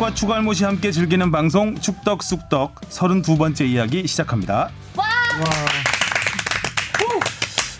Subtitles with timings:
[0.00, 4.70] 축덕과 추갈못이 함께 즐기는 방송 축덕 쑥덕 32번째 이야기 시작합니다.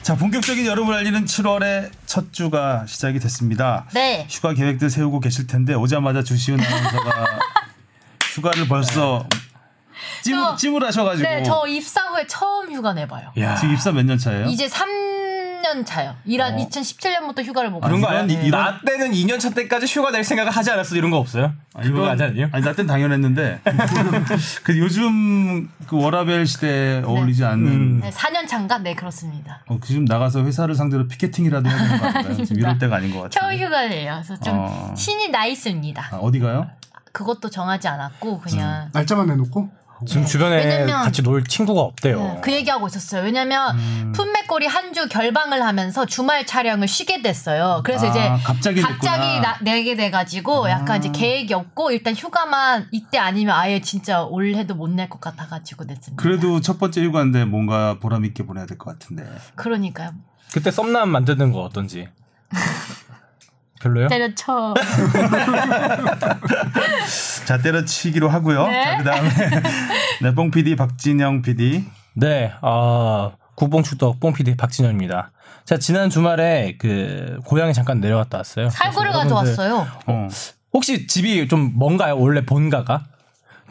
[0.02, 3.86] 자 본격적인 여름을 알리는 7월의 첫 주가 시작이 됐습니다.
[3.94, 4.26] 네.
[4.28, 7.38] 휴가 계획들 세우고 계실 텐데 오자마자 주시은 아나운서가
[8.34, 9.26] 휴가를 벌써
[10.22, 13.32] 찜, 저- 찜을 하셔가지고 네, 저 입사 후에 처음 휴가 내봐요.
[13.38, 14.46] 야, 지금 입사 몇 년 차예요?
[14.46, 14.88] 이제 3
[15.62, 16.14] 년 차요.
[16.24, 18.12] 일한 2017년부터 휴가를 못 그런 가요.
[18.12, 18.40] 거 아니야?
[18.40, 21.52] 이런, 나 때는 2년 차 때까지 휴가 낼 생각을 하지 않았어 이런 거 없어요?
[21.74, 22.48] 아, 그거 이건- 하지 않아요?
[22.52, 23.60] 아니 나땐 당연했는데
[24.64, 28.78] 그 요즘 그 워라벨 시대에 어울리지 않는 네, 4년 차인가?
[28.78, 29.62] 네, 그렇습니다.
[29.68, 32.36] 어, 지금 나가서 회사를 상대로 피켓팅이라도 해야 되는 거 아닌가요?
[32.44, 33.50] 지금 이럴 때가 아닌 것 같아요.
[33.50, 34.12] 처음 휴가예요.
[34.24, 34.94] 그래서 좀 어.
[34.96, 36.08] 신이 나 있습니다.
[36.12, 36.68] 아, 어디 가요?
[37.12, 39.68] 그것도 정하지 않았고 그냥 날짜만 내놓고
[40.06, 42.18] 지금 주변에 왜냐면- 같이 놀 친구가 없대요.
[42.18, 43.22] 네, 그 얘기하고 있었어요.
[43.22, 44.12] 왜냐면 음.
[44.14, 47.82] 품맥골이 한 주 결방을 하면서 주말 촬영을 쉬게 됐어요.
[47.84, 49.40] 그래서 아, 이제 갑자기 갑자기.
[49.40, 54.90] 나- 내게 돼가지고 약간 이제 계획이 없고 일단 휴가만 이때 아니면 아예 진짜 올해도 못
[54.90, 56.20] 낼 것 같아가지고 냈습니다.
[56.20, 59.24] 그래도 첫 번째 휴가인데 뭔가 보람 있게 보내야 될 것 같은데.
[59.54, 60.10] 그러니까요.
[60.52, 62.08] 그때 썸남 만드는 거 어떤지.
[63.80, 64.08] 별로요?
[64.08, 64.74] 때려쳐.
[67.46, 68.66] 자 때려치기로 하고요.
[68.68, 68.82] 네.
[68.84, 69.30] 자 그다음에
[70.22, 71.84] 네, 뽕 PD 박진영 PD.
[72.14, 75.32] 네, 아 구봉축덕 뽕피디 박진현입니다.
[75.64, 78.70] 자 지난 주말에 그 고향에 잠깐 내려갔다 왔어요.
[78.70, 79.86] 살구를 가져왔어요.
[80.06, 80.28] 어.
[80.72, 82.18] 혹시 집이 좀 먼가요?
[82.18, 83.04] 원래 본가가?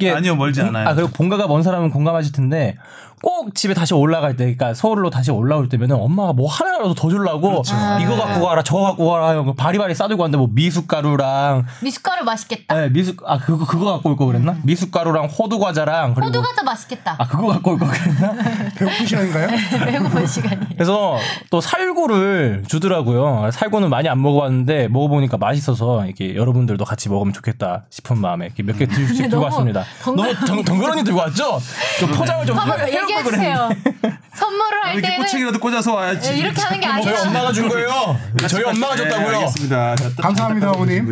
[0.02, 0.88] 아니요, 멀지 본- 않아요.
[0.88, 2.78] 아 그리고 본가가 먼 사람은 공감하실 텐데
[3.22, 7.50] 꼭 집에 다시 올라갈 때, 그러니까 서울로 다시 올라올 때면은 엄마가 뭐 하나라도 더 주려고
[7.50, 7.76] 그렇죠.
[8.02, 12.76] 이거 갖고 가라, 저거 갖고 가라, 이거 바리바리 싸들고 왔는데 뭐 미숫가루랑 미숫가루 맛있겠다.
[12.76, 14.56] 네, 미숫 아 그거 그거 갖고 올 거 그랬나?
[14.64, 17.16] 미숫가루랑 호두 과자랑 그리고 호두 과자 맛있겠다.
[17.18, 18.34] 아 그거 갖고 올 거 그랬나?
[18.78, 19.48] 배고픈 시간인가요?
[19.86, 20.70] 배고픈 시간이.
[20.76, 21.18] 그래서
[21.50, 23.50] 또 살구를 주더라고요.
[23.52, 28.86] 살구는 많이 안 먹어봤는데 먹어보니까 맛있어서 이렇게 여러분들도 같이 먹으면 좋겠다 싶은 마음에 이렇게 몇개
[28.88, 29.84] 들고 왔습니다.
[30.06, 31.60] 너무 덩, 덩그러니 들고 왔죠?
[32.00, 33.70] 좀 포장을 좀 해- 얘기해 해놓고 주세요.
[34.36, 36.32] 선물을 할 이렇게 때는 꼬챙이라도 꽂아서 와야지.
[36.32, 37.12] 네, 이렇게 하는 게 그랬는데.
[37.12, 38.20] 저희 아니라 엄마가 준 거예요.
[38.48, 39.38] 저희 엄마가 네, 줬다고요.
[39.38, 39.96] 알겠습니다.
[39.96, 41.08] 자, 또 감사합니다, 어머님.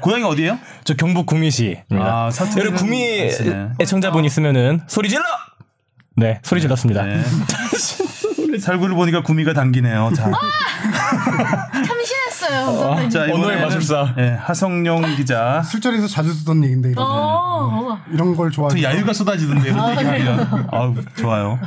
[0.00, 0.58] 고향이 어디예요?
[0.84, 1.86] 저 경북 구미시입니다.
[2.00, 3.30] 아, 사투리는 여러분 구미.
[3.80, 5.22] 애청자분 있으면은 소리 질러.
[6.16, 7.02] 네, 소리 질렀습니다.
[7.02, 7.22] 네.
[8.60, 10.12] 살구를 보니까 구미가 당기네요.
[10.14, 10.30] 자,
[11.72, 12.66] 참신 했어요.
[12.66, 13.10] 선생님.
[13.10, 14.14] 자 오늘의 마술사.
[14.16, 15.62] 네, 하성룡 기자.
[15.62, 18.82] 술자리에서 자주 듣던 얘기인데 이런, 어, 이런 걸또 좋아해요.
[18.82, 20.68] 야유가 쏟아지던데 이런 얘기 하면.
[20.70, 21.58] 아우 좋아요.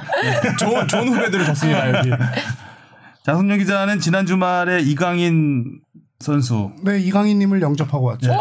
[0.60, 2.10] 좋은 좋은 후배들을 줬습니다 여기.
[2.12, 5.82] 자, 성룡 기자는 지난 주말에 이강인
[6.20, 8.32] 선수 네 이강인님을 영접하고 왔죠.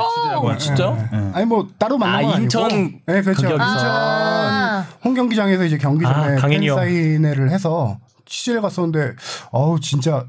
[0.42, 0.58] 왔죠.
[0.58, 1.08] 진짜?
[1.12, 1.30] 네.
[1.34, 2.42] 아니 뭐 따로 만난 아, 건 아니고.
[2.44, 2.68] 인천
[3.06, 3.46] 네 그렇죠.
[3.46, 4.86] 인천 아.
[5.04, 6.74] 홍경기장에서 이제 경기 전에 아.
[6.74, 9.12] 사인회를 해서 취재를 갔었는데
[9.50, 10.24] 어우 진짜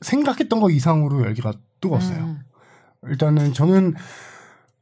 [0.00, 2.18] 생각했던 거 이상으로 열기가 뜨거웠어요.
[2.18, 2.40] 음.
[3.08, 3.94] 일단은 저는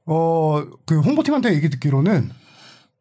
[0.07, 2.31] 어 그 홍보팀한테 얘기 듣기로는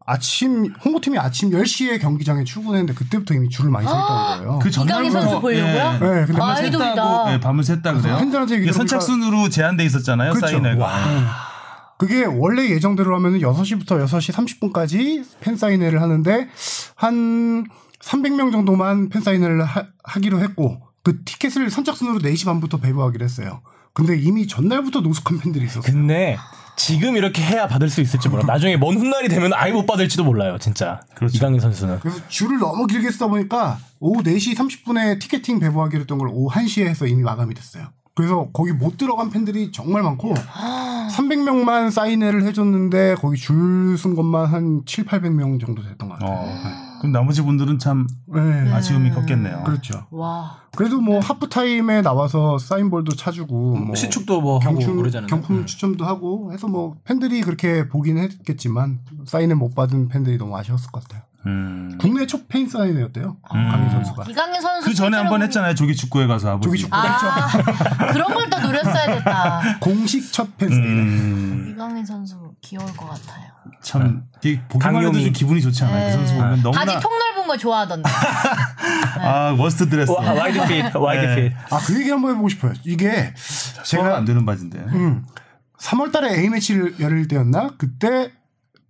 [0.07, 4.59] 아침 홍보팀이 아침 10시에 경기장에 출근했는데 그때부터 이미 줄을 많이 서 있다는 거예요.
[4.59, 5.91] 그 전날부터 선수 보려고요?
[5.93, 6.95] 네, 근데 밤을 아이돌이다.
[6.95, 8.17] 샜다고 네, 밤을 샜다 그래요.
[8.17, 10.33] 팬들한테 얘기 선착순으로 제한돼 있었잖아요.
[10.33, 10.47] 그렇죠.
[10.47, 10.89] 사인회가.
[11.97, 14.33] 그게 원래 예정대로 하면 6시부터 6시
[14.71, 16.49] 30분까지 팬 사인회를 하는데
[16.95, 17.65] 한
[18.01, 23.61] 300명 정도만 팬 사인회를 하, 하기로 했고 그 티켓을 선착순으로 4시 반부터 배부하기로 했어요.
[23.93, 25.83] 근데 이미 전날부터 노숙한 팬들이 있었어요.
[25.83, 26.35] 근데
[26.75, 28.43] 지금 이렇게 해야 받을 수 있을지 몰라.
[28.45, 30.99] 나중에 먼 훗날이 되면 아예 못 받을지도 몰라요, 진짜.
[31.15, 31.38] 그렇죠.
[31.38, 31.99] 이강인 선수는.
[31.99, 36.88] 그래서 줄을 너무 길게 쓰다 보니까 오후 4시 30분에 티켓팅 배부하기로 했던 걸 오후 1시에
[36.88, 37.88] 해서 이미 마감이 됐어요.
[38.15, 40.33] 그래서 거기 못 들어간 팬들이 정말 많고
[41.13, 46.38] 300명만 사인회를 해줬는데 거기 줄 쓴 것만 한 7, 800명 정도 됐던 것 같아요.
[46.38, 46.84] 어.
[47.00, 48.41] 그럼 나머지 분들은 참 네.
[48.72, 49.63] 아쉬움이 컸겠네요.
[49.66, 50.06] 그렇죠.
[50.11, 50.57] 와.
[50.75, 55.28] 그래도 뭐 하프 타임에 나와서 사인볼도 차주고 뭐 시축도 뭐 하고 경품, 그러잖아요.
[55.28, 60.91] 경품 추첨도 하고 해서 뭐 팬들이 그렇게 보긴 했겠지만 사인을 못 받은 팬들이 너무 아쉬웠을
[60.91, 61.23] 것 같아요.
[61.45, 61.97] 음.
[62.00, 63.38] 국내 첫 팬 사인회였대요.
[63.44, 64.25] 강인 선수가.
[64.30, 65.75] 이강인 선수 그 전에 한 번 했잖아요.
[65.75, 66.65] 조기 축구에 가서 아버지.
[66.68, 66.95] 조기 축구.
[66.95, 67.47] 아
[68.13, 69.62] 그런 걸 더 노렸어야 됐다.
[69.81, 70.88] 공식 첫 팬 사인회.
[70.88, 71.74] 음.
[71.75, 73.45] 이강인 선수 귀여울 것 같아요.
[73.81, 75.19] 참 되게 보기만 해도.
[75.19, 76.07] 좀 기분이 좋지 않아요?
[76.07, 78.09] 그 선수 보면 너무나 바지 통 넓은 거 좋아하던데.
[79.21, 80.12] 아 worst dresser.
[80.12, 81.36] 와, wide fit, wide 네.
[81.50, 81.53] fit.
[81.74, 82.74] 아 그 얘기 한번 해보고 싶어요.
[82.83, 84.80] 이게 제가 제가 안 되는 바지인데.
[84.80, 85.25] 음,
[85.80, 88.31] 3월달에 A 매치를 열릴 때였나 그때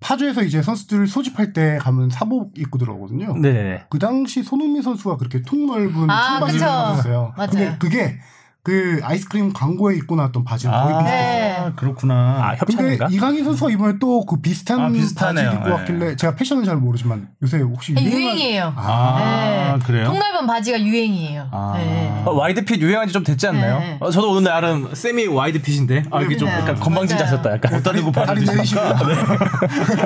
[0.05, 3.33] 파주에서 이제 선수들 소집할 때 가면 사복 입고 들어오거든요.
[3.37, 3.85] 네네네.
[3.89, 6.65] 그 당시 손흥민 선수가 그렇게 통 넓은 아, 청바지를 그쵸.
[6.65, 7.33] 입었어요.
[7.35, 7.49] 맞아요.
[7.49, 8.19] 근데 그게
[8.65, 11.65] 그 아이스크림 광고에 입고 나왔던 바지랑 거의 아, 비슷해요.
[11.67, 11.71] 네.
[11.75, 12.13] 그렇구나.
[12.15, 13.07] 아, 근데 협찬인가?
[13.11, 15.45] 이강인 선수가 이번에 또 그 비슷한 아, 비슷하네요.
[15.45, 15.73] 바지 입고 네.
[15.75, 18.73] 왔길래 제가 패션은 잘 모르지만 요새 혹시 네, 유행한- 유행이에요.
[18.75, 19.85] 아, 네.
[19.85, 20.05] 그래요?
[20.07, 21.47] 통넓은 바지가 유행이에요.
[21.51, 21.73] 아.
[21.77, 22.23] 네.
[22.25, 23.77] 어, 와이드핏 유행한 지 좀 됐지 않나요?
[23.79, 23.97] 네.
[23.99, 26.55] 어, 저도 오늘 나름 세미 와이드핏인데 아, 이게 좀 네.
[26.55, 27.29] 약간 건방진 맞아요.
[27.29, 27.73] 자세였다 약간.
[27.75, 28.81] 옷다리고 다리 내리시고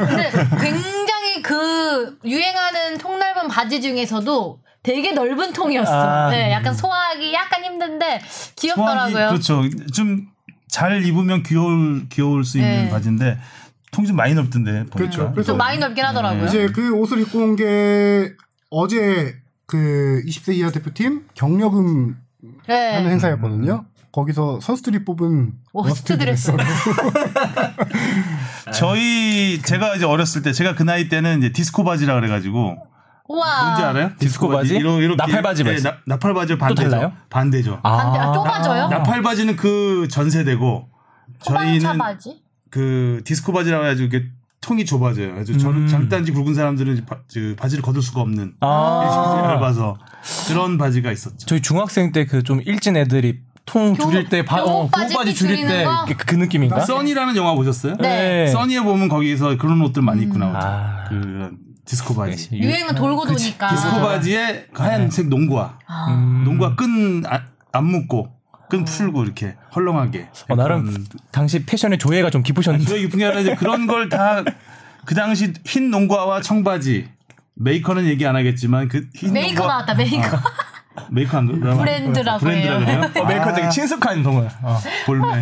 [0.10, 5.92] 근데 굉장히 그 유행하는 통넓은 바지 중에서도 되게 넓은 통이었어.
[5.92, 6.30] 아.
[6.30, 8.22] 네, 약간 소화하기 약간 힘든데
[8.56, 9.38] 귀엽더라고요.
[9.40, 9.92] 소화기, 그렇죠.
[9.94, 10.28] 좀
[10.72, 12.90] 잘 입으면 귀여울 귀여울 수 있는 네.
[12.92, 13.40] 바지인데
[13.92, 14.98] 통 좀 많이 넓던데 보니까.
[14.98, 15.32] 그렇죠.
[15.32, 16.46] 그래서 좀 많이 넓긴 하더라고요.
[16.46, 18.34] 이제 그 옷을 입고 온 게
[18.70, 19.36] 어제
[19.66, 22.18] 그 20세 이하 대표팀 격려금
[22.68, 22.94] 네.
[22.94, 23.84] 하는 행사였거든요.
[24.12, 26.52] 거기서 선수들이 뽑은 worst dresser.
[28.74, 32.78] 저희 제가 이제 어렸을 때 제가 그 나이 때는 이제 디스코 바지라 그래가지고
[33.30, 33.64] 우와.
[33.66, 34.12] 뭔지 알아요?
[34.20, 34.76] 디스코 바지?
[34.76, 35.76] 이러- 이렇게 나팔 바지 네.
[35.82, 36.90] 나, 나팔 바지 반대죠.
[36.90, 37.14] 달라요?
[37.30, 37.80] 반대죠.
[37.82, 38.88] 반대, 아, 좁아져요?
[38.90, 40.90] 나팔 바지는 그 전세대고
[41.44, 42.42] 저희는 바지?
[42.72, 44.26] 그 디스코 바지라고 해가지고 이게
[44.62, 45.34] 통이 좁아져요.
[45.36, 45.88] 그래서 저 음.
[45.88, 49.42] 장단지 굵은 사람들은 바, 그 바지를 걷을 수가 없는 아.
[49.56, 49.98] 얇아서
[50.48, 51.46] 그런 바지가 있었죠.
[51.46, 55.68] 저희 중학생 때 그 좀 일진 애들이 통 교- 줄일 때 바, 어, 교복바지 줄일
[55.68, 56.06] 때 거?
[56.06, 56.80] 그, 그 느낌인가?
[56.82, 57.96] 써니라는 영화 보셨어요?
[58.00, 58.48] 네.
[58.48, 60.58] 써니에 보면 거기서 그런 옷들 많이 입고 나오죠.
[60.60, 61.04] 아.
[61.08, 61.52] 그
[61.90, 62.32] 디스코 바지.
[62.34, 63.70] 역시 유행은 돌고 도니까.
[63.70, 66.08] 디스코 바지에 하얀색 농구화, 아.
[66.14, 66.44] 음.
[66.46, 67.24] 농구화 끈
[67.72, 68.32] 안 묶고
[68.70, 70.30] 끈 풀고 이렇게 헐렁하게.
[70.50, 72.86] 어, 나름 당시 패션의 조예가 좀 깊으셨는데.
[72.90, 74.44] 저희 깊은 게 아니라 그런 걸 다
[75.06, 77.10] 그 당시 흰 농구화와 청바지
[77.56, 80.38] 메이커는 얘기 안 하겠지만 그 흰 메이커 나왔다, 메이커.
[81.12, 81.78] 메이커 안 그래요?
[81.78, 83.02] 브랜드라고 브랜드라 해요.
[83.12, 83.24] 그래요?
[83.24, 84.50] 어, 메이커 되게 친숙한 동을.
[84.62, 84.80] 어.
[85.06, 85.26] 볼매.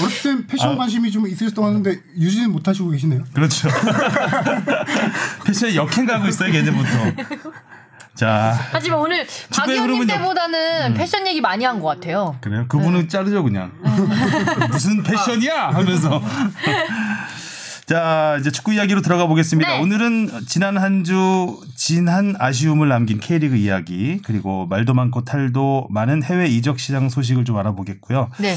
[0.00, 3.22] 어렸을 땐 패션 관심이 좀 있으셨다고 하는데 유지는 못 하시고 계시네요.
[3.32, 3.68] 그렇죠.
[5.44, 6.88] 패션에 역행 가고 있어요 예전부터.
[8.14, 10.06] 자 하지만 오늘 박 의원님 흐름은요.
[10.12, 12.36] 때보다는 패션 얘기 많이 한 것 같아요.
[12.40, 12.66] 그래요?
[12.68, 13.72] 그분은 자르죠 그냥.
[14.70, 16.20] 무슨 패션이야 하면서.
[17.90, 19.68] 자 이제 축구 이야기로 들어가 보겠습니다.
[19.68, 19.80] 네.
[19.80, 26.46] 오늘은 지난 한 주 진한 아쉬움을 남긴 K리그 이야기 그리고 말도 많고 탈도 많은 해외
[26.46, 28.30] 이적 시장 소식을 좀 알아보겠고요.
[28.38, 28.54] 네.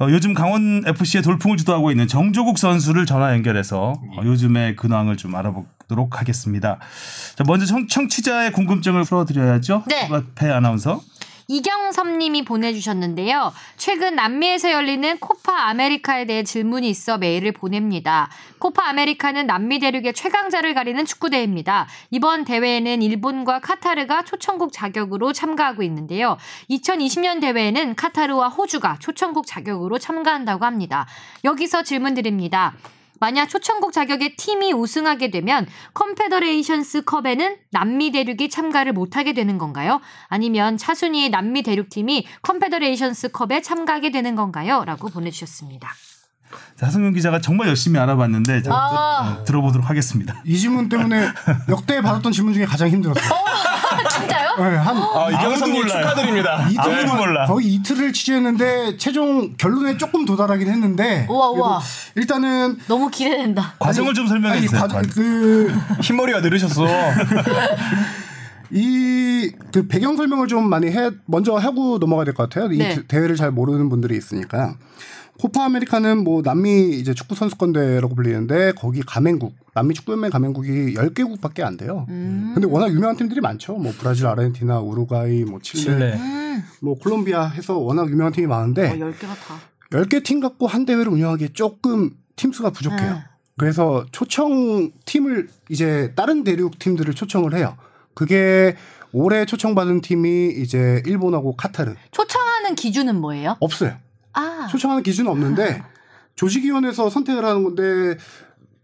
[0.00, 5.34] 어, 요즘 강원 FC의 돌풍을 주도하고 있는 정조국 선수를 전화 연결해서 어, 요즘의 근황을 좀
[5.34, 6.78] 알아보도록 하겠습니다.
[7.36, 9.84] 자, 먼저 청, 청취자의 궁금증을 풀어드려야죠.
[9.88, 10.10] 네.
[10.34, 11.00] 배 아나운서.
[11.50, 13.54] 이경섭님이 보내주셨는데요.
[13.78, 18.28] 최근 남미에서 열리는 코파 아메리카에 대해 질문이 있어 메일을 보냅니다.
[18.58, 21.88] 코파 아메리카는 남미 대륙의 최강자를 가리는 축구대회입니다.
[22.10, 26.36] 이번 대회에는 일본과 카타르가 초청국 자격으로 참가하고 있는데요.
[26.68, 31.06] 2020년 대회에는 카타르와 호주가 초청국 자격으로 참가한다고 합니다.
[31.44, 32.74] 여기서 질문 드립니다.
[33.20, 40.00] 만약 초청국 자격의 팀이 우승하게 되면 컨페더레이션스 컵에는 남미 대륙이 참가를 못하게 되는 건가요?
[40.28, 44.84] 아니면 차순위의 남미 대륙팀이 컨페더레이션스 컵에 참가하게 되는 건가요?
[44.84, 45.88] 라고 보내주셨습니다.
[46.76, 49.38] 자, 하승윤 기자가 정말 열심히 알아봤는데 자, 아.
[49.40, 50.42] 어, 들어보도록 하겠습니다.
[50.44, 51.28] 이 질문 때문에
[51.68, 53.28] 역대 받았던 질문 중에 가장 힘들었어요.
[54.20, 54.48] 진짜요?
[54.58, 56.02] 네, 한 아, 이경섭님 몰라요.
[56.02, 56.68] 축하드립니다.
[56.70, 57.46] 이틀 아무도 몰라.
[57.46, 61.80] 거의 이틀을 취재했는데 최종 결론에 조금 도달하긴 했는데 우와, 우와.
[62.16, 63.74] 일단은 너무 기대된다.
[63.78, 64.80] 과정을 좀 설명해 아니, 주세요.
[64.80, 65.72] 과정- 그
[66.02, 66.84] 흰머리가 늘으셨어.
[68.70, 72.70] 이 그 배경 설명을 좀 많이 해 먼저 하고 넘어가야 될 것 같아요.
[72.72, 72.94] 이 네.
[72.96, 74.74] 대- 대회를 잘 모르는 분들이 있으니까.
[75.40, 81.62] 코파 아메리카는 뭐 남미 이제 축구 선수권 대회라고 불리는데 거기 가맹국 남미 축구연맹 가맹국이 10개국밖에
[81.62, 82.06] 안 돼요.
[82.08, 82.52] 음.
[82.54, 83.74] 근데 워낙 유명한 팀들이 많죠.
[83.74, 86.14] 뭐 브라질, 아르헨티나, 우루과이, 뭐 칠레, 칠레.
[86.14, 86.64] 음.
[86.82, 89.60] 뭐 콜롬비아 해서 워낙 유명한 팀이 많은데 어, 10개가 다.
[89.90, 93.14] 10개 팀 갖고 한 대회를 운영하기에 조금 팀 수가 부족해요.
[93.14, 93.20] 네.
[93.56, 97.76] 그래서 초청 팀을 이제 다른 대륙 팀들을 초청을 해요.
[98.14, 98.76] 그게
[99.12, 103.56] 올해 초청받은 팀이 이제 일본하고 카타르 초청하는 기준은 뭐예요?
[103.60, 103.96] 없어요.
[104.38, 104.66] 아.
[104.68, 105.82] 초청하는 기준은 없는데
[106.36, 108.16] 조직위원회에서 선택을 하는 건데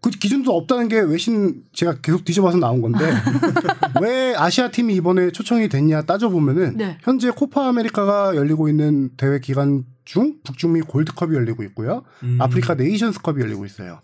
[0.01, 2.99] 그 기준도 없다는 게 외신 제가 계속 뒤져봐서 나온 건데
[4.03, 6.99] 왜 아시아 팀이 이번에 초청이 됐냐 따져보면은 네.
[7.03, 12.03] 현재 코파 아메리카가 열리고 있는 대회 기간 중 북중미 골드컵이 열리고 있고요.
[12.39, 14.01] 아프리카 네이션스컵이 열리고 있어요.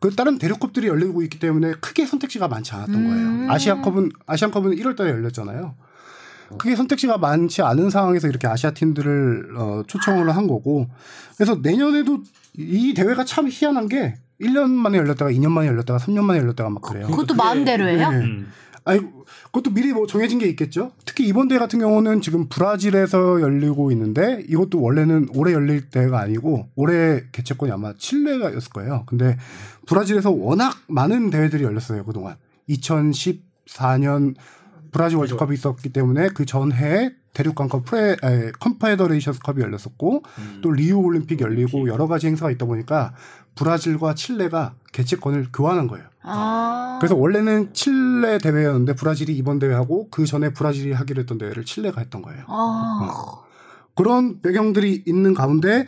[0.00, 3.08] 그 다른 대륙컵들이 열리고 있기 때문에 크게 선택지가 많지 않았던 음.
[3.08, 3.52] 거예요.
[3.52, 5.74] 아시아컵은 아시안컵은 1월달에 열렸잖아요.
[6.58, 10.88] 크게 선택지가 많지 않은 상황에서 이렇게 아시아 팀들을 어, 초청을 한 거고
[11.36, 12.20] 그래서 내년에도
[12.56, 16.82] 이 대회가 참 희한한 게 1년 만에 열렸다가 2년 만에 열렸다가 3년 만에 열렸다가 막
[16.82, 17.06] 그래요.
[17.06, 18.10] 그것도 마음대로예요?
[18.10, 18.16] 네.
[18.16, 18.52] 음.
[18.84, 19.00] 아니
[19.46, 20.92] 그것도 미리 뭐 정해진 게 있겠죠.
[21.04, 26.68] 특히 이번 대회 같은 경우는 지금 브라질에서 열리고 있는데 이것도 원래는 올해 열릴 대회가 아니고
[26.74, 29.04] 올해 개최권이 아마 칠레가였을 거예요.
[29.06, 29.36] 근데
[29.86, 32.36] 브라질에서 워낙 많은 대회들이 열렸어요 그동안.
[32.68, 34.34] 2014년
[34.92, 40.22] 브라질 월드컵이 있었기 때문에 그 전해에 대륙간컵 pre 에, 컨페더레이션스컵이 열렸었고
[40.60, 43.14] 또 리우 올림픽 열리고 여러 가지 행사가 있다 보니까
[43.54, 46.04] 브라질과 칠레가 개최권을 교환한 거예요.
[46.22, 46.98] 아.
[47.00, 52.22] 그래서 원래는 칠레 대회였는데 브라질이 이번 대회하고 그 전에 브라질이 하기로 했던 대회를 칠레가 했던
[52.22, 52.44] 거예요.
[52.48, 53.42] 아.
[53.94, 55.86] 그런 배경들이 있는 가운데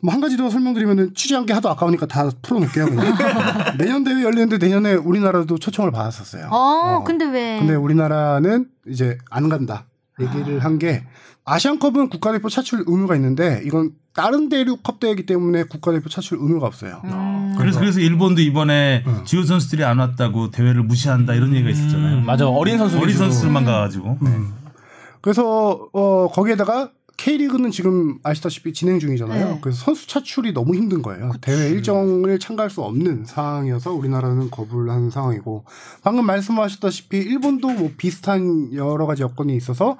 [0.00, 2.86] 뭐 한 가지 더 설명드리면은 취재한 게 하도 아까우니까 다 풀어놓을게요.
[2.86, 3.14] 그냥.
[3.78, 6.48] 내년 대회 열리는데 내년에 우리나라도 초청을 받았었어요.
[6.50, 7.04] 어, 어.
[7.04, 7.58] 근데 왜?
[7.58, 9.86] 근데 우리나라는 이제 안 간다
[10.20, 11.04] 얘기를 한게
[11.44, 17.00] 아시안컵은 국가대표 차출 의무가 있는데 이건 다른 대륙컵 대회이기 때문에 국가대표 차출 의무가 없어요.
[17.04, 17.54] 음.
[17.58, 19.24] 그래서 그래서 일본도 이번에 응.
[19.24, 22.18] 주요 선수들이 안 왔다고 대회를 무시한다 이런 얘기가 있었잖아요.
[22.18, 23.16] 음, 맞아 어린 선수 어린.
[23.16, 24.18] 선수들만 가가지고
[25.20, 29.54] 그래서 어 거기에다가 K리그는 지금 아시다시피 진행 중이잖아요.
[29.54, 29.58] 네.
[29.60, 31.32] 그래서 선수 차출이 너무 힘든 거예요.
[31.40, 35.64] 대회 일정을 참가할 수 없는 상황이어서 우리나라는 거부를 한 상황이고
[36.02, 39.98] 방금 말씀하셨다시피 일본도 뭐 비슷한 여러 가지 여건이 있어서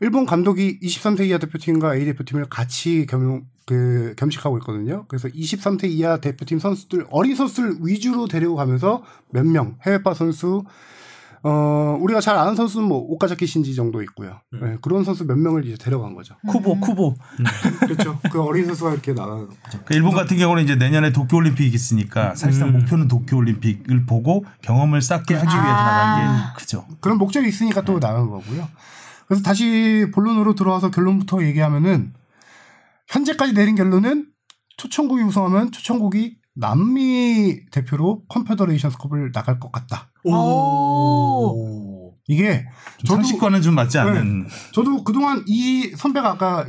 [0.00, 5.06] 일본 감독이 23세 이하 대표팀과 A 대표팀을 같이 겸, 그, 겸식하고 있거든요.
[5.08, 10.64] 그래서 23세 이하 대표팀 선수들, 어린 선수들 위주로 데리고 가면서 몇 명, 해외파 선수,
[11.46, 14.40] 어, 우리가 잘 아는 선수는 뭐, 오카자키 신지 정도 있고요.
[14.50, 16.34] 네, 그런 선수 몇 명을 이제 데려간 거죠.
[16.48, 17.14] 쿠보 쿠보
[17.86, 18.18] 그렇죠.
[18.32, 19.58] 그 어린 선수가 이렇게 나가는 거죠.
[19.70, 25.02] 그러니까 일본 같은 경우는 이제 내년에 도쿄 올림픽이 있으니까 사실상 목표는 도쿄 올림픽을 보고 경험을
[25.02, 26.86] 쌓게 하기 위해서 나간 게 크죠.
[27.00, 28.66] 그런 목적이 있으니까 또 나간 거고요.
[29.28, 32.14] 그래서 다시 본론으로 들어와서 결론부터 얘기하면은
[33.08, 34.28] 현재까지 내린 결론은
[34.78, 40.10] 초청국이 우승하면 초청국이 남미 대표로 컨페더레이션스컵을 나갈 것 같다.
[40.24, 42.14] 오.
[42.26, 42.64] 이게
[43.04, 46.66] 좀 상식과는 좀 맞지 않는 저도 그동안 이 선배가 아까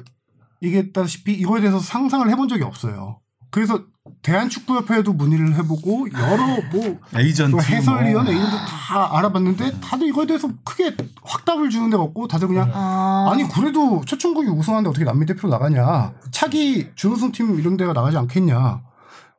[0.62, 3.20] 얘기했다시피 이거에 대해서 상상을 해본 적이 없어요.
[3.52, 3.86] 그래서
[4.22, 7.62] 대한축구협회에도 문의를 해보고 여러 뭐 에이전트 또 뭐.
[7.62, 13.30] 해설위원 이런 데다 알아봤는데 다들 이거에 대해서 크게 확답을 주는 데가 없고 다들 그냥 아.
[13.32, 18.84] 아니 그래도 초청국이 우승하는데 어떻게 남미 대표로 나가냐 차기 준우승 팀 이런 데가 나가지 않겠냐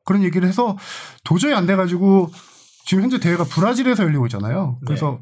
[0.06, 0.78] 그런 얘기를 해서
[1.24, 2.30] 도저히 안 돼가지고
[2.86, 5.20] 지금 현재 대회가 브라질에서 열리고 있잖아요 그래서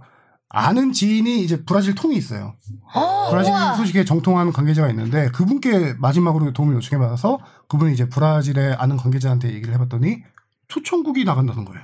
[0.48, 2.54] 아는 지인이 이제 브라질 통이 있어요
[2.94, 3.74] 어, 브라질 우와.
[3.74, 9.74] 소식에 정통한 관계자가 있는데 그분께 마지막으로 도움을 요청해 받아서 그분이 이제 브라질의 아는 관계자한테 얘기를
[9.74, 10.22] 해봤더니
[10.68, 11.82] 초청국이 나간다는 거예요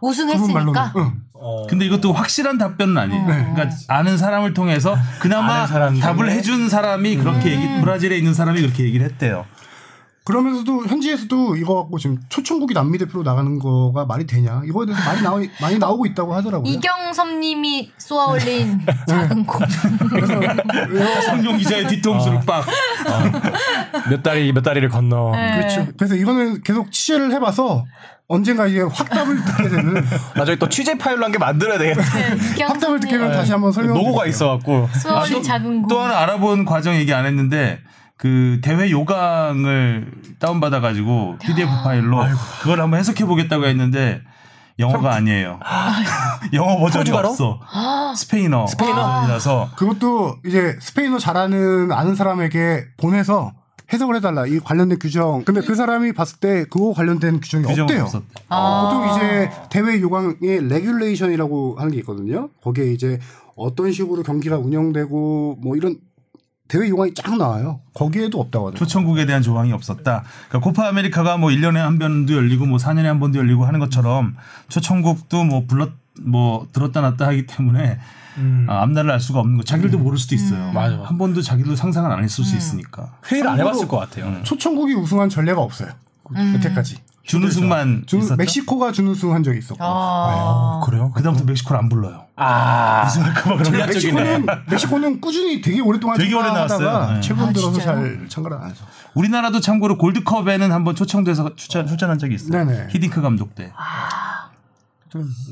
[0.00, 0.92] 그분 말로는 우승했으니까.
[0.96, 1.66] 응.
[1.68, 3.26] 근데 이것도 확실한 답변은 아니에요.
[3.26, 3.52] 네.
[3.54, 6.30] 그러니까 아는 사람을 통해서 그나마 답을?
[6.30, 7.62] 해준 사람이 그렇게 음.
[7.62, 9.44] 얘기, 브라질에 있는 사람이 그렇게 얘기를 했대요.
[10.28, 15.22] 그러면서도 현지에서도 이거 갖고 지금 초청국이 남미 대표로 나가는 거가 말이 되냐 이거에 대해서 많이
[15.22, 16.70] 나오 많이 나오고 있다고 하더라고요.
[16.70, 19.60] 이경섭님이 쏘아올린 작은 공.
[21.24, 22.66] 성룡 기자의 뒤통수를 빡.
[24.10, 25.60] 몇 다리 몇 다리를 건너 네.
[25.60, 25.86] 그렇죠.
[25.96, 27.86] 그래서 이거는 계속 취재를 해봐서
[28.26, 30.04] 언젠가 이제 확답을 듣게 되는
[30.36, 32.02] 나중에 또 취재 파일로 한개 만들어야 되겠다
[32.66, 33.94] 확답을 듣게 되면 다시 한번 설명.
[33.94, 35.88] 노고가 있어갖고 쏘아올린 작은 공.
[35.88, 37.80] 또 하나 알아본 과정 얘기 안 했는데
[38.18, 42.18] 그 대회 요강을 다운받아 가지고 PDF 파일로
[42.60, 44.20] 그걸 한번 해석해 보겠다고 했는데
[44.80, 45.58] 영어가 아니에요.
[46.52, 47.10] 영어 버전이?
[47.10, 47.60] 없어.
[48.16, 48.66] 스페인어.
[48.66, 53.52] 스페인어라서 그것도 이제 스페인어 잘하는 아는 사람에게 보내서
[53.92, 55.44] 해석을 해달라 이 관련된 규정.
[55.44, 58.02] 근데 그 사람이 봤을 때 그거 관련된 규정이 없대요.
[58.02, 58.26] 없었대.
[58.48, 58.90] 아.
[58.90, 62.50] 보통 이제 대회 요강에 regulation이라고 하는 게 있거든요.
[62.62, 63.18] 거기에 이제
[63.56, 65.96] 어떤 식으로 경기가 운영되고 뭐 이런
[66.68, 67.80] 대회 요강이 쫙 나와요.
[67.94, 68.78] 거기에도 없다고 하더라고요.
[68.78, 70.22] 초청국에 대한 조항이 없었다.
[70.48, 74.36] 그러니까 코파 아메리카가 뭐 1년에 한 번도 열리고 뭐 4년에 한 번도 열리고 하는 것처럼
[74.68, 77.98] 초청국도 뭐 불렀 뭐 들었다 놨다 하기 때문에
[78.68, 79.62] 아, 앞날을 알 수가 없는 거.
[79.64, 80.70] 자기들도 모를 수도 있어요.
[80.72, 81.02] 맞아.
[81.02, 83.14] 한 번도 자기도 상상을 안 했을 수 있으니까.
[83.30, 85.90] 회의를 안 해봤을 것 같아요 초청국이 우승한 전례가 없어요.
[86.54, 86.98] 여태까지.
[87.28, 88.36] 준우승만 준- 있었죠.
[88.36, 89.76] 멕시코가 준우승 한 적이 있었고.
[89.84, 90.80] 아.
[90.84, 91.12] 그래요?
[91.14, 92.24] 그다음부터 멕시코를 안 불러요.
[92.36, 97.14] 아 우승할까봐 그런 멕시코는 멕시코는 꾸준히 되게 오랫동안 되게 오래 나왔어요.
[97.14, 97.20] 네.
[97.20, 97.80] 최근 아, 들어서?
[97.80, 98.84] 잘 참가를 안 하죠.
[99.14, 102.64] 우리나라도 참고로 골드컵에는 한번 초청돼서 출전, 출전한 적이 있어요.
[102.64, 102.88] 네네.
[102.90, 103.64] 히딩크 감독 때.
[103.64, 103.72] 좀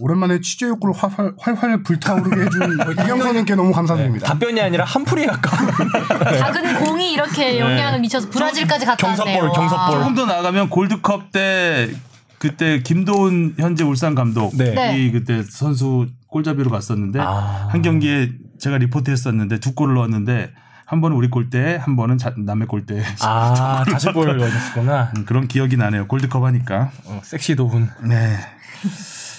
[0.01, 4.27] 오랜만에 취재 욕구를 활활, 활활 불타오르게 해준 이경선님께 너무 감사드립니다.
[4.29, 5.71] 답변이 아니라 한풀이에 가까운
[6.39, 9.27] 작은 공이 이렇게 영향을 미쳐서 브라질까지 갔다 왔네요.
[9.41, 9.97] 경사볼, 경사볼.
[9.97, 10.01] 와.
[10.03, 11.91] 조금 더 나가면 골드컵 때
[12.39, 14.75] 그때 김도훈 현재 울산 감독 네.
[14.75, 14.99] 네.
[14.99, 17.69] 이 그때 선수 골잡이로 갔었는데 아.
[17.71, 20.51] 한 경기에 제가 리포트했었는데 두 골을 넣었는데
[20.85, 25.77] 한 번은 우리 골대 한 번은 자- 남의 골대 아 자책골을 넣으셨구나 음, 그런 기억이
[25.77, 28.37] 나네요 골드컵 하니까 어, 섹시 도훈 네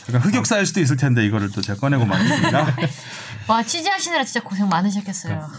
[0.10, 2.76] 약간 흑역사일 수도 있을 텐데 이거를 또 제가 꺼내고 말했습니다
[3.48, 5.50] 와 취재하시느라 진짜 고생 많으셨겠어요.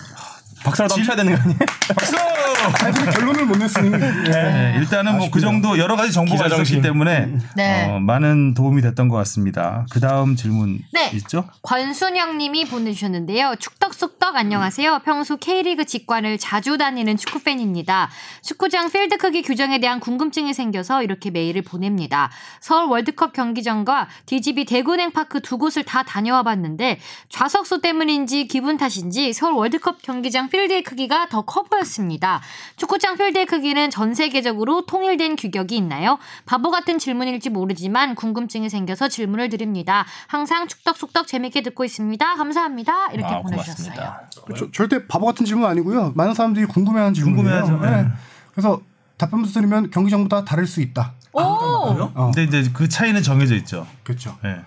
[0.65, 1.59] 박사라도 한번 쳐야 되는 거 아니에요?
[1.95, 2.17] 박수!
[2.85, 3.91] 아직 결론을 못 냈으니.
[3.91, 6.81] 네, 일단은 뭐 그 정도 여러 가지 정보가 있었기.
[6.81, 7.85] 때문에 네.
[7.85, 9.87] 어, 많은 도움이 됐던 것 같습니다.
[9.91, 11.11] 그 다음 질문 네.
[11.15, 11.45] 있죠?
[11.63, 13.55] 권순영님이 보내주셨는데요.
[13.59, 15.01] 축덕숙덕 안녕하세요.
[15.05, 18.11] 평소 K리그 직관을 자주 다니는 축구팬입니다.
[18.43, 22.31] 축구장 필드 크기 규정에 대한 궁금증이 생겨서 이렇게 메일을 보냅니다.
[22.61, 26.99] 서울 월드컵 경기장과 DGB 대구냉파크 두 곳을 다 다녀와 봤는데
[27.29, 32.41] 좌석수 때문인지 기분 탓인지 서울 월드컵 경기장 필드의 크기가 더 커 보였습니다.
[32.77, 36.19] 축구장 필드의 크기는 전 세계적으로 통일된 규격이 있나요?
[36.47, 40.05] 바보 같은 질문일지 모르지만 궁금증이 생겨서 질문을 드립니다.
[40.27, 42.35] 항상 축덕숙덕 재밌게 듣고 있습니다.
[42.35, 43.13] 감사합니다.
[43.13, 43.95] 이렇게 아, 보내주셨어요.
[44.57, 46.13] 저- 절대 바보 같은 질문 아니고요.
[46.15, 47.81] 많은 사람들이 궁금해하는 질문이에요.
[47.81, 47.91] 네.
[48.03, 48.09] 네.
[48.53, 48.81] 그래서
[49.17, 51.13] 답변부터 드리면 경기장마다 다를 수 있다.
[51.33, 51.41] 오!
[51.41, 52.31] 어.
[52.35, 53.87] 근데 이제 그 차이는 정해져 있죠.
[54.05, 54.37] 그렇죠.
[54.45, 54.61] 예.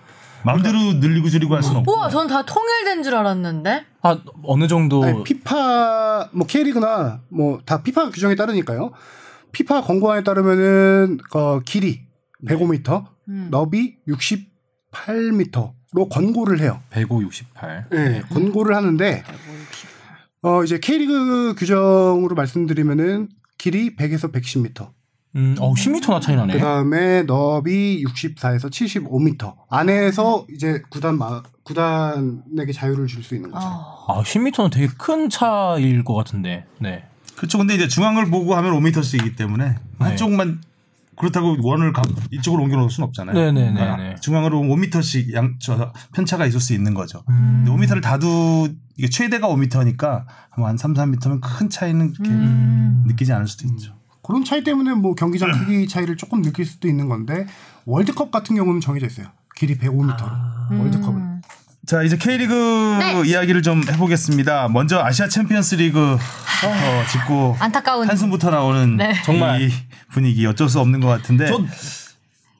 [0.44, 1.92] 마음대로 늘리고 줄이고 할 수는 없고.
[1.92, 3.84] 우와, 전 다 통일된 줄 알았는데.
[4.02, 8.92] 아 어느 정도 아니, 피파 뭐 K리그나 뭐 다 피파 규정에 따르니까요.
[9.52, 12.00] 피파 권고안에 따르면은 어, 길이
[12.46, 13.48] 105m, 음.
[13.50, 15.72] 너비 68m로
[16.10, 16.80] 권고를 해요.
[16.90, 17.86] 105, 68.
[17.90, 19.22] 네, 권고를 하는데
[20.42, 24.90] 어 이제 K리그 규정으로 말씀드리면은 길이 100에서 110m.
[25.36, 26.54] 음, 어 10m나 차이 나네.
[26.54, 33.66] 그다음에 너비 64에서 75m 안에서 이제 구단 마, 구단에게 자유를 줄 수 있는 거죠.
[33.66, 34.04] 어.
[34.08, 36.66] 아 10m는 되게 큰 차일 것 같은데.
[36.80, 37.04] 네.
[37.36, 37.58] 그렇죠.
[37.58, 40.60] 근데 이제 중앙을 보고 하면 5m씩이기 때문에 한쪽만
[41.16, 43.34] 그렇다고 원을 가- 이쪽으로 옮겨 놓을 수는 없잖아요.
[43.36, 43.72] 네네네네.
[43.80, 47.22] 그러니까 중앙으로 5m씩 양, 저, 편차가 있을 수 있는 거죠.
[47.28, 47.64] 음.
[47.66, 53.04] 근데 5m를 다도 이게 최대가 5m니까 한 3, 4m면 큰 차이는 음.
[53.06, 53.94] 느끼지 않을 수도 있죠.
[54.22, 57.46] 그런 차이 때문에 뭐 경기장 크기 차이를 조금 느낄 수도 있는 건데
[57.86, 59.26] 월드컵 같은 경우는 정해져 있어요.
[59.56, 61.16] 길이 105m로 월드컵은.
[61.20, 61.42] 음.
[61.84, 62.54] 자 이제 K리그
[63.00, 63.22] 네.
[63.26, 64.68] 이야기를 좀 해보겠습니다.
[64.68, 68.08] 먼저 아시아 챔피언스리그 어, 짚고 안타까운.
[68.08, 69.12] 한숨부터 나오는 네.
[69.24, 69.62] 정말.
[69.62, 69.72] 이
[70.08, 71.58] 분위기 어쩔 수 없는 것 같은데 저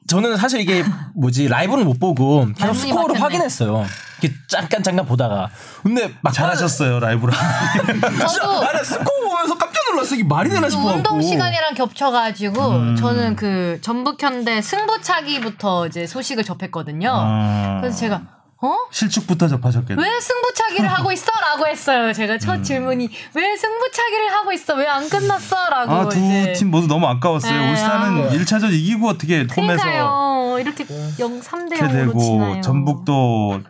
[0.07, 0.83] 저는 사실 이게
[1.15, 3.21] 뭐지 라이브는 못 보고 계속 스코어를.
[3.21, 3.85] 확인했어요.
[4.21, 5.49] 이렇게 잠깐 잠깐 보다가
[5.83, 7.31] 근데 막 잘하셨어요 라이브로.
[7.31, 10.15] 저도 나는 스코어 보면서 깜짝 놀랐어.
[10.15, 12.95] 이게 말이 되나 그 싶어 운동 시간이랑 겹쳐가지고 음.
[12.95, 17.11] 저는 그 전북현대 승부차기부터 이제 소식을 접했거든요.
[17.13, 18.21] 아, 그래서 제가
[18.61, 18.75] 어?
[18.91, 20.01] 실축부터 접하셨겠네.
[20.01, 22.13] 왜 승부차기를 하고 있어 라고 했어요.
[22.13, 22.63] 제가 첫 음.
[22.63, 24.75] 질문이 왜 승부차기를 하고 있어?
[24.75, 26.19] 왜 안 끝났어 라고 아, 두.
[26.55, 27.51] 팀 모두 너무 아까웠어요.
[27.59, 28.29] 네, 울산은 아.
[28.31, 30.59] 1차전 이기고 어떻게 홈에서.
[30.59, 30.85] 이렇게
[31.19, 32.61] 0 3대 이렇게 0으로 되고 치나요.
[32.61, 33.61] 전북도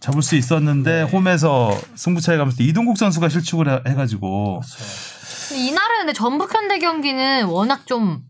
[0.00, 6.54] 잡을 수 있었는데 홈에서 승부차에 가면서 이동국 선수가 실축을 해- 해가지고 근데 이날은 근데 전북
[6.54, 8.22] 현대 경기는 워낙 좀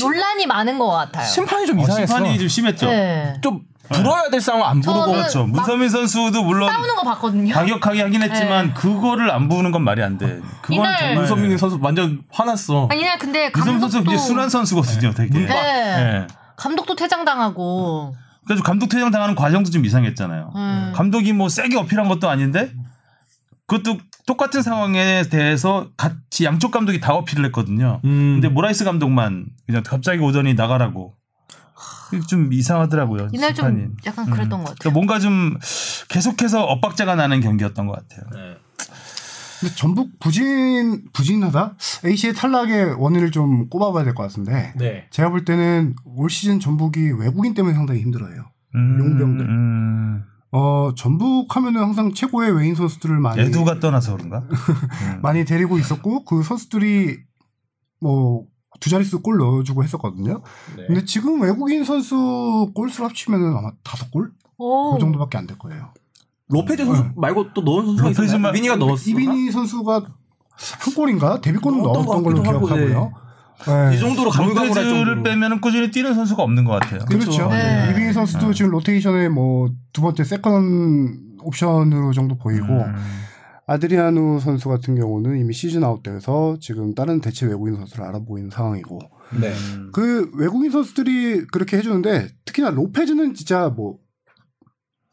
[0.00, 1.26] 논란이 많은 것 같아요.
[1.26, 2.06] 심판이 좀 어, 이상했어.
[2.06, 2.86] 심판이 좀 심했죠.
[2.86, 3.34] 네.
[3.42, 3.60] 좀
[3.90, 5.46] 불어야 될 상황 안 부르고 그렇죠.
[5.46, 7.52] 막 문서민 선수도 물론 싸우는 거 봤거든요.
[7.52, 10.40] 가격하게 하긴 했지만 그거를 안 부으는 건 말이 안 돼.
[10.62, 12.88] 그건 이날 정말 문선민 선수 완전 화났어.
[12.90, 15.38] 아니 이날 근데 문선민 선수 감독도 굉장히 순한 선수거든요, 되게.
[15.38, 15.54] 네.
[15.54, 16.26] 예.
[16.56, 18.14] 감독도 퇴장당하고
[18.46, 20.52] 그래서 감독 퇴장 당하는 과정도 좀 이상했잖아요.
[20.54, 20.92] 음.
[20.94, 22.72] 감독이 뭐 세게 어필한 것도 아닌데
[23.66, 28.00] 그것도 똑같은 상황에 대해서 같이 양쪽 감독이 다 어필을 했거든요.
[28.04, 28.34] 음.
[28.40, 31.14] 근데 모라이스 감독만 그냥 갑자기 오더니 나가라고.
[32.28, 33.28] 좀 이상하더라고요.
[33.32, 33.88] 이날 좀 심판이.
[34.04, 34.76] 약간 그랬던 것 같아요.
[34.80, 35.56] 그러니까 뭔가 좀
[36.10, 38.28] 계속해서 엇박자가 나는 경기였던 것 같아요.
[39.60, 41.76] 근데 전북 부진 부진하다?
[42.04, 45.06] AC의 탈락의 원인을 좀 꼽아봐야 될 것 같은데 네.
[45.10, 48.44] 제가 볼 때는 올 시즌 전북이 외국인 때문에 상당히 힘들어요.
[48.74, 49.46] 음, 용병들.
[49.46, 50.11] 음.
[50.52, 54.44] 어 전북 하면은 항상 최고의 외인 선수들을 많이 에두가 떠나서 그런가?
[55.22, 57.18] 많이 데리고 있었고 그 선수들이
[58.00, 58.44] 뭐
[58.80, 60.42] 두 자릿수 골 넣어주고 했었거든요.
[60.76, 60.86] 네.
[60.86, 64.32] 근데 지금 외국인 선수 골수를 합치면은 아마 다섯 골?
[64.56, 64.94] 오.
[64.94, 65.92] 그 정도밖에 안 될 거예요.
[66.48, 68.52] 로페즈 선수 말고 또 넣은 선수가 로페즈만- 있었나요?
[68.52, 69.08] 이비니가 넣었어.
[69.10, 73.04] 이비니 선수가 한 골인가 데뷔골은 넣었던 걸로 기억하고요.
[73.04, 73.10] 네.
[73.94, 75.22] 이 정도로 정도로.
[75.22, 77.00] 빼면은 꾸준히 뛰는 선수가 없는 것 같아요.
[77.06, 77.48] 그렇죠.
[77.48, 77.88] 네.
[77.92, 82.94] 이비니 선수도 지금 로테이션에 뭐 두 번째 second 옵션으로 정도 보이고 음.
[83.66, 88.50] 아드리아누 선수 같은 경우는 이미 시즌 아웃 돼서 지금 다른 대체 외국인 선수를 알아보고 있는
[88.50, 88.98] 상황이고
[89.40, 89.52] 네.
[89.92, 93.98] 그 외국인 선수들이 그렇게 해주는데 특히나 로페즈는 진짜 뭐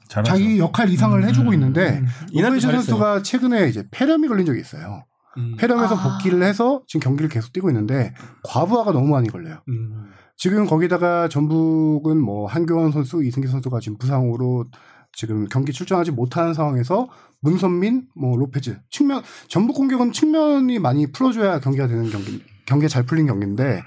[0.08, 0.32] 잘하죠.
[0.32, 1.28] 자기 역할 이상을 음.
[1.28, 2.72] 해주고 있는데 이날도 로페즈 잘했어요.
[2.72, 5.06] 선수가 최근에 이제 폐렴이 걸린 적이 있어요.
[5.38, 5.56] 음.
[5.58, 6.18] 폐렴에서 아.
[6.18, 8.14] 복귀를 해서 지금 경기를 계속 뛰고 있는데
[8.44, 9.58] 과부하가 너무 많이 걸려요.
[9.70, 10.12] 음.
[10.36, 14.66] 지금 거기다가 전북은 뭐 한교원 선수, 이승기 선수가 지금 부상으로
[15.12, 17.10] 지금 경기 출전하지 못하는 상황에서
[17.42, 23.26] 문선민, 뭐 로페즈 측면 전북 공격은 측면이 많이 풀어줘야 경기가 되는 경기 경기가 잘 풀린
[23.28, 23.82] 경기인데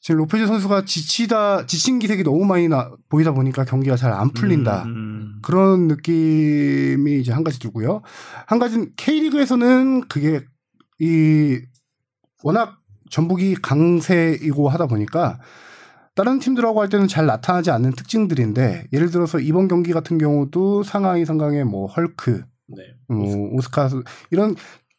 [0.00, 4.84] 지금 로페즈 선수가 지치다 지친 기색이 너무 많이 나, 보이다 보니까 경기가 잘 안 풀린다.
[4.84, 5.07] 음.
[5.48, 8.02] 그런 느낌이 이제 한 가지 들고요.
[8.44, 10.42] 한 가지는 K리그에서는 그게
[11.00, 11.58] 이
[12.44, 12.76] 워낙
[13.08, 15.40] 전북이 강세이고 하다 보니까
[16.14, 21.24] 다른 팀들하고 할 때는 잘 나타나지 않는 특징들인데 예를 들어서 이번 경기 같은 경우도 상하이
[21.24, 22.82] 상강의 뭐 헐크, 네.
[23.08, 23.88] 뭐 오스카
[24.30, 24.54] 이런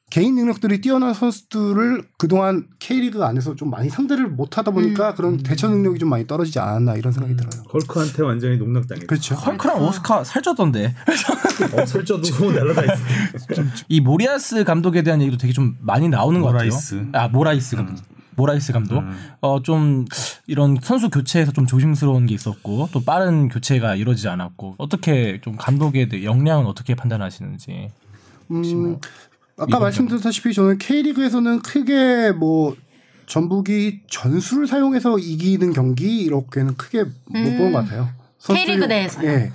[0.10, 5.68] 개인 능력들이 뛰어난 선수들을 그동안 K리그 안에서 좀 많이 상대를 못 하다 보니까 그런 대처
[5.68, 7.64] 능력이 좀 많이 떨어지지 않았나 이런 생각이 들어요.
[7.72, 9.08] 헐크한테 완전히 농락당했죠.
[9.08, 9.36] 그렇죠.
[9.36, 10.94] 헐크랑 오스카 살쪘던데.
[11.80, 13.64] 어, 살쪄도 날라다 있어.
[13.88, 16.96] 이 모리아스 감독에 대한 얘기도 되게 좀 많이 나오는 것 모라이스.
[17.12, 17.12] 같아요.
[17.14, 18.04] 아 모라이스 감독.
[18.36, 19.00] 모라이스 감독.
[19.00, 19.16] 음.
[19.42, 20.06] 어 좀
[20.48, 26.10] 이런 선수 교체에서 좀 조심스러운 게 있었고 또 빠른 교체가 이루어지지 않았고 어떻게 좀 감독의
[26.10, 27.92] 대- 역량은 어떻게 판단하시는지.
[28.52, 28.98] 음,
[29.60, 32.76] 아까 말씀드렸다시피 저는 K리그에서는 크게 뭐
[33.26, 38.10] 전북이 전술을 사용해서 이기는 경기 이렇게는 크게 못 보는 것 같아요.
[38.48, 39.30] K리그 내에서요?
[39.30, 39.52] 예.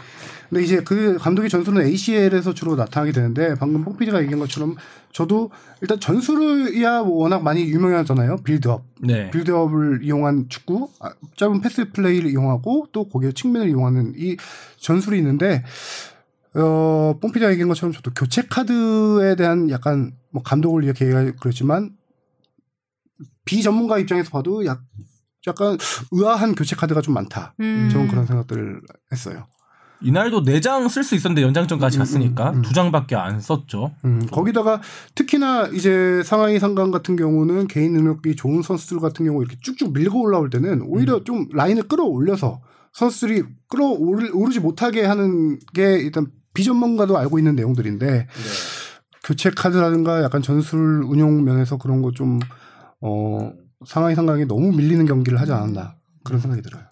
[0.48, 4.76] 근데 이제 그 감독의 전술은 ACL에서 주로 나타나게 되는데 방금 뽕피디가 얘기한 것처럼
[5.10, 8.36] 저도 일단 전술이야 워낙 많이 유명하잖아요.
[8.44, 8.84] 빌드업.
[9.00, 9.30] 네.
[9.30, 14.36] 빌드업을 이용한 축구, 아, 짧은 패스 플레이를 이용하고 또 거기에 측면을 이용하는 이
[14.76, 15.64] 전술이 있는데
[16.56, 21.96] 어, 뽕피디가 얘기한 것처럼 저도 교체 카드에 대한 약간 뭐 감독을 위해 계획 그랬지만
[23.44, 24.82] 비전문가 입장에서 봐도 약,
[25.46, 25.76] 약간
[26.12, 27.54] 의아한 교체 카드가 좀 많다.
[27.60, 27.88] 음.
[27.92, 28.80] 저는 그런 생각들을
[29.12, 29.46] 했어요.
[30.00, 32.62] 이날도 네 장 쓸 수 있었는데 연장전까지 음, 갔으니까 음, 음.
[32.62, 33.94] 두 장밖에 안 썼죠.
[34.04, 34.80] 음, 거기다가
[35.14, 40.20] 특히나 이제 상하이 상강 같은 경우는 개인 능력이 좋은 선수들 같은 경우 이렇게 쭉쭉 밀고
[40.20, 41.24] 올라올 때는 오히려 음.
[41.24, 42.60] 좀 라인을 끌어올려서
[42.92, 48.26] 선수들이 끌어오르지 못하게 하는 게 일단 비전문가도 알고 있는 내용들인데 네.
[49.24, 52.38] 교체 카드라든가 약간 전술 운용 면에서 그런 거 좀
[53.00, 53.50] 어,
[53.86, 56.84] 상하이 상강이 너무 밀리는 경기를 하지 않았나 그런 생각이 들어요.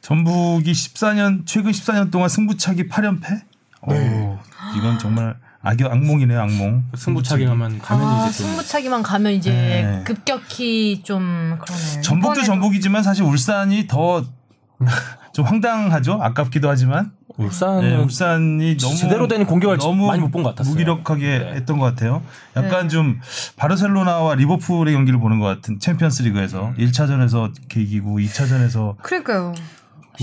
[0.00, 3.42] 전북이 14년 최근 14년 동안 승부차기 8연패?
[3.88, 4.24] 네.
[4.24, 4.38] 오,
[4.76, 6.84] 이건 정말 악역 악몽이네요, 악몽.
[6.96, 10.02] 승부차기 하면 가면 아, 이제 좀 승부차기만 가면 이제 네.
[10.04, 12.02] 급격히 좀 그러네요.
[12.02, 14.24] 전북도 전북이지만 사실 울산이 더
[15.34, 16.14] 좀 황당하죠.
[16.22, 17.12] 아깝기도 하지만
[17.44, 20.72] 울산은 네, 울산이 너무 제대로 된 공격을 너무 많이 못 본 것 같았어요.
[20.72, 21.52] 무기력하게 네.
[21.56, 22.22] 했던 것 같아요.
[22.56, 23.18] 약간 좀
[23.56, 29.52] 바르셀로나와 리버풀의 경기를 보는 것 같은 챔피언스리그에서 1차전에서 이렇게 이기고 2차전에서 그러니까요.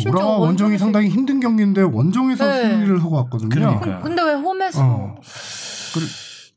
[0.08, 2.62] 우라 원정이 상당히 힘든 경기인데 원정에서 네.
[2.70, 3.50] 승리를 하고 왔거든요.
[3.50, 4.00] 그러니까요.
[4.04, 5.16] 근데 왜 홈에서 어.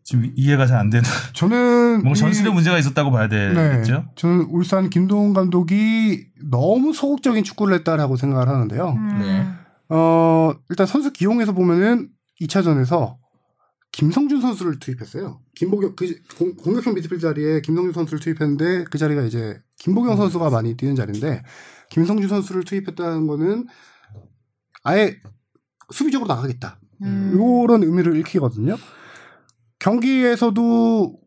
[0.04, 3.52] 지금 이해가 잘 안 되는 저는 뭔가 이- 전술에 문제가 있었다고 봐야 네.
[3.54, 4.06] 되겠죠.
[4.16, 8.88] 저는 울산 김동훈 감독이 너무 소극적인 축구를 했다라고 생각을 하는데요.
[8.96, 9.18] 음.
[9.20, 9.46] 네.
[9.90, 12.08] 어, 일단 선수 기용에서 보면은
[12.40, 13.16] 2차전에서
[13.92, 15.40] 김성준 선수를 투입했어요.
[15.56, 20.76] 김보경 그 공, 공격형 미드필드 자리에 김성준 선수를 투입했는데 그 자리가 이제 김보경 선수가 많이
[20.76, 21.42] 뛰는 자리인데
[21.90, 23.66] 김성준 선수를 투입했다는 거는
[24.84, 25.16] 아예
[25.90, 26.78] 수비적으로 나가겠다.
[27.02, 27.32] 음.
[27.34, 28.76] 요런 의미를 읽히거든요.
[29.80, 31.18] 경기에서도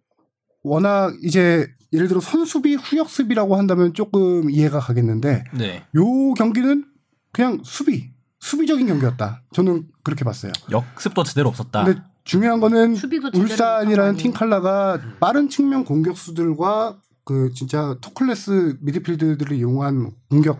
[0.63, 5.83] 워낙 이제 예를 들어 선수비 후역 수비라고 한다면 조금 이해가 가겠는데 네.
[5.95, 6.85] 요 경기는
[7.33, 8.12] 그냥 수비
[8.47, 9.41] 수비적인 경기였다.
[9.53, 10.51] 저는 그렇게 봤어요.
[10.69, 11.85] 역습도 제대로 없었다.
[11.85, 12.93] 근데 중요한 거는
[13.39, 14.17] 울산이라는?
[14.17, 20.59] 팀 칼라가 빠른 측면 공격수들과 그 진짜 토클래스 미드필드들을 이용한 공격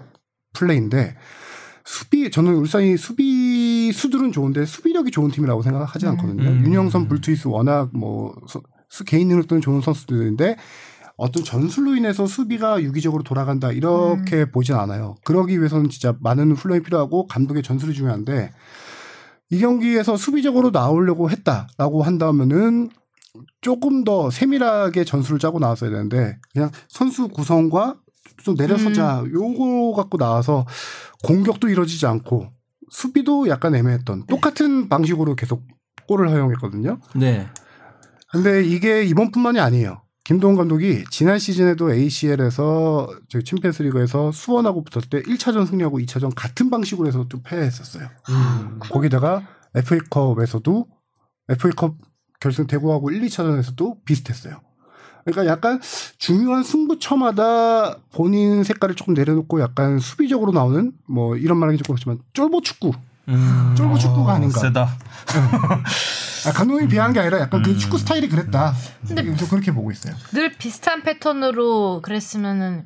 [0.54, 1.18] 플레이인데
[1.84, 6.42] 수비 저는 울산이 수비 수들은 좋은데 수비력이 좋은 팀이라고 생각하지 않거든요.
[6.52, 6.66] 음.
[6.66, 10.56] 윤영선, 불투이스 워낙 뭐 서- 수- 개인 능력들은 좋은 선수들인데
[11.24, 15.16] 어떤 전술로 인해서 수비가 유기적으로 돌아간다 이렇게 보진 않아요.
[15.24, 18.52] 그러기 위해서는 진짜 많은 훈련이 필요하고 감독의 전술이 중요한데
[19.50, 22.90] 이 경기에서 수비적으로 나오려고 했다라고 한다면은
[23.62, 27.96] 조금 더 세밀하게 전술을 짜고 나왔어야 되는데 그냥 선수 구성과
[28.44, 30.66] 좀 내려서자 요거 갖고 나와서
[31.24, 32.50] 공격도 이루어지지 않고
[32.90, 35.64] 수비도 약간 애매했던 똑같은 방식으로 계속
[36.10, 37.00] 골을 허용했거든요.
[37.16, 37.48] 네.
[38.30, 40.03] 근데 이게 이번뿐만이 아니에요.
[40.24, 46.70] 김동훈 감독이 지난 시즌에도 ACL에서 저희 챔피언스 리그에서 수원하고 붙었을 때 1차전 승리하고 2차전 같은
[46.70, 48.08] 방식으로 해서 좀 패했었어요.
[48.80, 50.88] 거기다가 FA컵에서도
[51.50, 51.96] FA컵
[52.40, 54.62] 결승 대구하고 1, 2차전에서도 비슷했어요.
[55.26, 55.82] 그러니까 약간
[56.18, 62.62] 중요한 승부처마다 본인 색깔을 조금 내려놓고 약간 수비적으로 나오는 뭐 이런 말하기 조금 그렇지만 쫄보
[62.62, 62.92] 축구,
[63.30, 63.74] 음.
[63.76, 64.60] 쫄보 축구가 아닌가.
[64.60, 64.90] 세다.
[66.46, 68.74] 아, 감독이 비하한 게 아니라 약간 그 축구 스타일이 그랬다.
[69.08, 70.14] 근데- 저 그렇게 보고 있어요.
[70.32, 72.86] 늘 비슷한 패턴으로 그랬으면은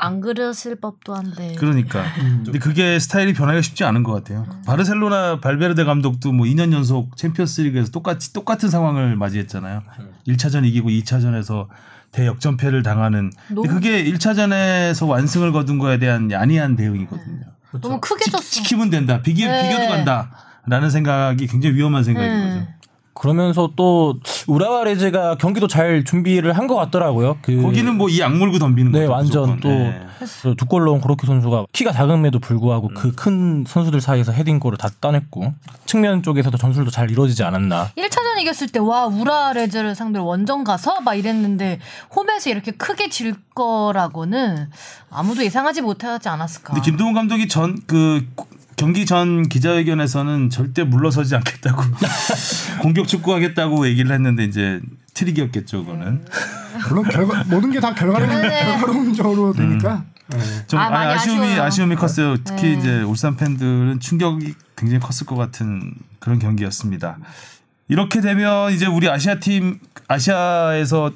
[0.00, 1.56] 안 그렸을 법도 한데.
[1.58, 2.04] 그러니까.
[2.44, 4.46] 근데 그게 스타일이 변하기가 쉽지 않은 것 같아요.
[4.64, 9.82] 바르셀로나 발베르데 감독도 뭐 2년 연속 챔피언스리그에서 똑같이 똑같은 상황을 맞이했잖아요.
[10.28, 11.66] 1차전 이기고 2차전에서
[12.12, 13.30] 대역전패를 당하는.
[13.48, 17.44] 근데 너무- 그게 1차전에서 완승을 거둔 거에 대한 야니한 대응이거든요.
[17.82, 18.42] 너무 크게 지, 졌어.
[18.42, 19.20] 지키면 된다.
[19.20, 19.68] 비기, 네.
[19.68, 20.30] 비겨도 간다.
[20.66, 22.42] 라는 생각이 굉장히 위험한 생각인 음.
[22.60, 22.66] 거죠.
[23.18, 24.14] 그러면서 또
[24.46, 27.38] 우라와 레즈가 경기도 잘 준비를 한 것 같더라고요.
[27.42, 29.12] 그 거기는 뭐 이 악물고 덤비는 네, 거죠.
[29.12, 29.60] 완전.
[29.60, 30.00] 또 네.
[30.56, 32.94] 두골 넣은 고로키 선수가 키가 작음에도 불구하고 음.
[32.94, 35.54] 그큰 선수들 사이에서 헤딩골을 다 따냈고
[35.86, 37.90] 측면 쪽에서도 전술도 잘 이루어지지 않았나.
[37.96, 41.80] 1차전 이겼을 때 와 우라 레즈를 상대로 원정 가서 막 이랬는데
[42.14, 44.70] 홈에서 이렇게 크게 질 거라고는
[45.10, 46.74] 아무도 예상하지 못하지 않았을까.
[46.74, 48.26] 근데 김동훈 감독이 전 그
[48.78, 51.82] 경기 전 기자회견에서는 절대 물러서지 않겠다고
[52.80, 54.80] 공격 축구하겠다고 얘기를 했는데 이제
[55.14, 56.24] 트릭이었겠죠, 그거는.
[56.88, 58.64] 물론 결과, 모든 게 다 결과론, 네.
[58.64, 60.04] 결과론적으로 되니까.
[60.28, 60.38] 네.
[60.68, 61.62] 좀 아, 아, 아쉬워요.
[61.62, 62.36] 아쉬움이 컸어요.
[62.44, 62.72] 특히 네.
[62.78, 67.18] 이제 울산 팬들은 충격이 굉장히 컸을 것 같은 그런 경기였습니다.
[67.88, 71.10] 이렇게 되면 이제 우리 아시아 팀 아시아에서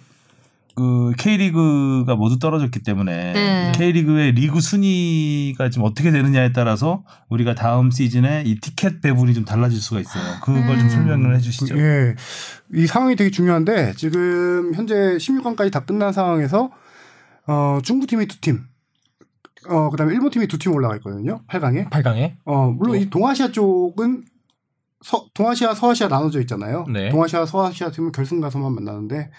[0.75, 3.73] 그 K리그가 모두 떨어졌기 때문에 네.
[3.77, 9.81] K리그의 리그 순위가 좀 어떻게 되느냐에 따라서 우리가 다음 시즌에 이 티켓 배분이 좀 달라질
[9.81, 10.23] 수가 있어요.
[10.43, 10.89] 그걸 좀 음.
[10.91, 11.77] 설명을 해 주시죠.
[11.79, 12.15] 예.
[12.75, 16.71] 이 상황이 되게 중요한데 지금 현재 16강까지 다 끝난 상황에서
[17.47, 18.61] 어, 중국 팀이 두 팀,
[19.69, 21.41] 어, 그 다음에 일본 팀이 두 팀 올라가 있거든요.
[21.49, 21.91] 8강에.
[21.91, 24.25] 8강에 어, 물론 이 동아시아 쪽은
[25.05, 26.87] 서, 동아시아, 서아시아 나눠져 있잖아요.
[26.93, 27.11] 네.
[27.11, 29.31] 동아시아, 서아시아 팀은 결승 가서만 만나는데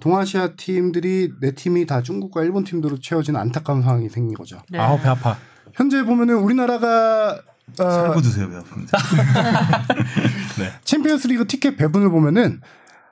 [0.00, 4.60] 동아시아 팀들이 네 팀이 다 중국과 일본 팀들로 채워지는 안타까운 상황이 생긴 거죠.
[4.68, 4.78] 네.
[4.78, 5.36] 아우 배 아파.
[5.74, 7.40] 현재 보면은 우리나라가
[7.78, 8.98] 어, 살고 드세요, 배 아픕니다.
[10.84, 12.60] 챔피언스리그 티켓 배분을 보면은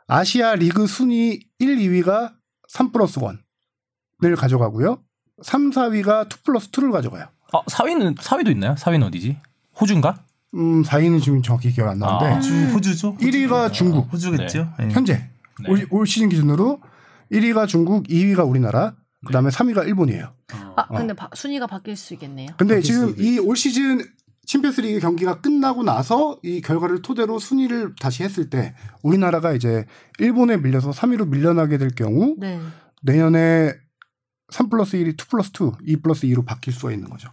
[0.08, 2.32] 아시아 리그 순위 1, 2위가
[2.68, 5.00] 3 플러스 1을 가져가고요.
[5.42, 7.26] 3, 4위가 2 플러스 2를 가져가요.
[7.52, 8.74] 아 4위는 4위도 있나요?
[8.74, 9.38] 4위는 어디지?
[9.80, 10.24] 호주인가?
[10.54, 12.34] 음, 4위는 지금 정확히 기억 안 나는데 아.
[12.36, 13.16] 호주, 호주죠?
[13.18, 14.72] 1위가 중국 호주겠죠?
[14.80, 14.88] 예.
[14.90, 15.28] 현재
[15.62, 15.70] 네.
[15.70, 16.80] 올, 올 시즌 기준으로
[17.30, 18.94] 1위가 중국, 2위가 우리나라,
[19.26, 20.32] 그다음에 3위가 일본이에요.
[20.76, 22.48] 아 근데 바- 순위가 바뀔 수 있겠네요.
[22.56, 24.00] 근데 지금 이 올 시즌
[24.46, 29.84] 챔피언스리그 경기가 끝나고 나서 이 결과를 토대로 순위를 다시 했을 때 우리나라가 이제
[30.18, 32.58] 일본에 밀려서 3위로 밀려나게 될 경우 네.
[33.02, 33.72] 내년에
[34.48, 37.30] 3 플러스 1이 2 플러스 2, 2 플러스 2로 바뀔 수가 있는 거죠.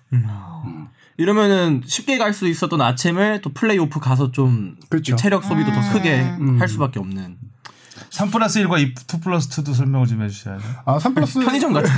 [1.17, 5.15] 이러면은 쉽게 갈 수 있었던 아챔을 또 플레이오프 가서 좀 그렇죠.
[5.15, 6.59] 체력 소비도 더 크게 음.
[6.61, 7.37] 할 수밖에 없는
[8.11, 10.63] 3 플러스 1과 2 플러스 2도 설명을 좀 해주셔야죠.
[10.85, 11.89] 아, 3 플러스 편의점 같은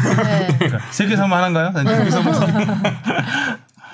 [0.60, 0.70] 네.
[0.92, 1.72] 세개 사면 하나인가요?
[1.72, 2.10] 뭐그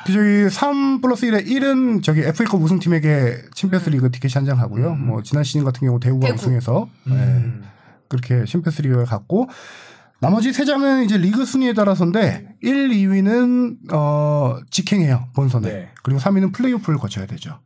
[0.08, 4.94] 저기 3 플러스 1의 1은 저기 FA컵 우승팀에게 챔피언스 리그 티켓이 한장 가고요.
[4.94, 6.36] 뭐 지난 시즌 같은 경우 대구가 대구.
[6.40, 7.44] 우승해서 네,
[8.08, 9.50] 그렇게 챔피언스 리그를 갔고
[10.20, 15.90] 나머지 세 장은 이제 리그 순위에 따라서인데 1, 2위는 어 직행해요 본선에 네.
[16.04, 17.60] 그리고 3위는 플레이오프를 거쳐야 되죠.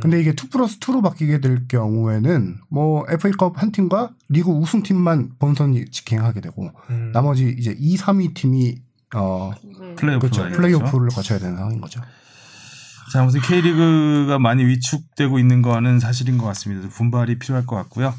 [0.00, 5.32] 근데 이게 2 플러스 2로 바뀌게 될 경우에는 뭐 FA컵 한 팀과 리그 우승 팀만
[5.38, 6.70] 본선 직행하게 되고
[7.12, 8.76] 나머지 이제 2, 3위 팀이
[9.14, 9.52] 어
[9.96, 12.00] 플레이오프 그렇죠 플레이오프를 거쳐야 되는 상황인 거죠.
[13.12, 16.88] 자, 아무튼 K리그가 많이 위축되고 있는 거는 사실인 것 같습니다.
[16.88, 18.14] 분발이 필요할 것 같고요.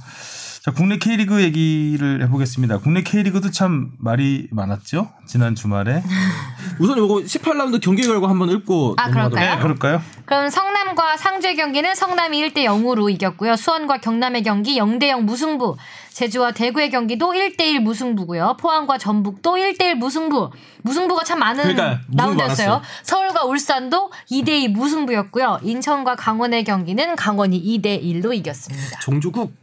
[0.63, 2.78] 자, 국내 K리그 얘기를 해보겠습니다.
[2.82, 5.10] 국내 K리그도 참 말이 많았죠?
[5.26, 6.04] 지난 주말에.
[6.80, 9.56] 우선 요거 18라운드 경기 결과 한번 읽고 아, 그럴까요?
[9.56, 10.04] 네, 그럴까요?
[10.26, 13.56] 그럼 성남과 상주의 경기는 성남이 1대 0으로 이겼고요.
[13.56, 15.78] 수원과 경남의 경기 0대 0 무승부.
[16.13, 18.58] 제주와 대구의 경기도 1대 1 무승부고요.
[18.60, 20.52] 포항과 전북도 1대 1 무승부.
[20.84, 22.82] 무승부가 참 많은 그러니까 라운드였어요.
[23.02, 25.62] 서울과 울산도 2대 2 무승부였고요.
[25.63, 29.00] 인천과 강원의 경기는 강원이 2대 1로 이겼습니다.
[29.00, 29.61] 종주국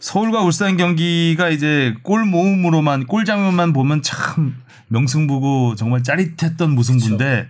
[0.00, 4.56] 서울과 울산 경기가 이제 골 모음으로만, 골 장면만 보면 참
[4.88, 7.48] 명승부고 정말 짜릿했던 무승부인데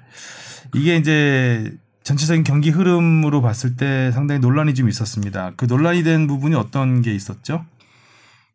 [0.74, 1.72] 이게 이제
[2.02, 5.52] 전체적인 경기 흐름으로 봤을 때 상당히 논란이 좀 있었습니다.
[5.56, 7.64] 그 논란이 된 부분이 어떤 게 있었죠?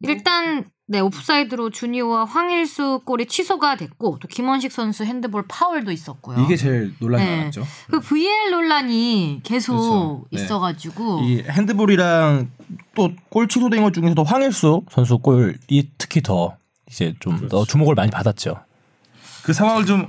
[0.02, 6.40] 일단 네 오프사이드로 주니오와 황일수 골이 취소가 됐고 또 김원식 선수 핸드볼 파울도 있었고요.
[6.44, 7.38] 이게 제일 논란이 네.
[7.38, 7.64] 많았죠.
[7.92, 10.26] 그 VAR 논란이 계속 그렇죠.
[10.32, 10.42] 네.
[10.44, 12.50] 있어가지고 이 핸드볼이랑
[12.96, 16.56] 또 골 취소된 것 중에서도 황일수 선수 골이 특히 더
[16.90, 18.56] 이제 좀 더 주목을 많이 받았죠.
[19.44, 20.08] 그 상황을 좀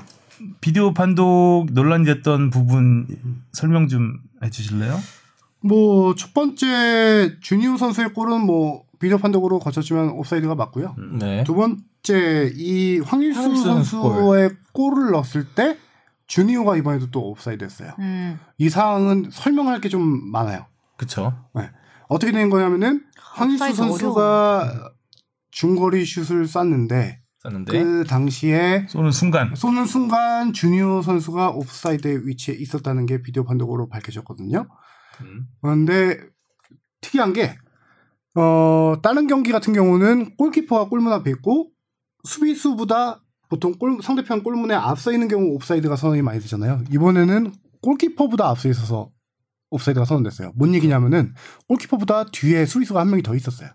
[0.63, 3.07] 비디오 판독 논란이 됐던 부분
[3.53, 4.99] 설명 좀 해주실래요?
[5.61, 10.95] 뭐 첫 번째 주니오 선수의 골은 뭐 비디오 판독으로 거쳤지만 옵사이드가 맞고요.
[11.19, 11.43] 네.
[11.45, 15.77] 두 번째 이 황일수 황일수 선수 선수의 골을 넣었을 때
[16.27, 17.93] 주니오가 이번에도 또 옵사이드였어요.
[17.99, 20.67] 음, 이 상황은 설명할 게 좀 많아요.
[20.97, 21.33] 그쵸.
[21.55, 21.71] 네.
[22.09, 24.93] 어떻게 된 거냐면은 황일수 선수가
[25.51, 33.07] 중거리 슛을 쐈는데 썼는데 그 당시에 쏘는 순간 쏘는 순간 주니오 선수가 옵사이드 위치에 있었다는
[33.07, 34.69] 게 비디오 판독으로 밝혀졌거든요.
[35.23, 35.47] 음.
[35.63, 36.19] 그런데
[37.01, 37.57] 특이한 게
[38.35, 41.71] 어, 다른 경기 같은 경우는 골키퍼가 골문 앞에 있고
[42.25, 46.83] 수비수보다 보통 골, 상대편 골문에 앞서 있는 경우 옵사이드가 선언이 많이 되잖아요.
[46.93, 49.11] 이번에는 골키퍼보다 앞서 있어서
[49.71, 50.53] 옵사이드가 선언됐어요.
[50.55, 51.35] 뭔 얘기냐면은
[51.69, 53.71] 골키퍼보다 뒤에 수비수가 한 명이 더 있었어요.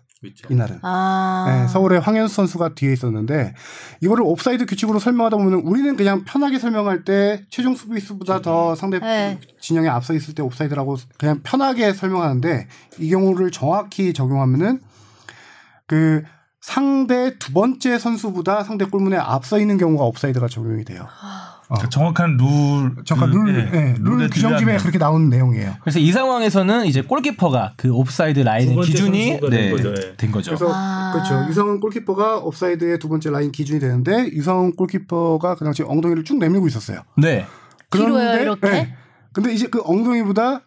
[0.48, 0.78] 이날은.
[0.82, 1.46] 아.
[1.48, 3.54] 네, 서울의 황현수 선수가 뒤에 있었는데
[4.00, 9.38] 이거를 옵사이드 규칙으로 설명하다 보면 우리는 그냥 편하게 설명할 때 최종 수비수보다 더 상대 네.
[9.60, 14.80] 진영에 앞서 있을 때 옵사이드라고 그냥 편하게 설명하는데 이 경우를 정확히 적용하면은
[15.86, 16.22] 그
[16.60, 21.06] 상대 두 번째 선수보다 상대 골문에 앞서 있는 경우가 옵사이드가 적용이 돼요.
[21.68, 23.04] 그러니까 정확한 룰.
[23.04, 25.74] 잠깐 그, 룰, 예, 예, 룰 규정집에 그렇게 나오는 내용이에요.
[25.80, 29.90] 그래서 이 상황에서는 이제 골키퍼가 그 옵사이드 라인의 기준이 네, 된 거죠.
[29.90, 30.16] 예.
[30.16, 30.50] 된 거죠.
[30.52, 31.12] 그래서 아.
[31.12, 31.48] 그렇죠.
[31.48, 36.68] 유상훈 골키퍼가 옵사이드의 두 번째 라인 기준이 되는데 유상훈 골키퍼가 그 당시 엉덩이를 쭉 내밀고
[36.68, 37.00] 있었어요.
[37.16, 37.46] 네.
[37.90, 38.68] 길어요, 이렇게?
[38.68, 38.94] 예.
[39.32, 40.62] 근데 이제 그 엉덩이보다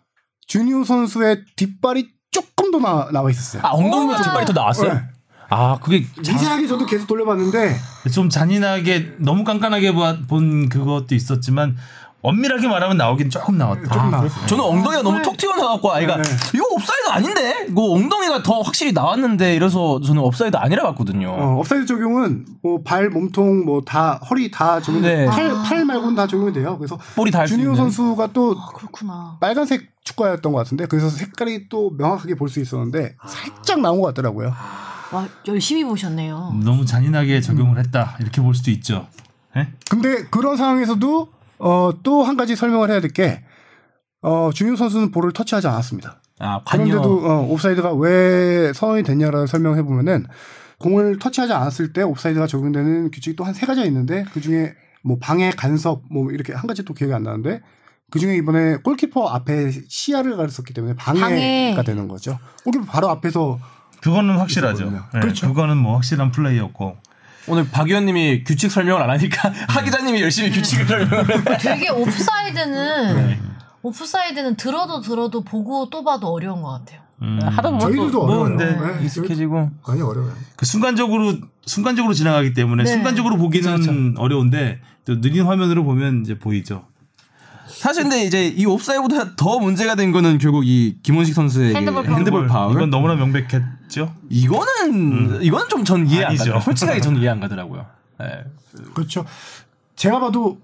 [0.48, 3.62] 주니오 선수의 뒷발이 조금 더 나, 나와 있었어요.
[3.64, 4.94] 아 엉덩이만 뒷발이 더 나왔어요?
[4.94, 5.02] 네.
[5.50, 7.76] 아 그게 미세하게 저도 계속 돌려봤는데
[8.14, 11.76] 좀 잔인하게 너무 깐깐하게 봐- 본 그것도 있었지만
[12.22, 13.82] 엄밀하게 말하면 나오긴 조금 나왔다.
[13.94, 14.46] 조금 나왔어요.
[14.46, 16.24] 저는 엉덩이가 너무 톡 튀어나왔고 아이가 네.
[16.54, 21.30] 이거 옵사이드 아닌데 이거 엉덩이가 더 확실히 나왔는데 이래서 저는 옵사이드 아니라 봤거든요.
[21.30, 25.02] 어, 업사이드 적용은 뭐 발, 몸통, 뭐 다 허리 다 적용.
[25.02, 25.28] 네.
[25.28, 26.76] 팔, 팔 말고는 다 적용이 돼요.
[26.78, 27.76] 그래서 볼이 닿을 수 주니오 있는.
[27.78, 29.38] 선수가 또 아, 그렇구나.
[29.40, 34.54] 빨간색 축구화였던 것 같은데 그래서 색깔이 또 명확하게 볼 수 있었는데 살짝 나온 것 같더라고요.
[35.12, 36.54] 와, 열심히 보셨네요.
[36.63, 39.08] 너무 잔인하게 적용을 했다 이렇게 볼 수도 있죠.
[39.58, 39.67] 예?
[39.89, 43.43] 근데 그런 상황에서도 어, 또 한 가지 설명을 해야 될 게
[44.22, 46.22] 어, 준유 선수는 볼을 터치하지 않았습니다.
[46.39, 46.84] 아 관여.
[46.86, 50.26] 그런데도 어, 옵사이드가 왜 선언이 됐냐라는 설명을 해보면은
[50.80, 55.17] 공을 터치하지 않았을 때 옵사이드가 적용되는 규칙이 또 한 세 가지가 있는데 그 중에 뭐
[55.19, 57.62] 방해 간섭 뭐 이렇게 한 가지 또 기억이 안 나는데
[58.12, 61.76] 그 중에 이번에 골키퍼 앞에 시야를 가렸었기 때문에 방해가 방해.
[61.86, 62.38] 되는 거죠.
[62.63, 63.60] 골키퍼 바로 앞에서
[64.02, 64.92] 그거는 확실하죠.
[65.16, 65.48] 예, 그렇죠.
[65.48, 66.98] 그거는 뭐 확실한 플레이였고.
[67.48, 71.58] 오늘 박 의원님이 규칙 설명을 안 하니까 하 기자님이 열심히 규칙을 설명을 해.
[71.58, 73.40] 되게 옵사이드는
[73.82, 77.02] 옵사이드는 들어도 들어도 보고 또 봐도 어려운 것 같아요.
[77.22, 77.40] 음.
[77.42, 78.58] 하다 보면 저희들도 또 어려워요.
[78.58, 80.34] 근데 네, 익숙해지고 많이 어려워요.
[80.56, 81.34] 그 순간적으로
[81.66, 82.92] 순간적으로 지나가기 때문에 네.
[82.92, 84.22] 순간적으로 보기는 그렇죠.
[84.22, 86.86] 어려운데 또 느린 화면으로 보면 이제 보이죠.
[87.69, 92.13] 사실 근데 이제 이 옵사이드보다 더 문제가 된 거는 결국 이 김원식 선수의 핸드볼 그.
[92.13, 92.73] 핸드볼 파울.
[92.73, 94.13] 이건 너무나 명백했죠.
[94.29, 96.51] 이거는 이거는 좀 전 이해 안 아니죠.
[96.51, 96.62] 가요.
[96.62, 97.86] 솔직하게 저는 이해 안 가더라고요.
[98.19, 98.43] 네.
[98.93, 99.25] 그렇죠.
[99.95, 100.60] 제가 봐도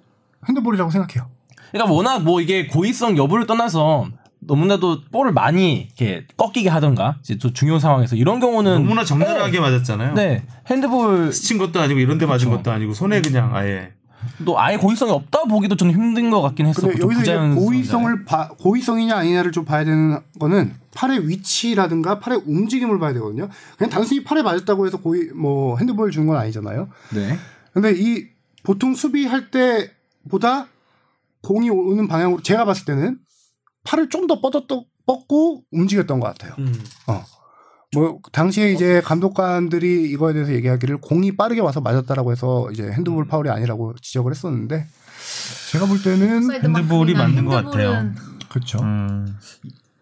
[0.47, 1.29] 핸드볼이라고 생각해요.
[1.71, 4.07] 그러니까 워낙 뭐 이게 고의성 여부를 떠나서
[4.39, 10.13] 너무나도 볼을 많이 이렇게 꺾이게 하던가 이제 또 중요한 상황에서 이런 경우는 너무나 적나라하게 맞았잖아요.
[10.13, 12.63] 네 핸드볼 스친 것도 아니고 이런 데 맞은 그렇죠.
[12.63, 13.91] 것도 아니고 손에 그냥 아예
[14.45, 17.55] 또 아예 고의성이 없다 보기도 좀 힘든 것 같긴 했었고 근데 좀 여기서 이제.
[17.55, 23.49] 고의성을 봐, 고의성이냐 아니냐를 좀 봐야 되는 거는 팔의 위치라든가 팔의 움직임을 봐야 되거든요.
[23.77, 26.89] 그냥 단순히 팔에 맞았다고 해서 고의 뭐 핸드볼 준건 아니잖아요.
[27.13, 27.38] 네.
[27.73, 28.27] 근데 이
[28.63, 30.67] 보통 수비할 때보다
[31.43, 33.19] 공이 오는 방향으로 제가 봤을 때는
[33.83, 34.63] 팔을 좀 더 뻗었
[35.05, 36.55] 뻗고 움직였던 것 같아요.
[37.07, 37.23] 어.
[37.95, 43.49] 뭐 당시에 이제 감독관들이 이거에 대해서 얘기하기를 공이 빠르게 와서 맞았다라고 해서 이제 핸드볼 파울이
[43.49, 44.86] 아니라고 지적을 했었는데
[45.71, 48.12] 제가 볼 때는 핸드볼이 맞는 것 같아요.
[48.49, 48.79] 그렇죠.
[48.81, 49.38] 음.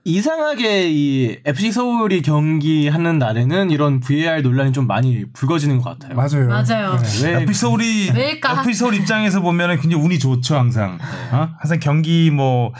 [0.05, 6.15] 이상하게 이 FC 서울이 경기하는 날에는 이런 VAR 논란이 좀 많이 불거지는 것 같아요.
[6.15, 6.47] 맞아요.
[6.49, 6.97] 맞아요.
[7.21, 7.31] 네.
[7.31, 8.59] 왜 FC 서울이 왜일까?
[8.59, 10.99] FC 서울 입장에서 보면은 굉장히 운이 좋죠 항상.
[11.31, 11.49] 어?
[11.57, 12.73] 항상 경기 뭐.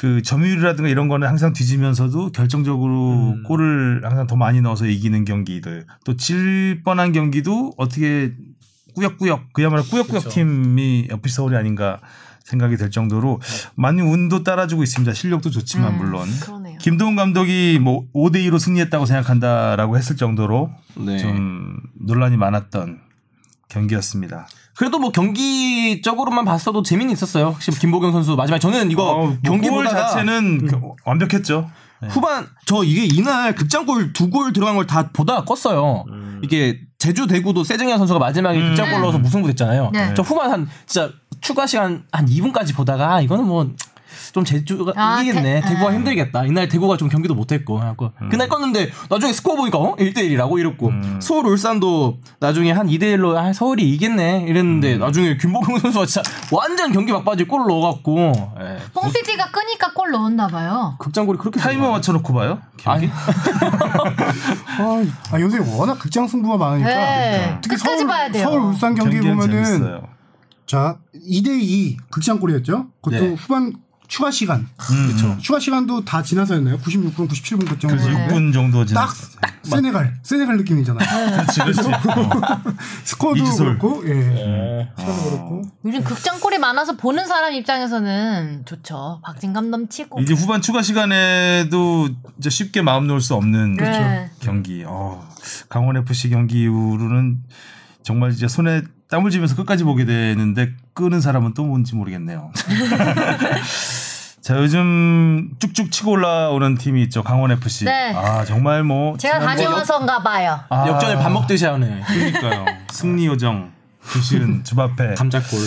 [0.00, 6.16] 그 점유율이라든가 이런 거는 항상 뒤지면서도 결정적으로 골을 항상 더 많이 넣어서 이기는 경기들 또
[6.16, 8.32] 질 뻔한 경기도 어떻게
[8.94, 12.00] 꾸역꾸역 그야말로 꾸역꾸역 팀이 FC 서울이 아닌가
[12.44, 13.40] 생각이 될 정도로
[13.74, 15.12] 많이 운도 따라주고 있습니다.
[15.12, 16.78] 실력도 좋지만 물론 그러네요.
[16.78, 21.18] 김도훈 감독이 뭐 5대 2로 승리했다고 생각한다라고 했을 정도로 네.
[21.18, 23.00] 좀 논란이 많았던
[23.68, 24.48] 경기였습니다.
[24.80, 27.50] 그래도 뭐 경기적으로만 봤어도 재미는 있었어요.
[27.50, 31.68] 확실히 김보경 선수 마지막에 저는 이거 어, 경기 경기 골 보다가 자체는 겨- 완벽했죠.
[32.08, 36.04] 후반 저 이게 이날 극장골 두 골 들어간 걸 다 보다가 껐어요.
[36.42, 39.90] 이게 제주 대구도 세정현 선수가 마지막에 극장골 넣어서 무승부 됐잖아요.
[39.92, 40.14] 네.
[40.16, 41.10] 저 후반 한 진짜
[41.42, 43.68] 추가 시간 한 2분까지 보다가 아, 이거는 뭐
[44.32, 45.60] 좀 제주가 아, 이기겠네.
[45.60, 45.94] 대- 대구가 아.
[45.94, 46.44] 힘들겠다.
[46.44, 49.96] 이날 대구가 좀 경기도 못했고 그래갖고 그날 껐는데 나중에 스코어 보니까 어?
[49.96, 56.22] 1대1이라고 이랬고 서울 울산도 나중에 한 2대1로 아, 서울이 이기겠네 이랬는데 나중에 김보경 선수가 진짜
[56.52, 58.78] 완전 경기 막바지 골을 넣어갖고 예.
[58.94, 60.96] 뽕 PD가 끄니까 골 넣었나 봐요.
[60.98, 61.90] 극장골이 그렇게 타이머.
[61.90, 62.60] 맞춰놓고 봐요.
[62.76, 63.10] 경기?
[63.10, 63.12] 아니
[64.78, 67.58] 아, 아, 요새 워낙 극장 승부가 많으니까 네.
[67.62, 68.44] 특히 끝까지 서울, 봐야 돼요.
[68.44, 70.02] 서울 울산 경기 보면은 재밌어요.
[70.66, 72.86] 자 2대2 극장골이었죠.
[73.02, 73.34] 그것도 네.
[73.34, 73.72] 후반
[74.10, 74.68] 추가 시간.
[74.76, 75.38] 그렇죠.
[75.40, 76.78] 추가 시간도 다 지나서였나요?
[76.78, 77.90] 96분, 97분 그쯤.
[77.90, 78.26] 그래서 네.
[78.26, 79.06] 6분 정도 지나.
[79.06, 81.30] 딱, 딱 세네갈, 세네갈 느낌이잖아요.
[81.30, 81.80] 그렇지, 그렇지.
[81.88, 82.62] 어.
[83.04, 83.78] 스코어도 이기솔.
[83.78, 84.14] 그렇고, 예.
[84.14, 84.92] 네.
[84.98, 85.62] 시간도 그렇고.
[85.84, 89.20] 요즘 극장골이 많아서 보는 사람 입장에서는 좋죠.
[89.22, 90.20] 박진감 넘치고.
[90.22, 94.30] 이제 후반 추가 시간에도 이제 쉽게 마음 놓을 수 없는 네.
[94.40, 94.82] 경기.
[94.84, 95.24] 어,
[95.68, 97.44] 강원 FC 경기 이후로는
[98.02, 102.52] 정말 이제 손에 땀을 쥐면서 끝까지 보게 되는데 끄는 사람은 또 뭔지 모르겠네요.
[104.40, 107.84] 자 요즘 쭉쭉 치고 올라오는 팀이 있죠 강원 FC.
[107.84, 108.14] 네.
[108.14, 110.58] 아 정말 뭐 제가 다녀와서인가 봐요.
[110.70, 112.02] 아, 역전을 밥 먹듯이 하네.
[112.06, 112.64] 그러니까요.
[112.90, 113.70] 승리 요정
[114.12, 115.14] 주시은 주바페.
[115.18, 115.58] 감자골.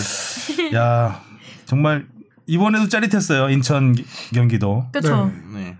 [0.76, 1.22] 야
[1.66, 2.08] 정말
[2.48, 4.86] 이번에도 짜릿했어요 인천 기- 경기도.
[4.92, 5.32] 그렇죠.
[5.54, 5.78] 네.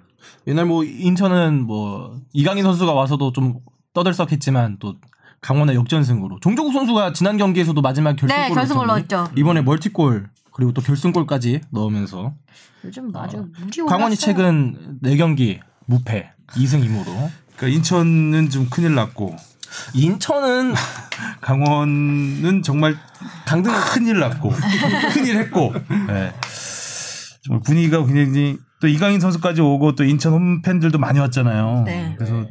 [0.48, 3.56] 옛날 뭐 인천은 뭐 이강인 선수가 와서도 좀
[3.94, 4.96] 떠들썩했지만 또
[5.44, 6.40] 강원의 역전승으로.
[6.40, 9.28] 종조국 선수가 지난 경기에서도 마지막 결승골 네, 결승골 넣었죠.
[9.36, 12.34] 이번에 멀티골 그리고 또 결승골까지 넣으면서.
[12.86, 13.86] 요즘 아주 물이 올랐어요.
[13.86, 17.30] 강원이 최근 4경기 무패 2승 2무로.
[17.58, 19.36] 그러니까 인천은 좀 큰일 났고.
[19.94, 20.74] 인천은
[21.42, 22.96] 강원은 정말
[23.46, 24.50] 강등 큰일 났고.
[25.14, 25.74] 큰일 했고.
[26.10, 26.34] 예.
[27.44, 31.84] 정말 분위기가 굉장히 또 이강인 선수까지 오고 또 인천 홈 팬들도 많이 왔잖아요.
[31.86, 32.16] 네.
[32.18, 32.46] 그래서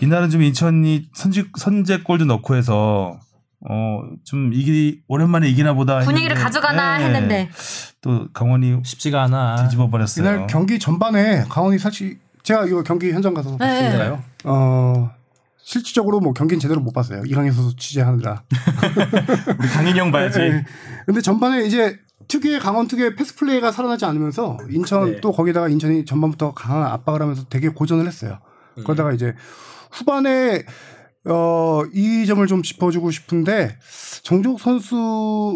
[0.00, 3.20] 이날은 좀 인천이 선제 선제골도 넣고 해서
[3.68, 7.04] 어 좀 이기 오랜만에 이기나 보다 분위기를 했는데, 가져가나 예.
[7.04, 7.50] 했는데
[8.00, 9.56] 또 강원이 쉽지가 않아.
[9.64, 10.24] 뒤집어 버렸어요.
[10.26, 13.58] 이날 경기 전반에 강원이 사실 제가 이거 경기 현장 가서 네.
[13.58, 14.22] 봤으니까요.
[14.44, 15.10] 어
[15.62, 17.22] 실질적으로 뭐 경기는 제대로 못 봤어요.
[17.26, 18.42] 이강인 선수 취재하느라.
[19.58, 20.38] 우리 강인이 형 봐야지.
[20.38, 20.64] 네.
[21.04, 21.98] 근데 전반에 이제
[22.28, 25.20] 특유의 강원 특유의 패스 플레이가 살아나지 않으면서 인천 네.
[25.20, 28.38] 또 거기다가 인천이 전반부터 강한 압박을 하면서 되게 고전을 했어요.
[28.76, 29.34] 그러다가 이제
[29.90, 30.64] 후반에
[31.24, 33.76] 어, 이 점을 좀 짚어주고 싶은데
[34.22, 34.94] 정종 선수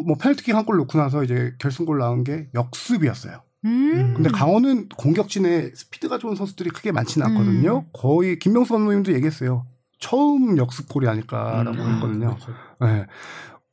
[0.07, 3.43] 뭐 페널티킥 한 골 넣고 나서 이제 결승골 나온 게 역습이었어요.
[3.65, 4.15] 음.
[4.15, 7.87] 근데 강원은 공격진에 스피드가 좋은 선수들이 크게 많지는 않거든요.
[7.93, 9.67] 거의 김명수 감독님도 얘기했어요.
[10.01, 12.37] 처음 역습골이 아닐까라고 했거든요.
[12.81, 13.07] 네.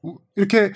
[0.04, 0.72] 우- 이렇게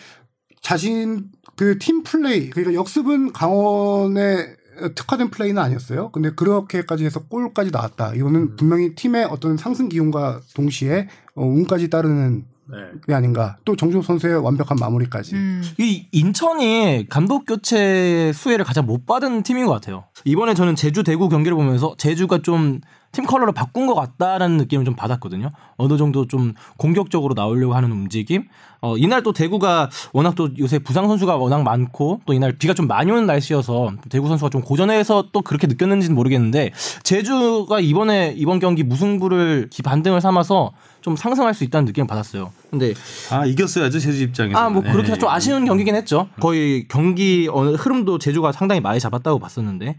[0.62, 4.56] 자신 그 팀 플레이 그러니까 역습은 강원의
[4.96, 6.10] 특화된 플레이는 아니었어요.
[6.12, 8.14] 근데 그렇게까지 해서 골까지 나왔다.
[8.16, 12.46] 이거는 분명히 팀의 어떤 상승 기운과 동시에 어, 운까지 따르는
[13.08, 13.58] 게 아닌가.
[13.66, 15.36] 또 정종 선수의 완벽한 마무리까지.
[15.36, 15.62] 음.
[15.78, 20.06] 이 인천이 감독 교체 수혜를 가장 못 받은 팀인 것 같아요.
[20.26, 22.82] 이번에 저는 제주 대구 경기를 보면서 제주가 좀
[23.14, 25.52] 팀 컬러를 바꾼 것 같다라는 느낌을 좀 받았거든요.
[25.78, 28.48] 어느 정도 좀 공격적으로 나오려고 하는 움직임.
[28.84, 32.86] 어, 이날 또 대구가 워낙 또 요새 부상 선수가 워낙 많고 또 이날 비가 좀
[32.86, 36.72] 많이 오는 날씨여서 대구 선수가 좀 고전해서 또 그렇게 느꼈는지는 모르겠는데
[37.04, 42.52] 제주가 이번에 이번 경기 무승부를 기 반등을 삼아서 좀 상승할 수 있다는 느낌을 받았어요.
[42.72, 42.94] 근데
[43.32, 44.58] 아 이겼어야죠 제주 입장에서.
[44.58, 46.28] 아, 뭐 그렇게 해서 좀 아쉬운 경기긴 했죠.
[46.42, 49.98] 거의 경기 어느 흐름도 제주가 상당히 많이 잡았다고 봤었는데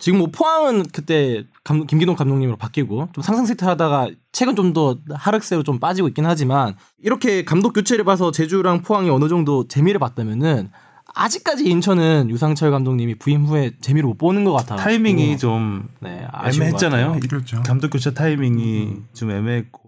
[0.00, 4.98] 지금 뭐 포항은 그때 감, 김기동 감독님으로 바뀌고 좀 상승 세트 하다가 최근 좀 더
[5.10, 10.68] 하락세로 좀 빠지고 있긴 하지만 이렇게 감독 교체를 봐서 제주랑 포항이 어느 정도 재미를 봤다면은
[11.14, 14.78] 아직까지 인천은 유상철 감독님이 부임 후에 재미를 못 보는 것 같아요.
[14.78, 17.18] 타이밍이 좀 네, 애매했잖아요.
[17.26, 17.62] 그렇죠.
[17.64, 19.80] 감독 교체 타이밍이 좀 애매했고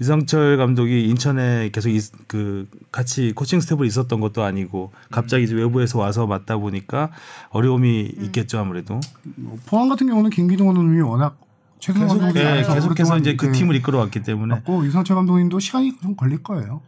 [0.00, 5.98] 이상철 감독이 인천에 계속 있- 그 같이 코칭 스태프로 있었던 것도 아니고 갑자기 이제 외부에서
[5.98, 7.10] 와서 맡다 보니까
[7.50, 9.00] 어려움이 있겠죠 아무래도.
[9.34, 11.36] 뭐 포항 같은 경우는 김기동 감독님이 워낙
[11.78, 16.16] 최승호 감독님 네, 안에서 계속해서 이제 그 팀을 이끌어왔기 때문에 맞고 이상철 감독님도 시간이 좀
[16.16, 16.80] 걸릴 거예요.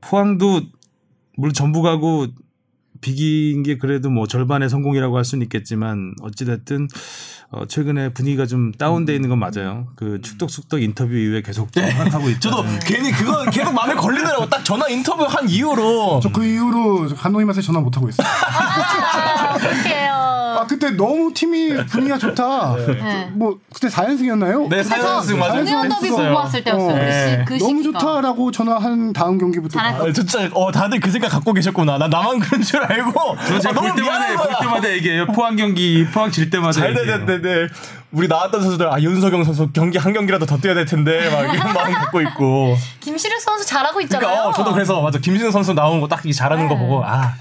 [0.00, 0.62] 포항도
[1.36, 2.26] 물론 전북하고
[3.02, 6.88] 비긴 게 그래도 뭐 절반의 성공이라고 할 수는 있겠지만 어찌됐든
[7.50, 9.86] 어 최근에 분위기가 좀 다운돼 있는 건 맞아요.
[9.96, 12.50] 그 축덕숙덕 인터뷰 이후에 계속 좀 하락하고 있죠.
[12.50, 14.48] 저도 괜히 그거 계속 마음에 걸리더라고.
[14.48, 18.26] 딱 전화 인터뷰 한 이후로 저 그 이후로 감독님한테 전화 못 하고 있어요.
[18.26, 19.58] 아,
[20.66, 22.74] 아 그때 너무 팀이 분위기가 좋다.
[22.76, 23.30] 네.
[23.32, 24.68] 뭐 그때 4연승이었나요?
[24.68, 25.64] 네, 사연승 맞아요.
[25.64, 26.90] 정혜원 더비 보고 왔을 때였어요.
[26.90, 27.44] 어.
[27.46, 27.98] 그, 시, 그 너무 시기가.
[28.00, 31.98] 좋다라고 전화한 다음 경기부터 아, 진짜 어 다들 그 생각 갖고 계셨구나.
[31.98, 33.10] 나 나만 그런 줄 알고.
[33.20, 34.46] 아, 볼 너무 때마다 미안한 볼.
[34.60, 35.26] 때마다 얘기해요.
[35.26, 37.24] 포항 경기 포항 질 때마다 잘 얘기해요.
[37.26, 37.72] 되는데
[38.12, 41.72] 우리 나왔던 선수들 아 윤석영 선수 경기 한 경기라도 더 뛰어야 될 텐데 막 이런
[41.74, 42.76] 마음 갖고 있고.
[43.00, 44.26] 김시르 선수 잘하고 있잖아요.
[44.28, 46.80] 그러니까 어, 저도 그래서 맞아 김신우 선수 나온 거딱이 잘하는 거 네.
[46.80, 47.34] 보고 아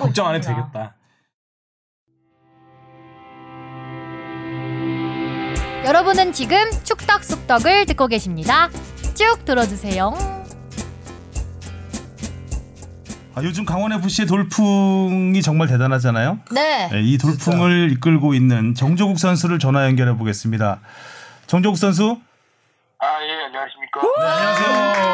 [0.00, 0.48] 걱정 안 해도.
[0.48, 0.94] 되겠다.
[5.86, 8.68] 여러분은 지금 축덕숙덕을 듣고 계십니다.
[9.14, 10.12] 쭉 들어주세요.
[13.36, 16.40] 아, 요즘 강원 FC의 돌풍이 정말 대단하잖아요.
[16.50, 16.88] 네.
[16.90, 20.80] 네, 이 돌풍을 이끌고 있는 정조국 선수를 전화 연결해 보겠습니다.
[21.46, 22.18] 정조국 선수,
[22.98, 24.00] 아, 예, 안녕하십니까.
[24.18, 25.12] 안녕하세요.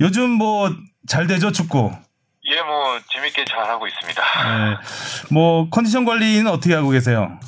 [0.00, 0.70] 요즘 뭐
[1.08, 1.90] 잘 되죠 축구?
[2.48, 4.22] 예, 예, 뭐 재밌게 잘 하고 있습니다.
[4.70, 4.76] 네.
[5.30, 7.38] 뭐 컨디션 관리는 어떻게 하고 계세요?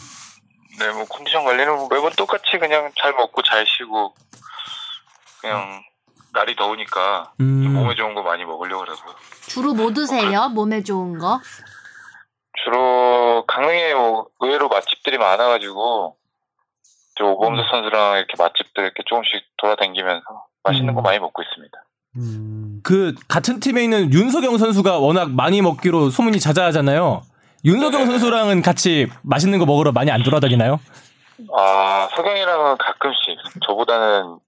[0.85, 4.15] 네, 뭐 컨디션 관리는 뭐 매번 똑같이 그냥 잘 먹고 잘 쉬고
[5.41, 5.83] 그냥
[6.35, 7.73] 날이 더우니까 음.
[7.73, 9.15] 몸에 좋은 거 많이 먹으려고 그러고요.
[9.47, 10.51] 주로 뭐 드세요?
[10.51, 11.41] 몸에 좋은 거?
[12.65, 16.17] 주로 강릉에 뭐 의외로 맛집들이 많아가지고
[17.17, 20.25] 저 오범수 선수랑 이렇게 맛집들 이렇게 조금씩 돌아다니면서
[20.65, 21.85] 맛있는 거 많이 먹고 있습니다.
[22.83, 27.23] 그 같은 팀에 있는 윤석영 선수가 워낙 많이 먹기로 소문이 자자하잖아요.
[27.65, 30.79] 윤석영 선수랑은 같이 맛있는 거 먹으러 많이 안 돌아다니나요?
[31.57, 33.37] 아 석영이랑은 가끔씩
[33.67, 34.39] 저보다는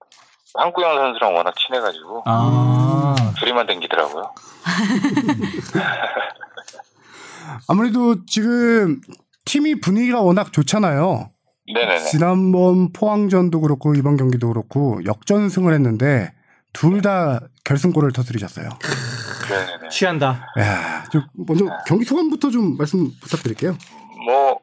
[0.55, 3.15] 한구영 선수랑 워낙 친해가지고 아.
[3.39, 4.33] 둘이만 댕기더라고요.
[7.69, 9.01] 아무래도 지금
[9.45, 11.31] 팀이 분위기가 워낙 좋잖아요.
[11.75, 11.99] 네네네.
[12.05, 16.33] 지난번 포항전도 그렇고 이번 경기도 그렇고 역전승을 했는데
[16.73, 18.69] 둘 다 결승골을 터뜨리셨어요.
[19.49, 19.89] 네네네.
[19.89, 20.47] 취한다.
[20.59, 23.77] 야, 좀 먼저 경기 소감부터 좀 말씀 부탁드릴게요.
[24.25, 24.61] 뭐,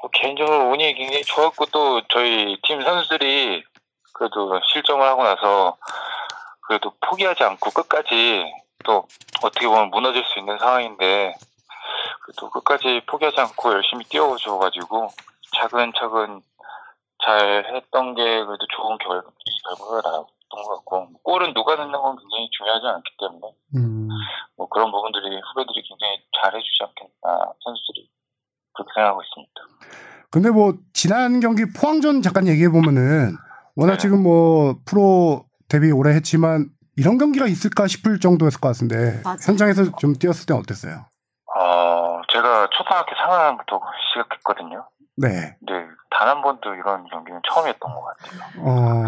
[0.00, 3.62] 뭐 개인적으로 운이 굉장히 좋았고 또 저희 팀 선수들이
[4.12, 5.76] 그래도 실점을 하고 나서
[6.62, 8.44] 그래도 포기하지 않고 끝까지
[8.84, 9.06] 또
[9.42, 11.34] 어떻게 보면 무너질 수 있는 상황인데
[12.22, 15.08] 그래도 끝까지 포기하지 않고 열심히 뛰어줘가지고
[15.56, 16.42] 차근차근
[17.24, 19.22] 잘 했던 게 그래도 좋은 결,
[19.64, 23.40] 결과가 나왔 던 것 같고 골은 누가 넣는 건 굉장히 중요하지 않기 때문에
[23.76, 24.08] 음,
[24.56, 28.10] 뭐 그런 부분들이 후배들이 굉장히 잘 해주지 않겠나 선수들이
[28.74, 29.52] 그렇게 생각하고 있습니다.
[30.30, 33.36] 근데 뭐 지난 경기 포항전 잠깐 얘기해 보면은
[33.76, 33.98] 워낙 네.
[33.98, 39.38] 지금 뭐 프로 데뷔 오래 했지만 이런 경기가 있을까 싶을 정도였을 것 같은데 맞아요.
[39.44, 41.06] 현장에서 좀 뛰었을 때 어땠어요?
[41.56, 43.80] 어, 제가 초등학교 3학년부터
[44.12, 44.86] 시작했거든요.
[45.16, 45.56] 네.
[45.58, 48.40] 근데 단한 번도 이런 경기는 처음이었던 것 같아요.
[48.58, 49.04] 어,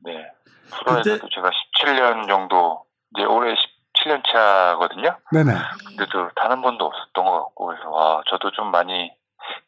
[0.00, 0.26] 네.
[0.70, 2.84] 프로에서도 제가 17년 정도,
[3.16, 5.16] 이제 올해 17년 차거든요.
[5.32, 5.52] 네네.
[5.86, 9.10] 근데도 단 한 번도 없었던 것 같고, 그래서, 와, 저도 좀 많이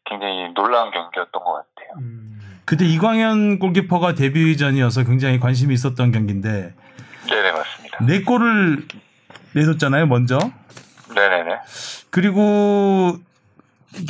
[0.04, 2.02] 굉장히 놀라운 경기였던 것 같아요.
[2.64, 6.74] 그때 이광현 골키퍼가 데뷔 전이어서 굉장히 관심이 있었던 경기인데
[7.28, 7.98] 네네, 맞습니다.
[8.04, 8.86] 네 골을
[9.54, 10.38] 내줬잖아요, 먼저.
[11.14, 11.58] 네네네.
[12.10, 13.16] 그리고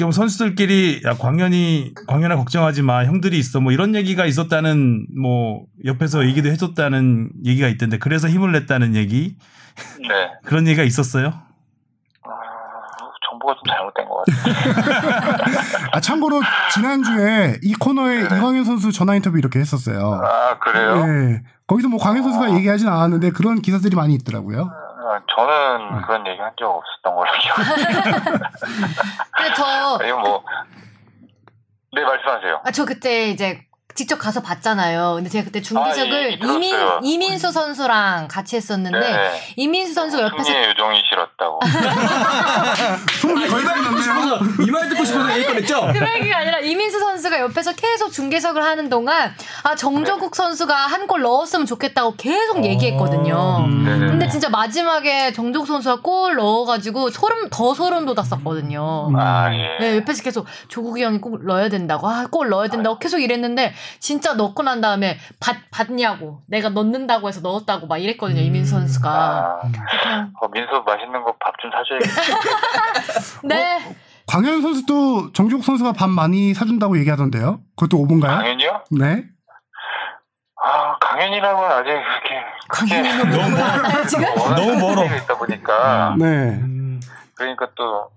[0.00, 6.24] 뭐 선수들끼리 야 광현이 광현아 걱정하지 마 형들이 있어 뭐 이런 얘기가 있었다는 뭐 옆에서
[6.26, 9.36] 얘기도 해줬다는 얘기가 있던데 그래서 힘을 냈다는 얘기
[10.00, 10.32] 네.
[10.44, 11.28] 그런 얘기가 있었어요.
[11.28, 12.30] 어,
[13.28, 15.42] 정보가 좀 잘못된 것 같아요.
[15.92, 16.40] 아 참고로
[16.72, 18.24] 지난주에 이 코너에 네.
[18.26, 20.20] 이광현 선수 전화 인터뷰 이렇게 했었어요.
[20.22, 21.06] 아, 그래요?
[21.06, 21.42] 네.
[21.66, 24.70] 거기서 뭐 광현 선수가 얘기하진 않았는데 그런 기사들이 많이 있더라고요.
[24.70, 28.38] 아, 저는 그런 얘기 한 적 없었던 걸로 기억해요.
[29.36, 30.44] 근데 저, 이거 뭐,
[31.94, 32.60] 네, 말씀하세요.
[32.64, 33.64] 아, 저 그때 이제
[33.94, 35.14] 직접 가서 봤잖아요.
[35.16, 37.00] 근데 제가 그때 중기석을 아, 예, 이민, 들었어요.
[37.02, 39.42] 이민수 선수랑 같이 했었는데, 네.
[39.56, 41.60] 이민수 선수가 옆에서 요정이 싫었다고.
[43.20, 44.38] 소문이 거의 다 났네요.
[44.66, 45.88] 이말 듣고 싶어서 얘기 꺼냈죠?
[45.92, 49.32] 그 얘기가 아니라 이민수 선수가 옆에서 계속 중계석을 하는 동안
[49.62, 53.66] 아 정조국 선수가 한 골 넣었으면 좋겠다고 계속 얘기했거든요.
[53.66, 54.06] 네네.
[54.06, 59.10] 근데 진짜 마지막에 정조국 선수가 골 넣어가지고 소름 더 소름 돋았었거든요.
[59.18, 59.78] 아, 예.
[59.80, 64.34] 네, 옆에서 계속 조국이 형이 꼭 넣어야 된다고, 아, 골 넣어야 된다고 계속 이랬는데, 진짜
[64.34, 69.10] 넣고 난 다음에, 받, 받냐고, 내가 넣는다고 해서 넣었다고 막 이랬거든요, 이민수 선수가.
[69.10, 72.22] 아, 그냥, 어, 민수 맛있는 거 밥 좀 사줘야겠다.
[73.48, 73.96] 네.
[74.26, 77.60] 광현 선수도 정juk 선수가 밥 많이 사준다고 얘기하던데요.
[77.76, 78.36] 그것도 오본가요?
[78.38, 78.84] 강현이요?
[79.00, 79.24] 네.
[80.64, 82.40] 아, 강현이랑은 아직 그렇게.
[82.68, 84.24] 강현이는 너무 지금?
[84.54, 85.04] 너무 멀어.
[85.16, 86.14] 있다 보니까.
[86.18, 86.60] 네.
[87.34, 88.10] 그러니까 또,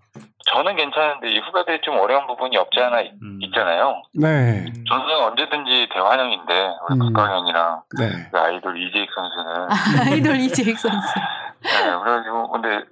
[0.46, 3.40] 저는 괜찮은데 이 후배들이 좀 어려운 부분이 없지 않아 있, 음.
[3.42, 4.04] 있잖아요.
[4.14, 4.66] 네.
[4.88, 7.14] 저는 언제든지 대환영인데, 우리 음.
[7.14, 8.30] 박강현이랑 네.
[8.32, 9.68] 그 아이돌 이재익 선수는.
[10.12, 10.98] 아이돌 이재익 선수.
[11.64, 12.86] 네, 그래가지고, 근데,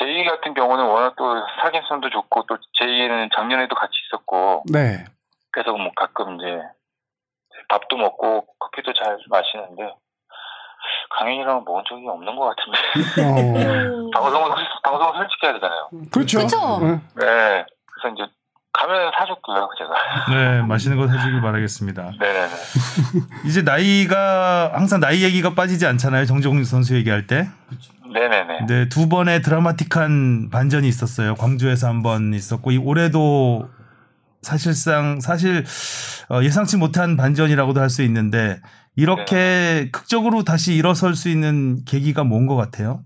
[0.00, 1.24] 제이 같은 경우는 워낙 또
[1.62, 5.04] 사గిం성도 좋고, 또 제이는 작년에도 같이 있었고, 네.
[5.52, 6.60] 그래서 뭐 가끔 이제
[7.68, 9.94] 밥도 먹고 커피도 잘 마시는데,
[11.10, 12.78] 강현이랑 먹은 적이 없는 것 같은데.
[13.22, 14.10] 어.
[14.14, 14.50] 방송은,
[14.82, 15.88] 방송은 솔직히 해야 되잖아요.
[16.10, 16.38] 그렇죠.
[16.40, 16.78] 그쵸?
[16.80, 16.86] 네.
[17.24, 17.66] 네.
[17.92, 18.32] 그래서 이제,
[18.72, 19.94] 가면 사줄게요, 제가.
[20.36, 22.12] 네 맛있는 거 해주길 바라겠습니다.
[22.20, 22.52] 네네네.
[23.46, 27.48] 이제 나이가 항상 나이 얘기가 빠지지 않잖아요 정종훈 선수 얘기할 때.
[28.12, 28.58] 네네네.
[28.58, 31.34] 근데 두 번의 드라마틱한 반전이 있었어요.
[31.36, 33.66] 광주에서 한 번 있었고 이 올해도
[34.42, 35.64] 사실상 사실
[36.30, 38.60] 어, 예상치 못한 반전이라고도 할 수 있는데
[38.96, 43.00] 이렇게 극적으로 다시 일어설 수 있는 계기가 뭔 것 같아요?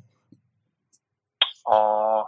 [1.66, 2.24] 어,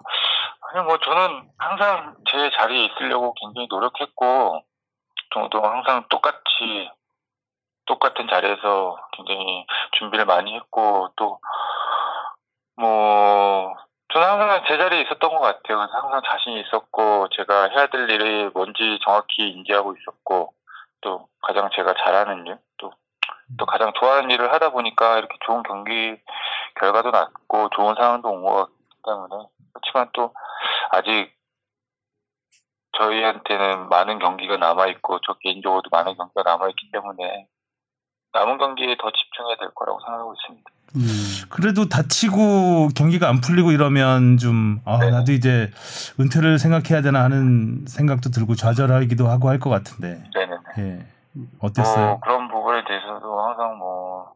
[0.72, 4.64] 아니, 뭐, 저는 항상 제 자리에 있으려고 굉장히 노력했고,
[5.34, 6.90] 저도 항상 똑같이,
[7.86, 9.66] 똑같은 자리에서 굉장히
[9.98, 11.40] 준비를 많이 했고, 또,
[12.76, 13.74] 뭐,
[14.12, 15.78] 저는 항상 제 자리에 있었던 것 같아요.
[15.80, 20.52] 항상 자신이 있었고 제가 해야 될 일이 뭔지 정확히 인지하고 있었고
[21.00, 22.58] 또 가장 제가 잘하는 일,
[23.62, 26.16] 또, 또 가장 좋아하는 일을 하다 보니까 이렇게 좋은 경기
[26.80, 28.68] 결과도 났고 좋은 상황도 온 것
[29.04, 30.32] 때문에 그렇지만 또
[30.90, 31.32] 아직
[32.98, 37.46] 저희한테는 많은 경기가 남아 있고 저 개인적으로도 많은 경기가 남아 있기 때문에
[38.34, 40.70] 남은 경기에 더 집중해야 될 거라고 생각하고 있습니다.
[41.48, 45.10] 그래도 다치고 경기가 안 풀리고 이러면 좀 아, 네.
[45.10, 45.70] 나도 이제
[46.20, 50.22] 은퇴를 생각해야 되나 하는 생각도 들고 좌절하기도 하고 할 것 같은데.
[50.34, 50.60] 네네네.
[50.78, 51.06] 예.
[51.60, 52.06] 어땠어요?
[52.08, 52.41] 뭐 그런
[52.84, 54.34] 대해서도 항상 뭐,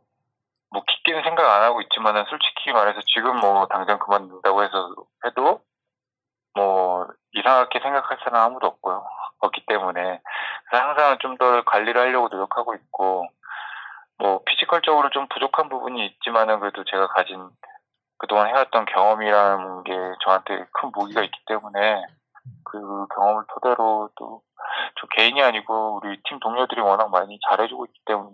[0.71, 4.95] 뭐 깊게는 생각 안 하고 있지만은 솔직히 말해서 지금 뭐 당장 그만둔다고 해서
[5.25, 5.61] 해도
[6.55, 9.05] 뭐 이상하게 생각할 사람 아무도 없고요.
[9.41, 10.21] 없기 때문에
[10.69, 13.27] 그래서 항상 좀 더 관리를 하려고 노력하고 있고
[14.19, 17.45] 뭐 피지컬적으로 좀 부족한 부분이 있지만은 그래도 제가 가진
[18.19, 19.93] 그동안 해왔던 경험이라는 게
[20.25, 22.03] 저한테 큰 무기가 있기 때문에
[22.65, 22.79] 그
[23.15, 24.43] 경험을 토대로 또
[25.01, 28.33] 저 개인이 아니고 우리 팀 동료들이 워낙 많이 잘해주고 있기 때문에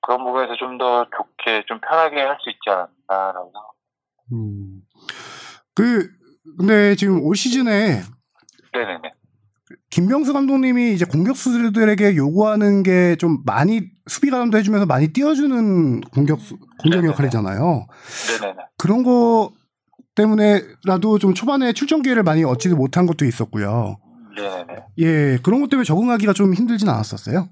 [0.00, 3.72] 그런 부분에서 좀 더 좋게 좀 편하게 할 수 있지 않나라고 생각합니다.
[4.32, 4.82] 음.
[5.74, 6.08] 그
[6.58, 8.02] 근데 지금 올 시즌에
[8.72, 9.12] 네네네.
[9.90, 16.38] 김병수 감독님이 이제 공격수들에게 요구하는 게 좀 많이 수비 가담도 해주면서 많이 띄워주는 공격
[16.84, 17.08] 네네네.
[17.08, 17.86] 역할이잖아요.
[18.40, 18.62] 네네네.
[18.78, 19.50] 그런 거
[20.14, 23.98] 때문에라도 좀 초반에 출전 기회를 많이 얻지도 못한 것도 있었고요.
[24.36, 24.86] 네네네.
[24.98, 27.48] 예, 그런 것 때문에 적응하기가 좀 힘들진 않았었어요.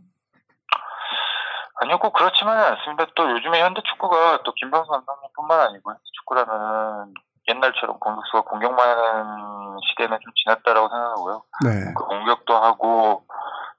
[1.83, 3.07] 아니요, 꼭 그렇지만은 않습니다.
[3.17, 7.15] 또 요즘에 현대 축구가 또 김병수 감독님뿐만 아니고 현대 축구라면은
[7.49, 11.43] 옛날처럼 공격수가 공격만 하는 시대는 좀 지났다라고 생각하고요.
[11.65, 11.95] 네.
[11.97, 13.23] 그 공격도 하고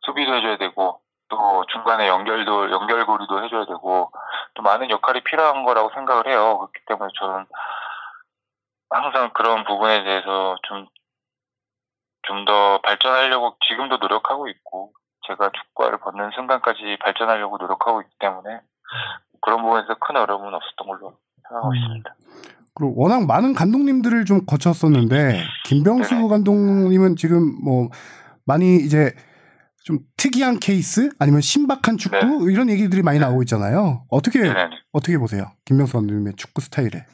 [0.01, 4.11] 수비도 해줘야 되고 또 중간에 연결도 연결고리도 해줘야 되고
[4.55, 6.57] 또 많은 역할이 필요한 거라고 생각을 해요.
[6.57, 7.45] 그렇기 때문에 저는
[8.91, 10.87] 항상 그런 부분에 대해서 좀
[12.27, 14.93] 좀 더 발전하려고 지금도 노력하고 있고
[15.27, 18.61] 제가 축구화를 벗는 순간까지 발전하려고 노력하고 있기 때문에
[19.41, 21.17] 그런 부분에서 큰 어려움은 없었던 걸로
[21.47, 21.75] 생각하고 음.
[21.75, 22.15] 있습니다.
[22.73, 26.27] 그리고 워낙 많은 감독님들을 좀 거쳤었는데 김병수 네네.
[26.29, 27.89] 감독님은 지금 뭐
[28.45, 29.13] 많이 이제
[29.83, 32.53] 좀 특이한 케이스 아니면 신박한 축구 네.
[32.53, 34.05] 이런 얘기들이 많이 나오고 있잖아요.
[34.09, 34.53] 어떻게.
[34.93, 35.51] 어떻게 보세요?
[35.65, 37.05] 김병수 감독님의 축구 스타일에.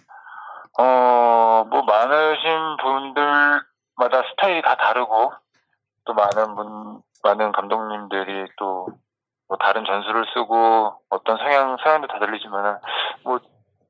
[0.77, 5.33] 어, 뭐, 많으신 분들마다 스타일이 다 다르고,
[6.05, 8.87] 또 많은 분, 많은 감독님들이 또,
[9.47, 12.77] 뭐, 다른 전술을 쓰고, 어떤 성향, 성향도 다 다르지만은,
[13.23, 13.39] 뭐,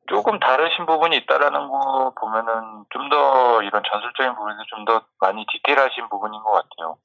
[0.08, 6.08] 조금 다르신 부분이 있다라는 거 보면은, 좀 더 이런 전술적인 부분에서 좀 더 많이 디테일하신
[6.10, 6.98] 부분인 것 같아요.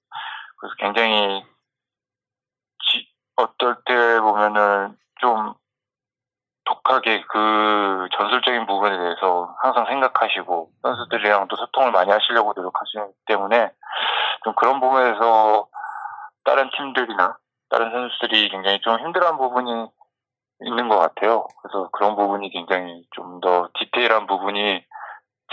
[0.58, 1.44] 그래서 굉장히,
[2.90, 5.54] 지, 어떨 때 보면은, 좀,
[6.84, 13.70] 독하게 그 전술적인 부분에 대해서 항상 생각하시고 선수들이랑도 소통을 많이 하시려고 노력하시기 때문에
[14.44, 15.68] 좀 그런 부분에서
[16.44, 17.36] 다른 팀들이나
[17.70, 19.88] 다른 선수들이 굉장히 좀 힘들어한 부분이
[20.64, 21.46] 있는 것 같아요.
[21.62, 24.84] 그래서 그런 부분이 굉장히 좀 더 디테일한 부분이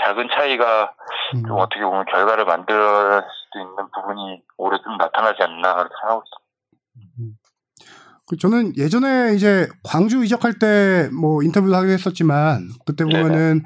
[0.04, 0.94] 작은 차이가
[1.34, 1.44] 음.
[1.48, 7.39] 좀 어떻게 보면 결과를 만들 수도 있는 부분이 올해 좀 나타나지 않나 그렇게 생각하고 있습니다.
[8.30, 13.24] 그 저는 예전에 이제 광주 이적할 때 뭐 인터뷰도 하기도 했었지만 그때 네네.
[13.24, 13.64] 보면은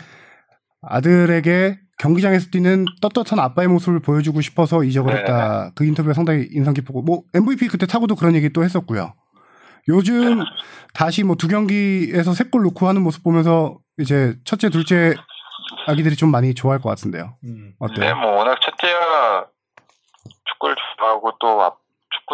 [0.82, 5.22] 아들에게 경기장에서 뛰는 떳떳한 아빠의 모습을 보여주고 싶어서 이적을 네네.
[5.22, 5.72] 했다.
[5.76, 9.14] 그 인터뷰가 상당히 인상 깊었고 뭐 MVP 그때 타고도 그런 얘기 또 했었고요.
[9.90, 10.42] 요즘
[10.94, 15.14] 다시 뭐 두 경기에서 세골 넣고 하는 모습 보면서 이제 첫째, 둘째
[15.88, 17.36] 아기들이 좀 많이 좋아할 것 같은데요.
[17.80, 18.06] 어때요?
[18.06, 19.46] 네, 뭐 워낙 첫째야
[20.46, 21.62] 축구를 좋아하고 또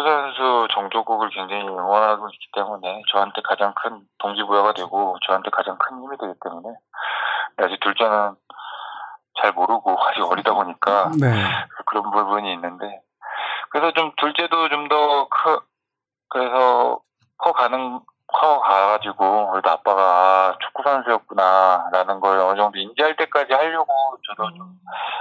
[0.00, 6.02] 축구 선수 정조국을 굉장히 응원하고 있기 때문에 저한테 가장 큰 동기부여가 되고 저한테 가장 큰
[6.02, 6.68] 힘이 되기 때문에
[7.58, 8.34] 아직 둘째는
[9.40, 11.26] 잘 모르고 아직 어리다 보니까 네.
[11.86, 13.00] 그런 부분이 있는데
[13.70, 15.60] 그래서 좀 둘째도 좀더크
[16.28, 17.00] 그래서
[17.38, 18.00] 커 가는
[18.32, 23.92] 커 가가지고 그래도 아빠가 아, 축구 선수였구나라는 걸 어느 정도 인지할 때까지 하려고
[24.28, 24.68] 저도 좀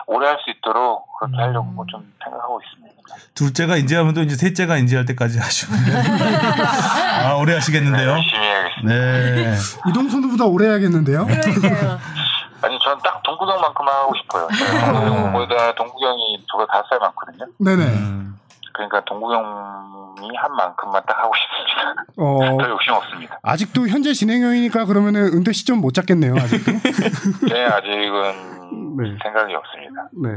[0.07, 2.99] 오래 할 수 있도록 그렇게 하려고 좀 생각하고 있습니다.
[3.35, 5.79] 둘째가 인지하면 또 이제 셋째가 인지할 때까지 하시면
[7.25, 8.09] 아 오래 하시겠는데요.
[8.09, 8.93] 열심히 해야겠습니다.
[8.93, 9.55] 네.
[9.89, 11.21] 이동선우보다 오래 해야겠는데요.
[12.61, 14.47] 아니 저는 딱 동구경만큼만 하고 싶어요.
[14.93, 17.45] 동구경보다 동구경이 저보다 다섯 살 많거든요.
[17.57, 17.83] 네네.
[17.85, 18.39] 음.
[18.79, 22.05] 그러니까 동구경이 한 만큼만 딱 하고 싶습니다.
[22.17, 23.39] 어, 더 욕심 없습니다.
[23.43, 26.35] 아직도 현재 진행형이니까 그러면은 은퇴 시점 못 잡겠네요.
[26.35, 26.71] 아직도.
[27.51, 29.17] 네, 아직은 네.
[29.21, 30.09] 생각이 없습니다.
[30.23, 30.29] 네.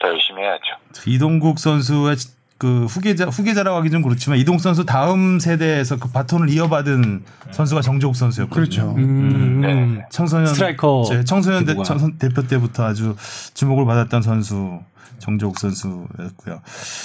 [0.00, 0.62] 더 열심히 해야죠.
[1.06, 2.16] 이동국 선수의
[2.58, 8.16] 그 후계자 후계자라고 하기 좀 그렇지만 이동 선수 다음 세대에서 그 바톤을 이어받은 선수가 정재욱
[8.16, 8.60] 선수였거든요.
[8.64, 8.90] 그렇죠.
[8.96, 9.60] 음.
[9.60, 10.06] 네.
[10.10, 11.74] 청소년 스트라이커 제 청소년 대.
[11.84, 13.14] 청소- 대표 때부터 아주
[13.54, 14.80] 주목을 받았던 선수
[15.18, 16.60] 정재욱 선수였고요.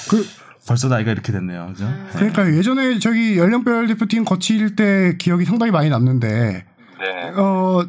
[0.10, 0.26] 그
[0.68, 1.68] 벌써 나이가 이렇게 됐네요.
[1.68, 1.86] 그죠?
[2.14, 6.66] 그러니까 예전에 저기 연령별 대표팀 거칠 때 기억이 상당히 많이 남는데
[7.00, 7.30] 네.
[7.36, 7.84] 어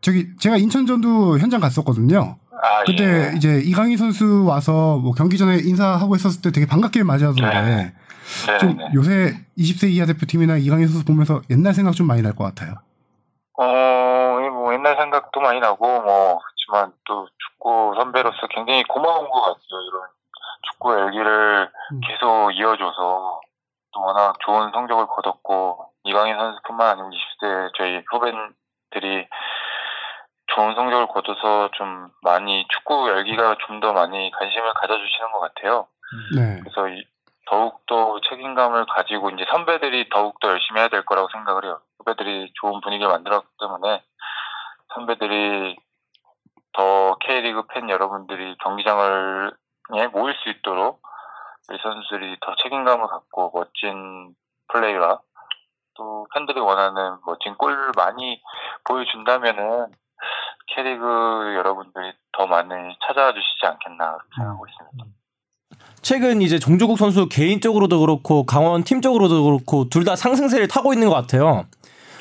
[0.00, 2.38] 저기 제가 인천전도 현장 갔었거든요.
[2.52, 3.36] 아, 그때 예.
[3.36, 8.58] 이제 이강인 선수 와서 뭐 경기 전에 인사하고 했었을 때 되게 반갑게 맞이하던데 네.
[8.58, 8.88] 좀 네.
[8.94, 12.74] 요새 20세 이하 대표팀이나 이강인 선수 보면서 옛날 생각 좀 많이 날 것 같아요.
[13.58, 13.62] 어,
[14.40, 19.80] 이뭐 옛날 생각도 많이 나고 뭐 그렇지만 또 축구 선배로서 굉장히 고마운 것 같아요.
[19.88, 20.02] 이런
[20.72, 22.00] 축구 열기를 음.
[22.06, 23.40] 계속 이어줘서
[23.92, 29.28] 또 워낙 좋은 성적을 거뒀고 이강인 선수뿐만 아니고 20대 저희 후배들이
[30.48, 35.86] 좋은 성적을 거둬서 좀 많이 축구 열기가 좀 더 많이 관심을 가져주시는 것 같아요.
[36.36, 36.60] 네.
[36.60, 37.04] 그래서 이-
[37.48, 41.80] 더욱더 책임감을 가지고 이제 선배들이 더욱더 열심히 해야 될 거라고 생각을 해요.
[41.98, 44.02] 후배들이 좋은 분위기를 만들었기 때문에
[44.94, 45.76] 선배들이
[46.72, 49.52] 더 K리그 팬 여러분들이 경기장을
[49.94, 51.00] 에 모일 수 있도록
[51.68, 54.34] 우리 선수들이 더 책임감을 갖고 멋진
[54.68, 55.20] 플레이와
[55.94, 58.40] 또 팬들이 원하는 멋진 골을 많이
[58.84, 59.86] 보여준다면은
[60.74, 62.68] K리그 여러분들이 더 많이
[63.06, 65.04] 찾아와 주시지 않겠나 생각하고 있습니다.
[66.02, 71.14] 최근 이제 종조국 선수 개인적으로도 그렇고 강원 팀적으로도 그렇고 둘 다 상승세를 타고 있는 것
[71.14, 71.66] 같아요.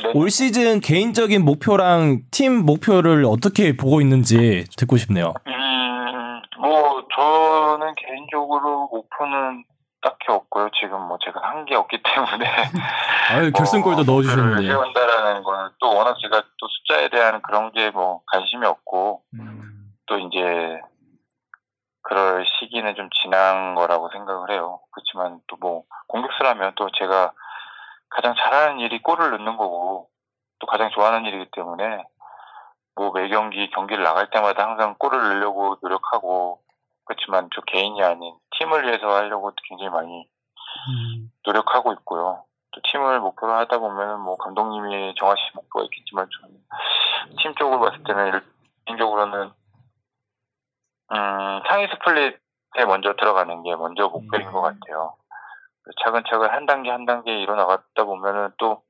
[0.02, 0.12] 네.
[0.14, 5.34] 올 시즌 개인적인 목표랑 팀 목표를 어떻게 보고 있는지 듣고 싶네요.
[5.48, 5.54] 음,
[8.46, 9.64] 개인적으로 목표는
[10.02, 10.70] 딱히 없고요.
[10.80, 12.46] 지금 뭐 제가 한 게 없기 때문에.
[13.32, 14.68] 아유 결승골도 뭐, 넣어주셨는데.
[14.68, 19.92] 세운다라는 거는 또 워낙 제가 또 숫자에 대한 그런 게 뭐 관심이 없고, 음.
[20.06, 20.80] 또 이제,
[22.04, 24.80] 그럴 시기는 좀 지난 거라고 생각을 해요.
[24.92, 27.32] 그렇지만 또 뭐, 공격수라면 또 제가
[28.10, 30.08] 가장 잘하는 일이 골을 넣는 거고,
[30.60, 32.04] 또 가장 좋아하는 일이기 때문에,
[32.96, 36.62] 뭐 매 경기 경기를 나갈 때마다 항상 골을 넣으려고 노력하고
[37.06, 40.28] 그렇지만 저 개인이 아닌 팀을 위해서 하려고 굉장히 많이
[41.46, 42.44] 노력하고 있고요.
[42.72, 46.28] 또 팀을 목표로 하다 보면은 뭐 감독님이 정하신 목표가 있겠지만
[47.42, 48.42] 팀 쪽으로 봤을 때는 일-
[48.86, 49.52] 개인적으로는
[51.12, 55.16] 음, 상위 스플릿에 먼저 들어가는 게 먼저 목표인 것 같아요.
[56.04, 58.84] 차근차근 한 단계 한 단계 일어나갔다 보면은 또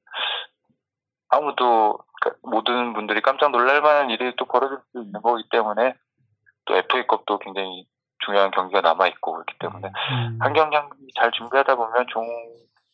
[1.30, 5.93] 아무도 그러니까 모든 분들이 깜짝 놀랄 만한 일이 또 벌어질 수 있는 거기 때문에
[6.66, 7.86] 또 FA컵도 굉장히
[8.26, 9.91] 중요한 경기가 남아 있고 그렇기 때문에
[10.39, 12.26] 한 경기 한 경기 잘 준비하다 보면 좋은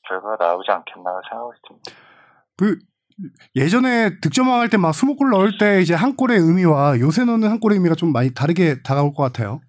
[0.08, 1.92] 결과가 나오지 않겠나 생각하고 있습니다.
[2.58, 2.78] 그
[3.56, 7.50] 예전에 득점왕 할 때 막 스무 골 넣을 때 이제 한 골의 의미와 요새 넣는
[7.50, 9.62] 한 골의 의미가 좀 많이 다르게 다가올 것 같아요.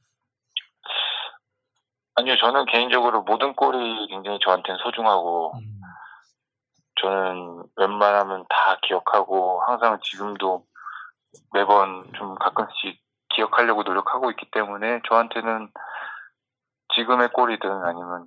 [2.15, 5.55] 아니요, 저는 개인적으로 모든 골이 굉장히 저한테는 소중하고
[7.01, 10.65] 저는 웬만하면 다 기억하고 항상 지금도
[11.53, 13.01] 매번 좀 가끔씩
[13.35, 15.69] 기억하려고 노력하고 있기 때문에 저한테는
[16.95, 18.27] 지금의 골이든 아니면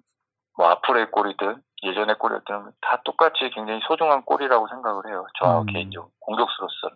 [0.57, 5.25] 뭐 앞으로의 골이든 예전의 골이든 다 똑같이 굉장히 소중한 골이라고 생각을 해요.
[5.39, 5.65] 저 음.
[5.67, 6.95] 개인적으로 공격수로서.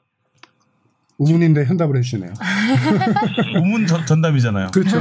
[1.19, 2.31] 우문인데 현답을 해주시네요.
[3.61, 4.67] 우문 전, 전담이잖아요.
[4.73, 4.97] 그렇죠.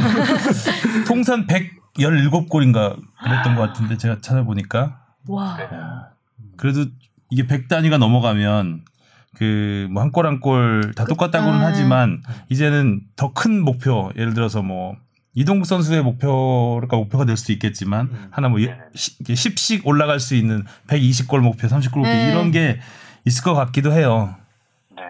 [1.07, 6.11] 통산 117골인가 그랬던 것 같은데 제가 찾아보니까 와.
[6.57, 6.81] 그래도
[7.31, 8.85] 이게 100단위가 넘어가면
[9.39, 11.65] 그 뭐 한 골 한 골 다 똑같다고는 음.
[11.65, 14.97] 하지만 이제는 더 큰 목표 예를 들어서 뭐
[15.35, 21.69] 이동국 선수의 목표가 목표가 될 수도 있겠지만 하나 뭐 10씩 올라갈 수 있는 120골 목표,
[21.69, 22.31] 30골 목표 네.
[22.33, 22.81] 이런 게
[23.25, 24.35] 있을 것 같기도 해요.
[24.97, 25.03] 네.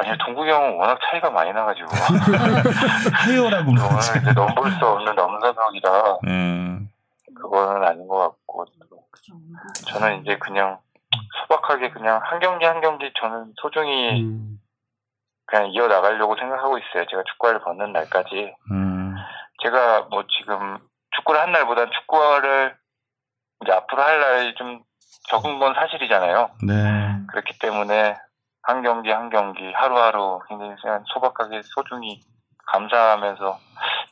[0.00, 1.86] 아니요, 동국이 형은 워낙 차이가 많이 나가지고.
[3.28, 4.18] 해요라고 저는 그러지.
[4.20, 6.88] 이제 넘볼 수 없는 넘사벽이라 음.
[7.34, 8.64] 그거는 아닌 것 같고
[9.88, 10.78] 저는 이제 그냥
[11.40, 14.58] 소박하게 그냥 한 경기 한 경기 저는 소중히 음.
[15.46, 17.06] 그냥 이어 나가려고 생각하고 있어요.
[17.08, 19.14] 제가 축구화를 벗는 날까지 음.
[19.62, 20.76] 제가 뭐 지금
[21.16, 22.74] 축구를 한 날보단 축구화를
[23.62, 24.82] 이제 앞으로 할 날이 좀
[25.28, 26.50] 적은 건 사실이잖아요.
[26.66, 27.16] 네.
[27.28, 28.16] 그렇기 때문에
[28.62, 32.20] 한 경기 한 경기 하루하루 굉장히 그냥 소박하게 소중히
[32.66, 33.58] 감사하면서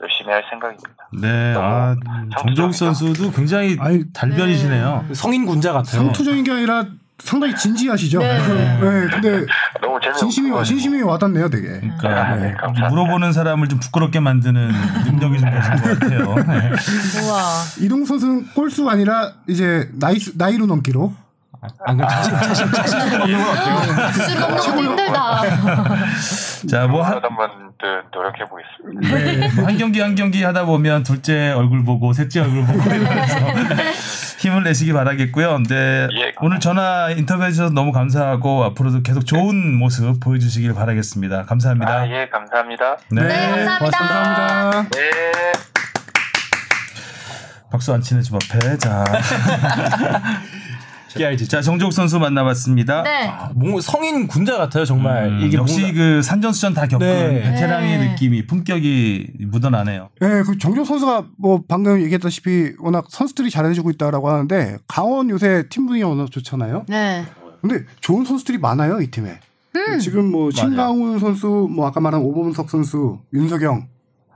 [0.00, 1.08] 열심히 할 생각입니다.
[1.20, 1.54] 네.
[1.56, 1.96] 아,
[2.38, 5.06] 정종 선수도 굉장히 아니, 달변이시네요.
[5.12, 6.02] 성인 군자 같아요.
[6.02, 6.84] 상투적인 게 아니라
[7.24, 8.18] 상당히 진지하시죠.
[8.18, 8.38] 네.
[8.38, 9.46] 네, 근데
[9.80, 11.68] 너무 진심이 와- 진심이 와닿네요, 되게.
[11.80, 12.88] 그러니까 네, 감사합니다.
[12.90, 14.70] 물어보는 사람을 좀 부끄럽게 만드는
[15.06, 16.34] 능력이 좀 되신 것 같아요.
[16.46, 16.70] 네.
[17.22, 17.62] 우와.
[17.80, 21.12] 이동 선수는 골수가 아니라 이제 나이 수- 나이로 넘기로
[21.86, 24.56] 안 그럼 자신 자신 자신감 없는 건 어때요?
[24.56, 25.42] 것도 힘들다.
[26.68, 27.20] 자, 뭐 한,
[27.80, 29.16] 한번 노력해 보겠습니다.
[29.16, 33.36] 네, 뭐 한 경기 한 경기 하다 보면 둘째 얼굴 보고 셋째 얼굴 보고 이러면서
[34.38, 35.62] 힘을 내시기 바라겠고요.
[35.68, 41.44] 네, 예, 오늘 전화 인터뷰해 주셔서 너무 감사하고 앞으로도 계속 좋은 모습 보여주시길 바라겠습니다.
[41.44, 41.92] 감사합니다.
[41.92, 42.96] 아, 예, 감사합니다.
[43.10, 43.90] 네, 네, 감사합니다.
[43.98, 44.88] 감사합니다.
[44.90, 45.10] 네.
[47.70, 48.76] 박수 안 치네 집 앞에.
[48.78, 49.04] 자,
[51.18, 51.48] 깨알지.
[51.48, 53.02] 자 정종 선수 만나봤습니다.
[53.02, 53.28] 네.
[53.28, 55.28] 아, 뭔가 성인 군자 같아요 정말.
[55.28, 57.42] 음, 이게 역시 뭔가- 그 산전수전 다 겪은 네.
[57.42, 58.08] 베테랑의 네.
[58.10, 60.10] 느낌이 품격이 묻어나네요.
[60.20, 65.86] 네, 그 정종 선수가 뭐 방금 얘기했다시피 워낙 선수들이 잘해주고 있다라고 하는데 강원 요새 팀
[65.86, 66.84] 분위기가 워낙 좋잖아요.
[66.88, 67.24] 네.
[67.60, 69.40] 근데 좋은 선수들이 많아요 이 팀에.
[70.00, 73.88] 지금 뭐 신강훈 선수, 뭐 아까 말한 오범석 선수, 윤석영,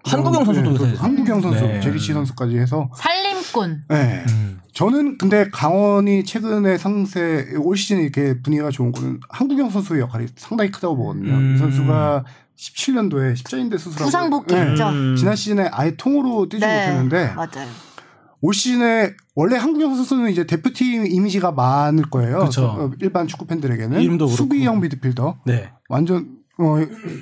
[0.05, 1.81] 한국영 선수도 네, 요새 한국영 선수, 네.
[1.81, 2.91] 제리치 선수까지 해서.
[2.97, 3.85] 살림꾼.
[3.89, 4.25] 네.
[4.29, 4.58] 음.
[4.79, 10.71] 저는 근데 강원이 최근에 상세 올 시즌 이렇게 분위기가 좋은 거는 한국영 선수의 역할이 상당히
[10.71, 11.33] 크다고 보거든요.
[11.33, 11.55] 음.
[11.57, 12.25] 이 선수가
[12.57, 14.89] 17년도에 십자인대 수술하고 부상 복귀했죠.
[14.91, 15.17] 음.
[15.17, 16.87] 지난 시즌에 아예 통으로 뛰지 네.
[16.87, 17.69] 못했는데 맞아요.
[18.41, 22.45] 올 시즌에 원래 한국영 선수는 이제 대표팀 이미지가 많을 거예요.
[22.45, 22.67] 그쵸.
[22.67, 24.37] 어, 일반 축구 팬들에게는 이름도 그렇고.
[24.37, 25.73] 수비형 미드필더, 네.
[25.89, 26.77] 완전 어,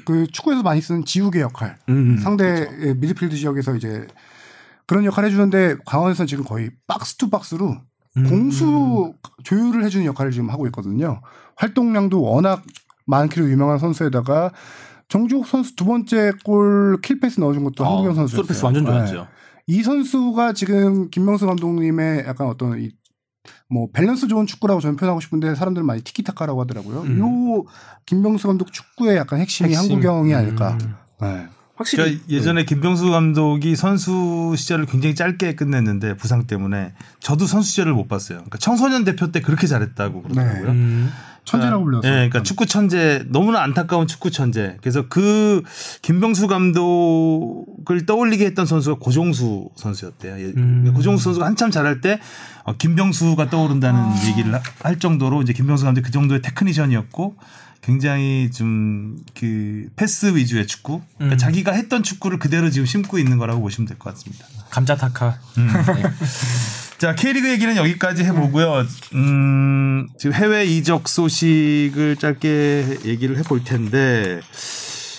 [0.04, 2.18] 그 축구에서 많이 쓰는 지우개 역할, 음.
[2.18, 4.06] 상대 의 미드필드 지역에서 이제
[4.86, 7.76] 그런 역할을 해주는데 강원에서는 지금 거의 box to box로
[8.16, 8.28] 음.
[8.28, 9.14] 공수
[9.44, 11.20] 조율을 해주는 역할을 지금 하고 있거든요.
[11.56, 12.62] 활동량도 워낙
[13.06, 14.52] 많기로 유명한 선수에다가
[15.08, 18.36] 정조국 선수 두 번째 골 kill pass 넣어준 것도 한국영 선수였어요.
[18.42, 18.90] through pass 완전 네.
[18.90, 19.28] 좋았죠.
[19.68, 22.90] 이 선수가 지금 김병수 감독님의 약간 어떤 이
[23.68, 27.02] 뭐 밸런스 좋은 축구라고 저는 표현하고 싶은데 사람들은 많이 티키타카라고 하더라고요.
[27.02, 27.18] 음.
[27.18, 27.64] 요
[28.06, 29.92] 김병수 감독 축구의 약간 핵심이 핵심.
[29.92, 30.78] 한국영이 아닐까.
[30.82, 30.94] 음.
[31.20, 31.46] 네.
[31.76, 37.92] 확실히 그러니까 예전에 김병수 감독이 선수 시절을 굉장히 짧게 끝냈는데 부상 때문에 저도 선수 시절을
[37.92, 38.38] 못 봤어요.
[38.38, 40.70] 그러니까 청소년 대표 때 그렇게 잘했다고 그러더라고요.
[40.70, 41.10] 음.
[41.44, 42.10] 천재라고 예, 불렸어요.
[42.12, 44.78] 그러니까 축구 천재 너무나 안타까운 축구 천재.
[44.80, 45.62] 그래서 그
[46.02, 50.38] 김병수 감독을 떠올리게 했던 선수가 고종수 선수였대요.
[50.40, 50.90] 예, 음.
[50.94, 52.18] 고종수 선수가 한참 잘할 때
[52.64, 57.36] 어, 김병수가 떠오른다는 얘기를 하- 할 정도로 이제 김병수 감독이 그 정도의 테크니션이었고
[57.86, 61.02] 굉장히 좀 그 패스 위주의 축구.
[61.16, 61.38] 그러니까 음.
[61.38, 64.46] 자기가 했던 축구를 그대로 지금 심고 있는 거라고 보시면 될 것 같습니다.
[64.70, 65.38] 감자타카.
[66.98, 68.86] 자, K리그 얘기는 여기까지 해보고요.
[69.14, 74.40] 음, 지금 해외 이적 소식을 짧게 얘기를 해볼 텐데,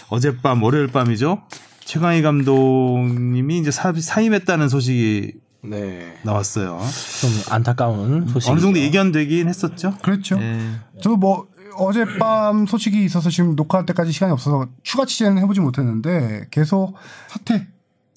[0.10, 1.44] 어젯밤, 월요일 밤이죠.
[1.86, 6.18] 최강희 감독님이 이제 사, 사임했다는 소식이 네.
[6.24, 6.80] 나왔어요.
[7.22, 8.50] 좀 안타까운 소식.
[8.50, 9.96] 어느 정도 예견되긴 했었죠.
[10.02, 10.40] 그렇죠.
[10.42, 10.60] 예.
[11.02, 11.48] 저도 뭐
[11.78, 16.96] 어젯밤 소식이 있어서 지금 녹화 때까지 시간이 없어서 추가 취재는 해보지 못했는데 계속
[17.30, 17.68] 사퇴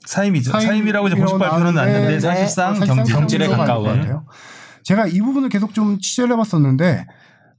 [0.04, 0.52] 사임이죠.
[0.52, 3.14] 사임- 사임이라고 이제 공식 발표는 났는데 네, 사실상 사실상 경질.
[3.14, 3.84] 경질에 가까운.
[3.84, 4.24] 같아요.
[4.82, 7.06] 제가 이 부분을 계속 좀 취재를 해봤었는데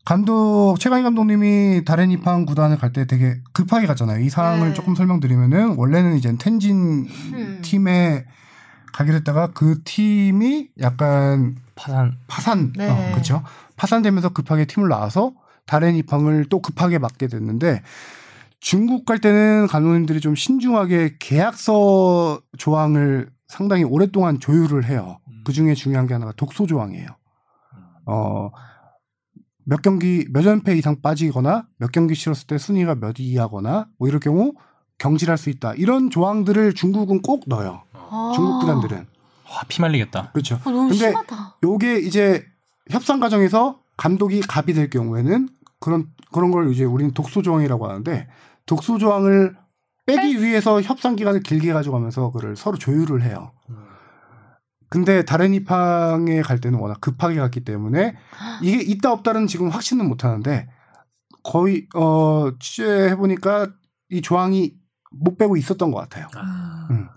[0.04, 4.20] 감독 최강희 감독님이 다른 입항 구단을 갈 때 되게 급하게 갔잖아요.
[4.24, 4.74] 이 상황을 네.
[4.74, 7.60] 조금 설명드리면은 원래는 이제 텐진 음.
[7.62, 8.26] 팀에
[8.94, 12.18] 가기로 했다가 그 팀이 약간 파산.
[12.28, 12.90] 파산, 네.
[12.90, 13.44] 어, 그렇죠.
[13.78, 15.32] 파산되면서 급하게 팀을 나와서
[15.72, 17.82] 다른 입항을 또 급하게 맡게 됐는데
[18.60, 25.20] 중국 갈 때는 감독님들이 좀 신중하게 계약서 조항을 상당히 오랫동안 조율을 해요.
[25.46, 27.08] 그 중에 중요한 게 하나가 독소 조항이에요.
[28.06, 28.50] 어,
[29.64, 34.20] 몇 경기, 몇 연패 이상 빠지거나 몇 경기 치렀을 때 순위가 몇 위하거나 뭐 이럴
[34.20, 34.52] 경우
[34.98, 35.74] 경질할 수 있다.
[35.76, 37.84] 이런 조항들을 중국은 꼭 넣어요.
[37.94, 38.34] 아.
[38.36, 38.98] 중국 구단들은.
[38.98, 40.32] 와, 피 말리겠다.
[40.34, 40.56] 그렇죠.
[40.66, 41.60] 어, 너무 근데 심하다.
[41.64, 42.46] 요게 이제
[42.90, 45.48] 협상 과정에서 감독이 갑이 될 경우에는
[45.82, 48.30] 그런 그런 걸 이제 우리는 독소 조항이라고 하는데
[48.66, 49.58] 독소 조항을
[50.06, 53.52] 빼기 위해서 협상 기간을 길게 가져가면서 그를 서로 조율을 해요.
[54.90, 58.16] 근데 다른 입항에 갈 때는 워낙 급하게 갔기 때문에
[58.62, 60.70] 이게 있다 없다는 지금 확신은 못 하는데
[61.44, 63.70] 거의 어 취재해 보니까
[64.10, 64.76] 이 조항이
[65.12, 66.28] 못 빼고 있었던 것 같아요.
[66.92, 67.08] 음.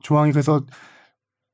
[0.00, 0.64] 조항이 그래서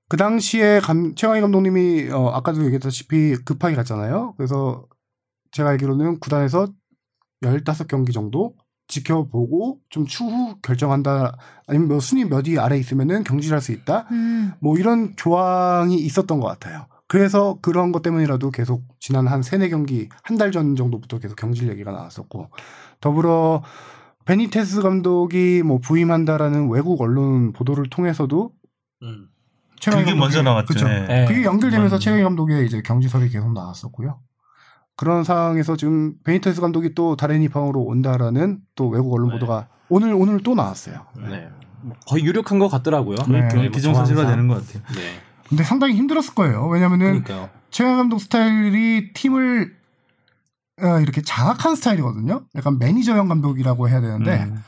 [0.09, 4.35] 그 당시에 감, 최강희 감독님이 어, 아까도 얘기했다시피 급하게 갔잖아요.
[4.37, 4.85] 그래서
[5.53, 6.68] 제가 알기로는 구단에서
[7.42, 8.55] 15경기 정도
[8.88, 11.36] 지켜보고 좀 추후 결정한다.
[11.66, 14.07] 아니면 뭐 순위 몇 위 아래 있으면은 경질할 수 있다.
[14.11, 14.53] 음.
[14.61, 16.86] 뭐 이런 조항이 있었던 것 같아요.
[17.07, 21.68] 그래서 그런 것 때문이라도 계속 지난 한 세네 경기 한 달 전 정도부터 계속 경질
[21.68, 22.51] 얘기가 나왔었고
[23.01, 23.62] 더불어
[24.26, 28.53] 베니테스 감독이 뭐 부임한다라는 외국 언론 보도를 통해서도
[29.80, 30.66] 최강희 그게 감독이- 먼저 나왔죠.
[30.66, 30.86] 그쵸.
[30.88, 31.01] 예.
[31.07, 31.24] 네.
[31.26, 32.01] 그게 연결되면서 음.
[32.01, 34.20] 최강희 감독의 이제 경질설이 계속 나왔었고요.
[35.01, 39.32] 그런 상황에서 지금 베니테스 감독이 또 다롄 이팡으로 온다라는 또 외국 언론 네.
[39.36, 41.07] 보도가 오늘 오늘 또 나왔어요.
[41.16, 41.48] 네.
[41.80, 43.16] 뭐 거의 유력한 것 같더라고요.
[43.30, 43.48] 네.
[43.48, 44.82] 네, 기정사실화 되는 것 같아요.
[44.94, 45.22] 네.
[45.48, 46.68] 근데 상당히 힘들었을 거예요.
[46.68, 47.24] 왜냐면은.
[47.70, 49.74] 최강희 감독 스타일이 팀을
[50.82, 52.42] 어, 이렇게 장악한 스타일이거든요.
[52.55, 54.62] 약간 매니저형 감독이라고 해야 되는데 음.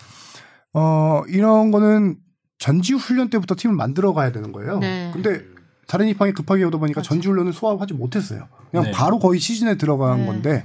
[0.73, 2.17] 어 이런 거는
[2.59, 4.79] 전지 훈련 때부터 팀을 만들어 가야 되는 거예요.
[4.79, 5.11] 네.
[5.13, 5.52] 근데
[5.93, 7.09] 다른 입항이 급하게 오다 보니까 맞아.
[7.11, 8.49] 전지 훈련을 소화하지 못했어요.
[8.71, 8.93] 그냥 네.
[8.93, 10.27] 바로 거의 시즌에 들어간 네.
[10.27, 10.65] 건데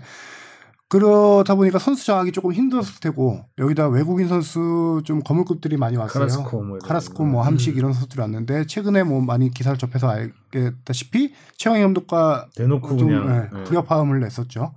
[0.87, 6.27] 그러다 보니까 선수 장악이 조금 힘들었을 테고 여기다 외국인 선수 좀 거물급들이 많이 왔어요.
[6.27, 7.25] 카라스코 뭐 카라스코 거.
[7.25, 13.09] 뭐 함식 이런 선수들이 왔는데 최근에 뭐 많이 기사를 접해서 알겠다시피 최강희 감독과 대놓고 좀
[13.09, 13.63] 그냥 예, 예.
[13.65, 14.75] 불협화음을 냈었죠.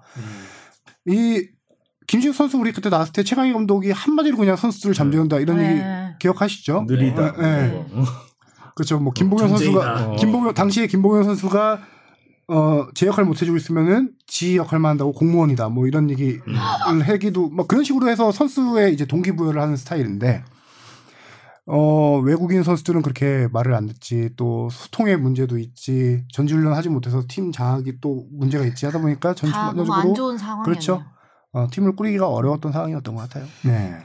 [1.06, 1.46] 이
[2.08, 5.70] 김지욱 선수 우리 그때 나왔을 때 최강희 감독이 한마디로 그냥 선수들을 잠재운다 이런 네.
[5.70, 5.82] 얘기
[6.18, 6.86] 기억하시죠?
[6.88, 7.34] 느리다.
[7.38, 7.68] 예, 예.
[7.68, 7.86] 뭐.
[8.74, 8.98] 그렇죠.
[8.98, 9.80] 뭐 김봉현 전쟁이다.
[9.80, 10.16] 선수가 어.
[10.16, 11.80] 김봉현 당시에 김봉현 선수가
[12.48, 17.66] 어 제 역할 못 해주고 있으면은 지 역할만 한다고 공무원이다 뭐 이런 얘기를 하기도 뭐
[17.66, 20.42] 그런 식으로 해서 선수의 이제 동기부여를 하는 스타일인데
[21.66, 27.52] 어 외국인 선수들은 그렇게 말을 안 듣지 또 소통의 문제도 있지 전지훈련 하지 못해서 팀
[27.52, 30.64] 장악이 또 문제가 있지 하다 보니까 전반적으로 좋은 상황이에요.
[30.64, 31.04] 그렇죠.
[31.52, 33.44] 어, 팀을 꾸리기가 어려웠던 상황이었던 것 같아요.
[33.62, 33.96] 네.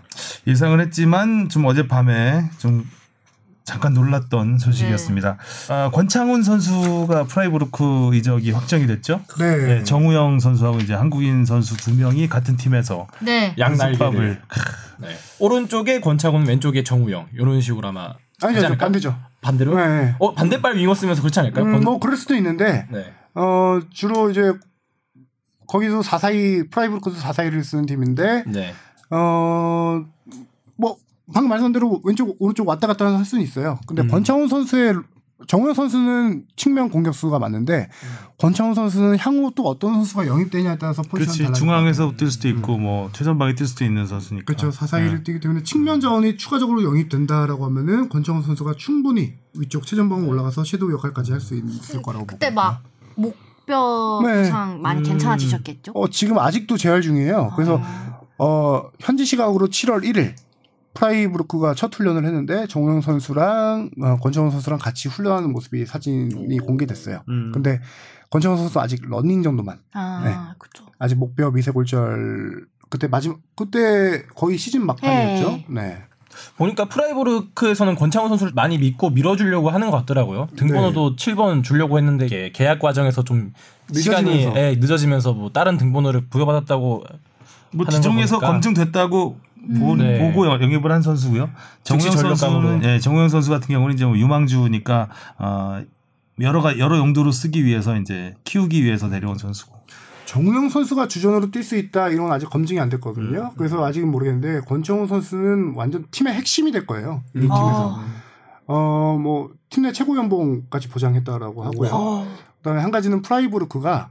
[0.45, 2.85] 예상을 했지만 좀 어젯밤에 좀
[3.65, 5.37] 잠깐 놀랐던 소식이었습니다.
[5.69, 9.21] 아, 권창훈 선수가 프라이브루크 이적이 확정이 됐죠.
[9.39, 9.57] 네.
[9.57, 13.55] 네, 정우영 선수하고 이제 한국인 선수 두 명이 같은 팀에서 네.
[13.57, 14.39] 양날개를.
[14.99, 15.07] 네.
[15.39, 18.13] 오른쪽에 권창훈, 왼쪽에 정우영 이런 식으로 아마
[18.43, 18.77] 아니죠?
[18.77, 19.15] 반대죠.
[19.41, 19.75] 반대로?
[19.75, 20.15] 네.
[20.19, 21.65] 어 반대발 윙어 쓰면서 그렇지 않을까요?
[21.65, 23.13] 음, 권- 뭐 그럴 수도 있는데 네.
[23.33, 24.53] 어 주로 이제
[25.67, 28.73] 거기서 4사이 프라이브루크도 4사이를 쓰는 팀인데 네.
[29.09, 30.05] 어뭐
[31.33, 33.79] 방금 말씀한 대로 왼쪽 오른쪽 왔다 갔다 할 수는 있어요.
[33.87, 34.07] 근데 음.
[34.09, 34.95] 권창훈 선수의
[35.47, 37.89] 정우영 선수는 측면 공격수가 맞는데
[38.39, 42.77] 권창훈 선수는 향후 또 어떤 선수가 영입되냐에 따라서 포지션 그렇지 달라질 중앙에서 뛸 수도 있고
[42.77, 44.45] 뭐 최전방에 뛸 수도 있는 선수니까.
[44.45, 44.69] 그렇죠.
[44.69, 50.93] 4사이를 뛰기 때문에 측면 자원이 추가적으로 영입된다라고 하면은 권창훈 선수가 충분히 위쪽 최전방으로 올라가서 섀도우
[50.93, 52.49] 역할까지 할 수 있을 거라고 그때.
[52.49, 52.81] 막
[53.15, 55.03] 목 부상 많이 음.
[55.03, 55.91] 괜찮아지셨겠죠?
[55.95, 57.51] 어, 지금 아직도 재활 중이에요.
[57.55, 58.19] 그래서 아.
[58.37, 60.35] 어, 현지 시각으로 7월 1일
[60.95, 67.21] 프라이브루크가 첫 훈련을 했는데 정우영 선수랑 어, 권창훈 선수랑 같이 훈련하는 모습이 사진이 공개됐어요.
[67.29, 67.51] 음.
[67.53, 67.79] 근데
[68.31, 70.35] 권창훈 선수 아직 러닝 정도만 아, 네.
[70.57, 70.85] 그죠.
[70.97, 75.49] 아직 목뼈 미세골절 그때 마지막 그때 거의 시즌 막판이었죠.
[75.67, 75.81] 네.
[75.81, 76.03] 네.
[76.57, 80.47] 보니까 프라이브르크에서는 권창훈 선수를 많이 믿고 밀어주려고 하는 것 같더라고요.
[80.55, 83.53] 등번호도 7번 주려고 했는데 계약 과정에서 좀
[83.93, 84.59] 시간이 늦어지면서.
[84.59, 87.03] 예, 늦어지면서 뭐 다른 등번호를 부여받았다고
[87.71, 88.39] 뭐 지정에서.
[88.39, 89.37] 검증됐다고
[89.79, 90.19] 보, 네.
[90.19, 91.49] 보고 영입을 한 선수고요.
[91.83, 92.35] 정우영.
[92.35, 95.09] 선수는 예, 정우영 선수 같은 경우는 이제 뭐 유망주니까
[95.39, 95.81] 어,
[96.41, 99.75] 여러 가 여러 용도로 쓰기 위해서 이제 키우기 위해서 내려온 선수고.
[100.25, 103.51] 정우영 선수가 주전으로 뛸 수 있다 이런 건 아직 검증이 안 됐거든요.
[103.57, 107.23] 그래서 아직은 모르겠는데 권정훈 선수는 완전 팀의 핵심이 될 거예요.
[107.35, 107.99] 이 팀에서.
[108.67, 111.89] 어, 뭐, 팀 내 최고 연봉까지 보장했다라고 하고요.
[111.93, 112.27] 어.
[112.57, 114.09] 그 다음에 한 가지는 프라이브르크가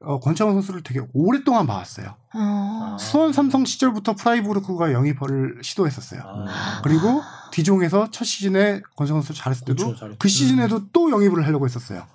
[0.00, 2.16] 어, 권창훈 선수를 되게 오랫동안 봐왔어요.
[2.34, 2.96] 어.
[2.98, 6.22] 수원 삼성 시절부터 프라이브르크가 영입을 시도했었어요.
[6.24, 6.80] 아.
[6.82, 7.22] 그리고
[7.52, 9.94] 디종에서 첫 시즌에 권창훈 선수 잘했을 때도.
[10.18, 12.06] 그 시즌에도 또 영입을 하려고 했었어요.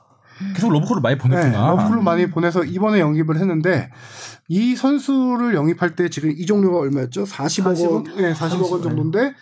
[0.55, 1.67] 계속 러브콜을 많이 네, 보냈구나.
[1.67, 3.91] 러브콜로 많이 보내서 이번에 영입을 했는데
[4.47, 7.25] 이 선수를 영입할 때 지금 이적료가 얼마였죠?
[7.25, 9.33] 40억 원, 네, 40억 원 정도인데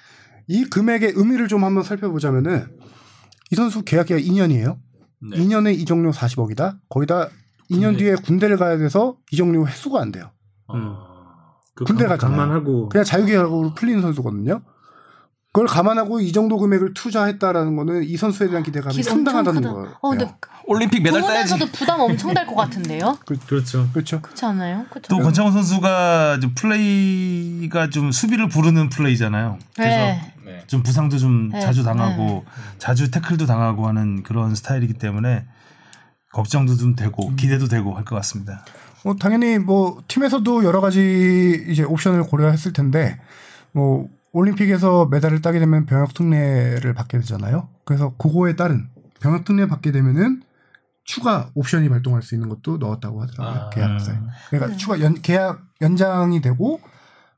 [0.48, 2.68] 이 금액의 의미를 좀 한번 살펴보자면은
[3.52, 4.78] 이 선수 계약 기간 2년이에요.
[5.30, 5.38] 네.
[5.38, 6.78] 2년에 이종료 40억이다.
[6.90, 7.30] 거기다
[7.72, 7.98] 2년 군대.
[8.04, 10.32] 뒤에 군대를 가야 돼서 이종료 회수가 안 돼요.
[10.74, 10.94] 음.
[11.76, 12.38] 그 군대 감- 가잖아요.
[12.40, 14.62] 감안하고 그냥 자유계약으로 풀리는 선수거든요.
[15.54, 19.96] 그걸 감안하고 이 정도 금액을 투자했다라는 거는 이 선수에 대한 기대감이 기대 상당하다는 거예요.
[20.02, 20.32] 어, 근데
[20.66, 21.54] 올림픽 메달 따야지.
[21.54, 23.18] 부문에서도 부담 엄청 될 것 같은데요?
[23.26, 23.88] 그 렇죠.
[23.92, 24.22] 그렇죠.
[24.22, 24.86] 그렇지 않아요?
[24.90, 25.08] 그렇죠.
[25.10, 29.58] 또 권창훈 선수가 좀 플레이가 좀 수비를 부르는 플레이잖아요.
[29.76, 30.34] 그래서 네.
[30.46, 30.64] 네.
[30.68, 32.46] 좀 부상도 좀 네, 자주 당하고
[32.78, 35.46] 자주 태클도 당하고 하는 그런 스타일이기 때문에
[36.34, 38.64] 걱정도 좀 되고 기대도 되고 할 것 같습니다.
[39.08, 43.18] 뭐 당연히 뭐 팀에서도 여러 가지 이제 옵션을 고려했을 텐데
[43.72, 47.70] 뭐 올림픽에서 메달을 따게 되면 병역 특례를 받게 되잖아요.
[47.86, 48.90] 그래서 그거에 따른
[49.22, 50.44] 병역 특례 받게 되면은
[51.06, 53.62] 추가 옵션이 발동할 수 있는 것도 넣었다고 하더라고요.
[53.64, 53.70] 아.
[53.70, 54.16] 계약서에.
[54.50, 56.82] 그러니까 추가 연, 계약 연장이 되고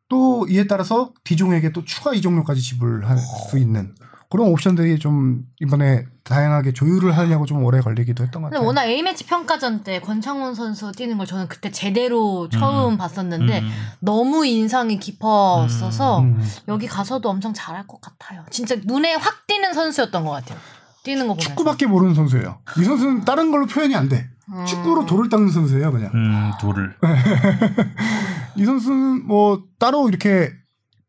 [0.08, 3.94] 또 이에 따라서 디종에게 또 추가 이종료까지 지불할 수 있는
[4.30, 8.66] 그런 옵션들이 좀 이번에 다양하게 조율을 하려고 좀 오래 걸리기도 했던 것 같아요.
[8.66, 13.70] 워낙 A매치 평가전 때 권창훈 선수 뛰는 걸 저는 그때 제대로 처음 봤었는데 음.
[14.00, 16.40] 너무 인상이 깊었어서 음.
[16.68, 18.46] 여기 가서도 엄청 잘할 것 같아요.
[18.52, 20.60] 진짜 눈에 확 띄는 선수였던 것 같아요.
[21.04, 21.50] 뛰는 거 보면서.
[21.50, 22.60] 축구밖에 모르는 선수예요.
[22.80, 24.30] 이 선수는 다른 걸로 표현이 안 돼.
[24.50, 24.66] 음.
[24.66, 26.12] 축구로 돌을 닦는 선수예요, 그냥.
[26.14, 26.96] 음, 돌을.
[28.58, 30.52] 이 선수는 뭐 따로 이렇게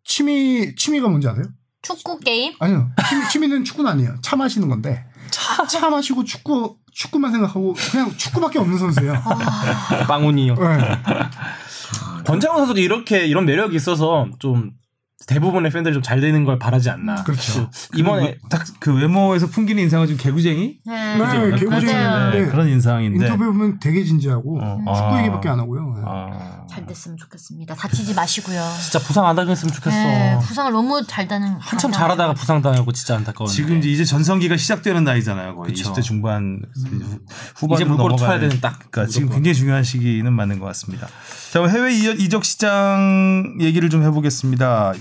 [0.05, 1.45] 취미 취미가 뭔지 아세요?
[1.83, 2.55] 축구 게임?
[2.59, 2.91] 아니요.
[3.09, 4.17] 취미, 취미는 축구는 아니에요.
[4.23, 9.15] 차 마시는 건데 차, 차 마시고 축구 축구만 생각하고 그냥 축구밖에 없는 선수예요.
[10.09, 10.55] 빵훈이요.
[10.55, 10.79] 네.
[12.27, 14.73] 권창훈 선수도 이렇게 이런 매력이 있어서 좀
[15.27, 17.23] 대부분의 팬들이 좀 잘 되는 걸 바라지 않나.
[17.25, 17.71] 그렇죠.
[17.95, 21.17] 이번에 딱 그 외모에서 풍기는 인상은 좀 개구쟁이 네.
[21.19, 24.77] 네, 개구쟁이인데 네, 그런 인상인데 인터뷰 보면 되게 진지하고 어.
[24.79, 25.19] 축구 아.
[25.21, 25.95] 얘기밖에 안 하고요.
[25.97, 26.03] 네.
[26.07, 27.75] 아, 잘 됐으면 좋겠습니다.
[27.75, 28.61] 다치지 마시고요.
[28.83, 29.95] 진짜 부상 안 당했으면 좋겠어.
[29.97, 33.55] 네, 부상을 너무 잘 다는 한참 잘하다가 부상 당하고 진짜 안타까웠는데.
[33.55, 35.55] 지금 이제 이제 전성기가 시작되는 나이잖아요.
[35.57, 35.93] 거의 그쵸.
[35.93, 37.19] 20대 중반 후-
[37.57, 39.29] 후반으로 이제 물꼬를 쳐야 되는 딱 그러니까 지금.
[39.29, 41.07] 굉장히 중요한 시기는 맞는 것 같습니다.
[41.53, 44.93] 자, 해외 이- 이적 시장 얘기를 좀 해보겠습니다.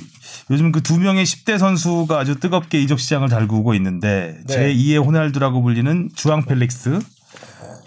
[0.52, 4.74] 요즘 그 두 명의 10대 선수가 아주 뜨겁게 이적 시장을 달구고 있는데 네.
[4.74, 7.00] 제2의 호날두라고 불리는 주앙 펠릭스,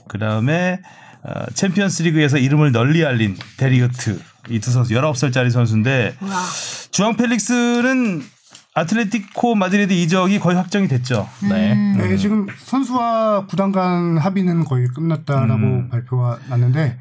[0.08, 0.80] 그 다음에
[1.24, 4.20] 어, 챔피언스리그에서 이름을 널리 알린 데 리흐트
[4.50, 6.14] 이 두 선수 19살짜리 선수인데
[6.90, 8.22] 주앙 펠릭스는
[8.74, 11.28] 아틀레티코 마드리드 이적이 거의 확정이 됐죠.
[11.48, 11.74] 네.
[11.74, 15.88] 네, 지금 선수와 구단 간 합의는 거의 끝났다라고 음.
[15.90, 16.98] 발표가 났는데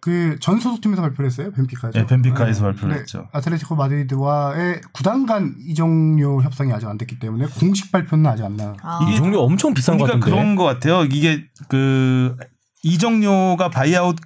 [0.00, 1.50] 그 전 소속팀에서 발표를 했어요.
[1.52, 1.98] 벤피카에서.
[1.98, 3.26] 네, 벤피카에서 발표를 했죠.
[3.32, 8.74] 아틀레티코 마드리드와의 구단 간 이적료 협상이 아직 안 됐기 때문에 공식 발표는 아직 안 나.
[8.82, 10.40] 아, 이 적료 엄청 비싼 것 그러니까 같은데.
[10.42, 11.04] 그런 것 같아요.
[11.04, 12.34] 이게 그
[12.82, 14.16] 이적료가 buyout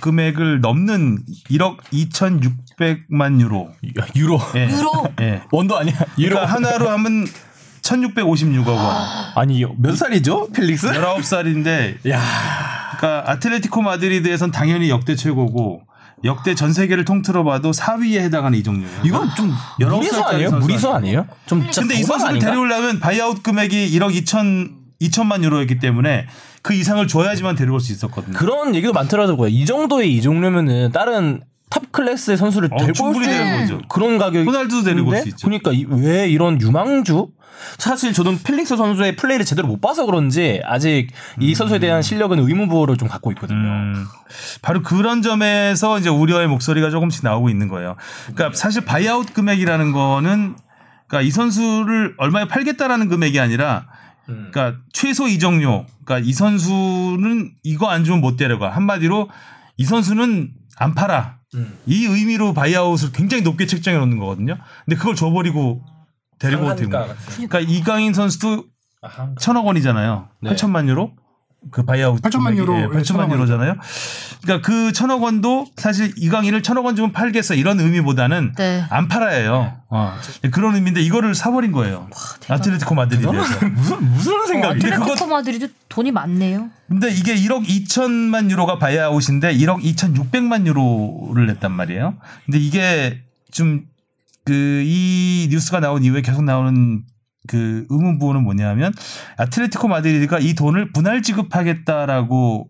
[0.00, 3.70] 금액을 넘는 1억 2,600만 유로.
[4.00, 4.40] 야, 유로.
[4.56, 4.68] 예.
[4.68, 4.90] 유로
[5.20, 5.42] 예.
[5.52, 5.94] 원도 아니야.
[6.18, 6.30] 유로.
[6.36, 7.24] 그러니까 한화로 하면
[7.82, 8.96] 1,656억 원.
[9.36, 10.88] 아니 몇 살이죠, 펠릭스?
[10.88, 12.20] 19살인데 야.
[13.04, 15.82] 그러니까 아틀레티코 마드리드에선 당연히 역대 최고고
[16.24, 18.88] 역대 전 세계를 통틀어 봐도 4위에 해당하는 이적료예요.
[19.04, 20.50] 이건 좀19 무리수 아니에요?
[20.52, 21.26] 무리수 아니에요?
[21.46, 22.46] 좀 근데 이 선수를 아닌가?
[22.46, 24.70] 데려오려면 buyout 금액이 1억 2천
[25.02, 26.26] 2천만 유로였기 때문에
[26.62, 28.38] 그 이상을 줘야지만 데려올 수 있었거든요.
[28.38, 29.48] 그런 얘기도 많더라고요.
[29.48, 33.88] 이 정도의 이적료면은 다른 top class의 선수를 어, 데리고 올 충분히 수 있는 되는 거죠.
[33.88, 35.46] 그런 가격이 호날두도 데리고 올 수 있죠.
[35.46, 37.28] 그러니까 이- 왜 이런 유망주?
[37.78, 41.08] 사실 저는 펠릭스 선수의 플레이를 제대로 못 봐서 그런지 아직
[41.40, 43.58] 이 선수에 대한 실력은 의문부호를 좀 갖고 있거든요.
[43.58, 44.06] 음,
[44.62, 47.96] 바로 그런 점에서 이제 우려의 목소리가 조금씩 나오고 있는 거예요.
[48.34, 50.56] 그러니까 사실 buyout 금액이라는 거는
[51.06, 53.86] 그러니까 이 선수를 얼마에 팔겠다라는 금액이 아니라
[54.26, 55.86] 그러니까 최소 이적료.
[56.04, 58.70] 그러니까 이 선수는 이거 안 주면 못 데려가.
[58.70, 59.28] 한마디로
[59.76, 61.38] 이 선수는 안 팔아.
[61.86, 64.56] 이 의미로 buyout을 굉장히 높게 책정해 놓는 거거든요.
[64.84, 65.84] 근데 그걸 줘버리고
[66.38, 67.14] 데리고 오는 거예요.
[67.34, 68.64] 그러니까 이강인 선수도
[69.38, 70.28] 천억 원이잖아요.
[70.42, 70.50] 네.
[70.50, 71.12] 8천만 유로.
[71.70, 73.32] 그 buyout 8천만 금액이, 유로, 예, 예, 8천만 천억 원.
[73.32, 73.76] 유로잖아요.
[74.42, 78.84] 그러니까 그 천억 원도 사실 이강인을 천억 원 주면 팔겠어 이런 의미보다는 네.
[78.90, 79.74] 안 팔아예요.
[79.88, 80.14] 어.
[80.52, 82.08] 그런 의미인데 이거를 사버린 거예요.
[82.48, 83.66] 아틀레티코 마드리드에서.
[83.74, 84.80] 무슨 무슨 생각이?
[84.80, 86.68] 그거 아틀레티코 마드리드 돈이 많네요.
[86.88, 92.16] 근데 이게 1억 2천만 유로가 buyout인데 1억 2,600만 유로를 냈단 말이에요.
[92.44, 93.84] 근데 이게 좀
[94.44, 94.84] 그
[95.44, 97.04] 이 뉴스가 나온 이후에 계속 나오는
[97.46, 98.92] 그 의문부호는 뭐냐면
[99.36, 102.68] 아틀레티코 마드리드가 이 돈을 분할 지급하겠다라고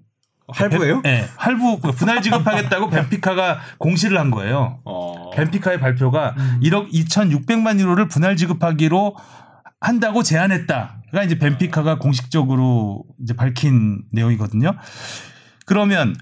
[0.49, 1.03] 할부예요?
[1.07, 4.81] 예, 네, 할부 분할 지급하겠다고 벤피카가 공시를 한 거예요.
[4.85, 5.31] 어.
[5.31, 6.61] 벤피카의 발표가 음.
[6.63, 9.17] 1억 2,600만 유로를 분할 지급하기로
[9.81, 14.75] 한다고 제안했다가 이제 벤피카가 공식적으로 이제 밝힌 내용이거든요.
[15.67, 16.15] 그러면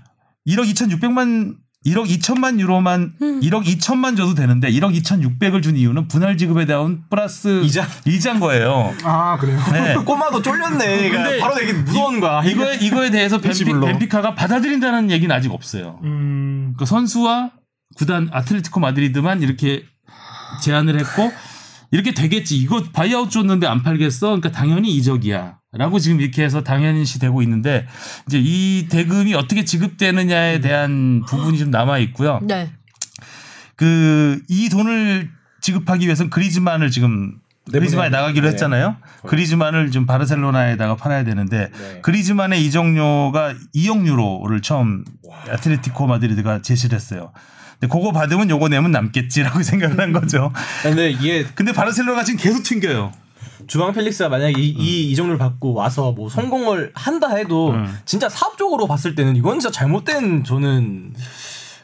[0.47, 1.57] 1억 2,600만
[1.87, 3.41] 1억 2천만 유로만 음.
[3.41, 7.87] 1억 2천만 줘도 되는데 1억 2,600을 준 이유는 분할 지급에 대한 플러스 이자?
[8.07, 8.95] 이자인 거예요.
[9.03, 9.59] 아 그래요?
[9.73, 9.95] 네.
[10.05, 11.09] 꼬마도 쫄렸네.
[11.09, 12.43] 그러니까 근데 바로 되게 무서운 거야.
[12.45, 13.65] 이거에 이거에 대해서 벤피.
[13.65, 15.99] 벤피 카가 받아들인다는 얘기는 아직 없어요.
[16.05, 16.75] 음.
[16.79, 17.51] 그 선수와
[17.97, 19.85] 구단 아틀레티코 마드리드만 이렇게
[20.63, 21.33] 제안을 했고
[21.91, 22.57] 이렇게 되겠지.
[22.57, 24.29] 이거 buyout 줬는데 안 팔겠어.
[24.29, 25.59] 그러니까 당연히 이적이야.
[25.75, 27.87] 라고 지금 이렇게 해서 당연시 되고 있는데
[28.27, 32.41] 이제 이 대금이 어떻게 지급되느냐에 대한 부분이 좀 남아 있고요.
[32.43, 32.71] 네.
[33.77, 37.39] 그 이 돈을 지급하기 위해서는 그리즈만을 지금
[37.71, 38.53] 그리즈만이 나가기로 네.
[38.53, 38.97] 했잖아요.
[39.27, 42.01] 그리즈만을 좀 바르셀로나에다가 팔아야 되는데 네.
[42.03, 45.05] 그리즈만의 이적료가 2억 유로를 처음
[45.49, 47.33] 아틀레티코 마드리드가 제시를 했어요.
[47.79, 50.53] 근데 그거 받으면 요거 내면 남겠지라고 생각을 한 거죠.
[50.83, 53.13] 근데 이게 근데 바르셀로나가 지금 계속 튕겨요.
[53.67, 57.99] 주방 펠릭스가 만약에 이, 이 이 정도를 받고 와서 뭐 성공을 한다 해도 음.
[58.05, 61.15] 진짜 사업적으로 봤을 때는 이건 진짜 잘못된 저는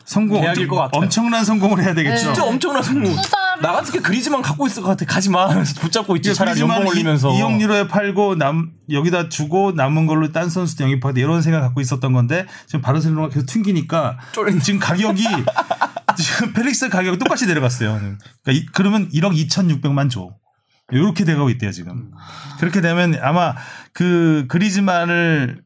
[0.05, 1.03] 성공 계약일 엄청- 것 같아요.
[1.03, 2.17] 엄청난 성공을 해야 되겠죠.
[2.17, 3.15] 진짜 엄청난 성공.
[3.61, 5.05] 나 같은 게 그리즈만 갖고 있을 것 같아.
[5.05, 5.51] 가지 마.
[5.51, 6.33] 하면서 붙잡고 있지.
[6.33, 7.29] 차라리 연봉 올리면서.
[7.31, 12.13] 2억 유로에 팔고 남 여기다 주고 남은 걸로 딴 선수도 영입하겠다 이런 생각 갖고 있었던
[12.15, 14.17] 건데 지금 바르셀로나가 계속 튕기니까
[14.63, 15.25] 지금 가격이
[16.17, 17.99] 지금 펠릭스 가격이 똑같이 내려갔어요.
[17.99, 18.19] 그러니까
[18.53, 20.31] 이- 그러면 1억 2,600만 줘.
[20.91, 22.11] 이렇게 돼가고 있대요 지금.
[22.59, 23.55] 그렇게 되면 아마
[23.93, 25.63] 그 그리즈만을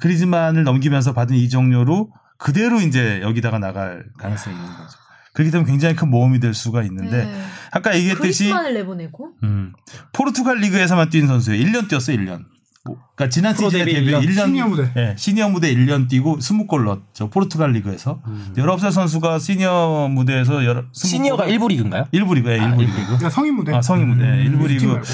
[0.00, 4.98] 그리즈만을 넘기면서 받은 이적료로 그대로 이제 여기다가 나갈 가능성이 있는 거죠.
[5.32, 7.44] 그렇기 때문에 굉장히 큰 모험이 될 수가 있는데 네.
[7.70, 9.72] 아까 얘기했듯이 크리스만을 내보내고 음.
[10.12, 11.64] 포르투갈 리그에서만 뛴 선수예요.
[11.64, 12.44] 1년 뛰었어요, 1년.
[12.84, 14.90] 그러니까 지난 시즌에 데뷔 데뷔 1년 시니어 무대.
[14.96, 17.28] 예, 시니어 무대 1년 뛰고 20골 넣었죠.
[17.28, 18.22] 포르투갈 리그에서.
[18.56, 22.06] 19살 선수가 시니어 무대에서 여러, 20골 시니어가 1부 리그인가요?
[22.12, 23.04] 일부 리그에 아, 일부 일부 리그.
[23.06, 23.74] 그러니까 성인 무대.
[23.74, 24.24] 아, 성인 무대.
[24.42, 24.86] 일부 팀 리그.
[24.86, 25.06] 말고.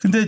[0.00, 0.26] 근데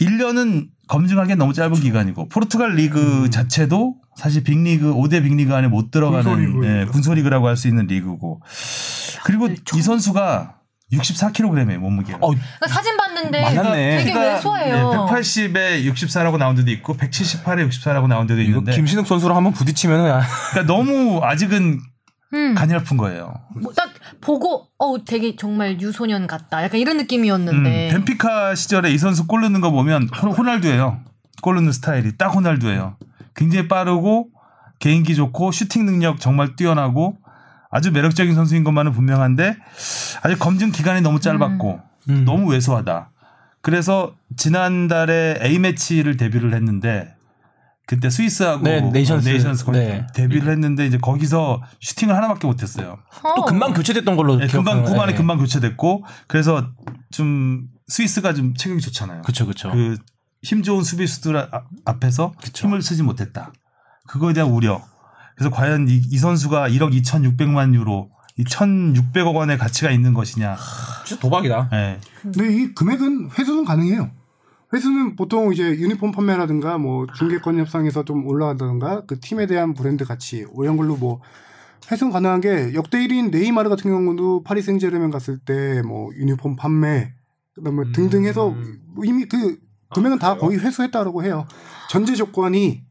[0.00, 6.22] 1년은 검증하기엔 너무 짧은 기간이고 포르투갈 리그 자체도 사실 빅리그 5대 빅리그 안에 못 들어가는
[6.24, 6.80] 군소리그입니다.
[6.80, 8.40] 예, 군소리그라고 할 수 있는 리그고.
[9.24, 10.54] 그리고 이 선수가
[10.92, 12.18] 64kg이에요, 몸무게가.
[12.20, 13.96] 어, 그러니까 사진 봤는데 많았네.
[13.98, 15.06] 되게 그러니까 왜소해요.
[15.08, 20.20] 180에 64라고 나온 데도 있고 178에 64라고 나온 데도 있는데 김신욱 선수랑 한번 부딪히면은
[20.52, 21.80] 그러니까 너무 아직은
[22.32, 22.54] 음.
[22.54, 23.34] 가냘픈 거예요.
[23.60, 23.90] 뭐 딱
[24.20, 26.62] 보고 어 되게 정말 유소년 같다.
[26.62, 27.88] 약간 이런 느낌이었는데.
[27.88, 31.00] 음, 벤피카 시절에 이 선수 골 넣는 거 보면 호- 호날두예요.
[31.42, 32.96] 골 넣는 스타일이 딱 호날두예요.
[33.34, 34.28] 굉장히 빠르고
[34.78, 37.16] 개인기 좋고 슈팅 능력 정말 뛰어나고
[37.70, 39.56] 아주 매력적인 선수인 것만은 분명한데
[40.22, 41.80] 아직 검증 기간이 너무 짧았고
[42.10, 42.24] 음.
[42.24, 43.10] 너무 왜소하다.
[43.62, 47.14] 그래서 지난달에 A 매치를 데뷔를 했는데
[47.86, 49.28] 그때 스위스하고 네, Nations.
[49.28, 50.06] Nations 네.
[50.14, 52.98] 데뷔를 했는데 이제 거기서 슈팅을 하나밖에 못했어요.
[53.22, 53.44] 또 어.
[53.44, 55.18] 금방 교체됐던 걸로 네, 금방 후반에 네.
[55.18, 56.68] 금방 교체됐고 그래서
[57.10, 59.22] 좀 스위스가 좀 체격이 좋잖아요.
[59.22, 59.72] 그쵸 그쵸.
[59.72, 63.52] 그힘 좋은 수비수들 아- 앞에서 힘을 쓰지 못했다.
[64.06, 64.82] 그거에 대한 우려.
[65.40, 70.54] 그래서 과연 이, 이 선수가 1억 2,600만 유로, 이 1,600억 원의 가치가 있는 것이냐.
[71.06, 71.70] 진짜 도박이다.
[71.72, 71.98] 예.
[72.20, 74.10] 근데 이 금액은 회수는 가능해요.
[74.74, 80.44] 회수는 보통 이제 유니폼 판매라든가 뭐 중개권 협상에서 좀 올라간다든가 그 팀에 대한 브랜드 가치
[80.54, 81.22] 뭐 이런 걸로 뭐
[81.90, 87.14] 회수는 가능한 게 역대 1위인 네이마르 같은 경우도 파리 생제르맹 갔을 때 뭐 유니폼 판매
[87.54, 88.54] 그다음에 등등 해서
[88.94, 89.58] 뭐 이미 그
[89.94, 91.46] 금액은 다 거의 회수했다라고 해요.
[91.88, 92.84] 전제 조건이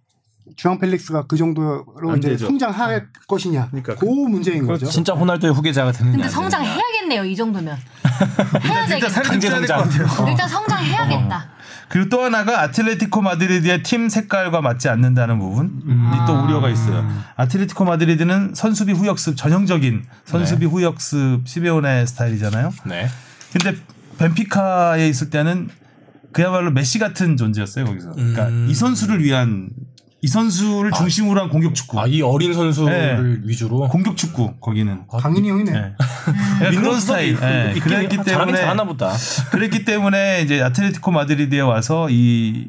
[0.56, 2.48] 주앙 펠릭스가 그 정도로 안 이제 되죠.
[2.48, 3.68] 성장할 것이냐.
[3.68, 4.86] 그러니까 그 문제인 거죠.
[4.88, 6.18] 진짜 호날두의 후계자가 되느냐.
[6.18, 7.26] 근데 성장해야겠네요.
[7.26, 7.78] 이 정도면.
[8.64, 9.22] 해야 일단 되겠다.
[9.22, 10.28] 될것 같아요.
[10.30, 11.50] 일단 성장해야겠다.
[11.90, 15.72] 그리고 또 하나가 아틀레티코 마드리드의 팀 색깔과 맞지 않는다는 부분이
[16.28, 17.08] 또 우려가 있어요.
[17.36, 22.72] 아틀레티코 마드리드는 선수비 후역습 전형적인 선수비 후역습 시메오네 스타일이잖아요.
[22.86, 23.08] 네.
[23.52, 23.80] 근데
[24.20, 25.70] 벤피카에 있을 때는
[26.32, 28.12] 그야말로 메시 같은 존재였어요 거기서.
[28.12, 28.68] 그러니까 음.
[28.70, 29.70] 이 선수를 위한
[30.22, 32.00] 이 선수를 중심으로 한 공격 축구.
[32.00, 33.88] 아 이 어린 선수를 위주로.
[33.88, 35.08] 공격 축구 거기는.
[35.08, 35.72] 강인이 형이네.
[36.72, 36.76] 예.
[36.76, 37.38] 그런 스타일.
[37.42, 37.80] 예.
[37.80, 39.14] 그랬기 때문에 잘하나 보다.
[39.52, 42.68] 그랬기 때문에 이제 아틀레티코 마드리드에 와서 이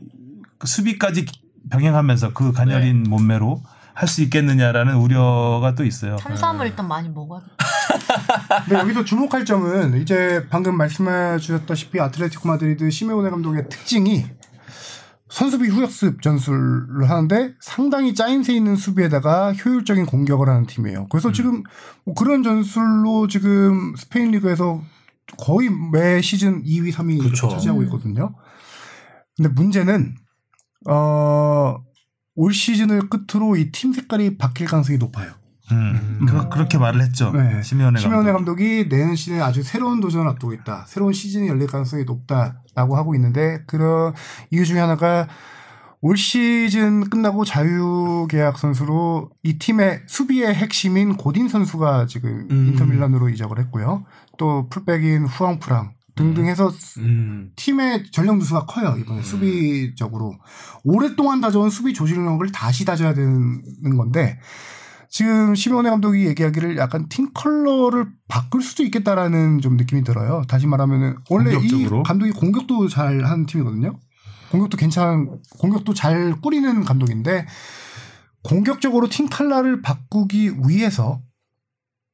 [0.64, 1.26] 수비까지
[1.70, 3.62] 병행하면서 그 가녀린 몸매로
[3.92, 6.16] 할 수 있겠느냐라는 우려가 또 있어요.
[6.16, 7.52] 탄수화물 일단 많이 먹어야겠다.
[8.70, 14.24] 네, 여기서 주목할 점은 이제 방금 말씀해 주셨다시피 아틀레티코 마드리드 시메오네 감독의 특징이
[15.30, 21.06] 선수비 후역습 전술을 하는데 상당히 짜임새 있는 수비에다가 효율적인 공격을 하는 팀이에요.
[21.08, 21.62] 그래서 지금
[22.04, 24.82] 뭐 그런 전술로 지금 스페인 리그에서
[25.38, 27.48] 거의 매 시즌 2위, 3위 이렇게 그쵸.
[27.48, 28.34] 차지하고 있거든요.
[29.36, 30.16] 근데 문제는
[30.88, 31.76] 어,
[32.34, 35.32] 올 시즌을 끝으로 이 팀 색깔이 바뀔 가능성이 높아요.
[35.72, 36.26] 음.
[36.28, 37.32] 그, 그렇게 말을 했죠.
[37.32, 37.62] 네.
[37.62, 38.32] 시메오네 감독.
[38.32, 40.84] 감독이 내년 시즌에 아주 새로운 도전을 앞두고 있다.
[40.86, 44.14] 새로운 시즌이 열릴 가능성이 높다라고 하고 있는데 그런
[44.50, 45.28] 이유 중에 하나가
[46.02, 52.68] 올 시즌 끝나고 자유계약 선수로 이 팀의 수비의 핵심인 고딘 선수가 지금 음.
[52.68, 54.04] 인터밀란으로 이적을 했고요.
[54.38, 57.52] 또 풀백인 후안프란 등등 해서 음.
[57.56, 60.34] 팀의 전력 누수가 커요 이번에 수비적으로
[60.84, 64.38] 오랫동안 다져온 수비 조직력을 다시 다져야 되는 건데
[65.10, 70.42] 지금 시메오네 감독이 얘기하기를 약간 팀 컬러를 바꿀 수도 있겠다라는 좀 느낌이 들어요.
[70.48, 72.00] 다시 말하면은 원래 공격적으로?
[72.00, 73.98] 이 감독이 공격도 잘 하는 팀이거든요.
[74.52, 77.46] 공격도 괜찮은 공격도 잘 꾸리는 감독인데
[78.44, 81.20] 공격적으로 팀 컬러를 바꾸기 위해서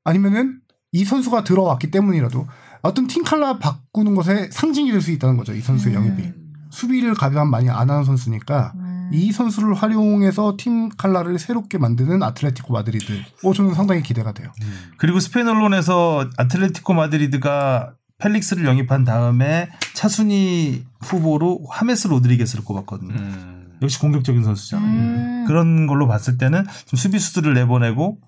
[0.05, 0.61] 아니면은
[0.93, 2.47] 이 선수가 들어왔기 때문이라도
[2.81, 5.53] 어떤 팀 컬러 바꾸는 것에 상징이 될 수 있다는 거죠.
[5.53, 6.33] 이 선수의 영입이.
[6.71, 8.86] 수비를 가장 많이 안 하는 선수니까 음.
[9.13, 13.13] 이 선수를 활용해서 팀 칼라를 새롭게 만드는 아틀레티코 마드리드.
[13.45, 14.51] 어, 저는 상당히 기대가 돼요.
[14.97, 23.15] 그리고 스페인 언론에서 아틀레티코 마드리드가 펠릭스를 영입한 다음에 차순위 후보로 하메스 로드리게스를 꼽았거든요.
[23.15, 23.77] 음.
[23.83, 24.91] 역시 공격적인 선수잖아요.
[24.91, 25.45] 음.
[25.47, 28.19] 그런 걸로 봤을 때는 좀 수비수들을 내보내고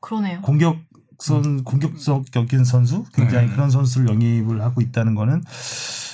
[0.00, 0.40] 그러네요.
[0.42, 0.78] 공격
[1.20, 5.42] 선 공격적인 선수 굉장히 그런 선수를 영입을 하고 있다는 거는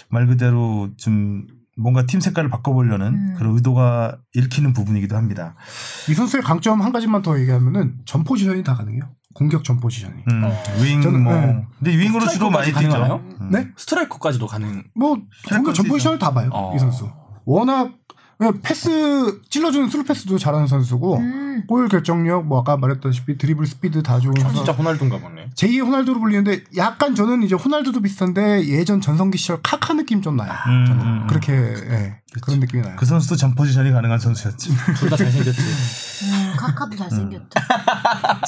[0.09, 1.47] 말 그대로 좀
[1.77, 3.35] 뭔가 팀 색깔을 바꿔보려는 음.
[3.37, 5.55] 그런 의도가 읽히는 부분이기도 합니다.
[6.09, 9.03] 이 선수의 강점 한 가지만 더 얘기하면은 전 포지션이 다 가능해요.
[9.35, 10.15] 공격 전 포지션이.
[10.31, 10.43] 음,
[10.81, 11.35] 윙 저는, 뭐.
[11.35, 11.67] 네.
[11.79, 12.71] 근데 윙으로 주로 많이.
[12.71, 13.17] 가능하나요?
[13.41, 13.51] 음.
[13.51, 13.69] 네?
[13.77, 14.85] 스트라이커까지도 가능.
[14.95, 15.19] 뭐
[15.49, 15.89] 공격 전.
[15.89, 16.51] 포지션을 다 봐요.
[16.53, 16.73] 어.
[16.77, 17.11] 이 선수.
[17.45, 17.93] 워낙
[18.62, 21.62] 패스 찔러주는 스루 패스도 잘하는 선수고 음.
[21.69, 24.56] 골 결정력 뭐 아까 말했다시피 드리블 스피드 다 좋은 선수.
[24.56, 25.51] 진짜 호날두인가 보네.
[25.55, 30.52] 제2의 호날두로 불리는데 약간 저는 이제 호날두도 비슷한데 예전 전성기 시절 카카 느낌 좀 나요.
[30.66, 31.27] 음, 저는 음, 음.
[31.28, 32.97] 그렇게 예, 그런 느낌이 나요.
[32.98, 34.70] 그 선수도 전 포지션이 가능한 선수였지.
[34.98, 35.61] 둘 다 잘생겼지.
[36.24, 37.61] 음, 카카도 잘생겼다.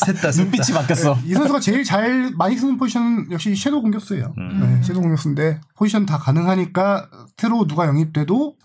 [0.04, 1.18] 셋다 눈빛이 바뀌었어.
[1.24, 4.34] 이 선수가 제일 잘 많이 쓰는 포지션은 역시 섀도우 공격수예요.
[4.36, 8.56] 네, 섀도우 공격수인데 포지션 다 가능하니까 새로 누가 영입돼도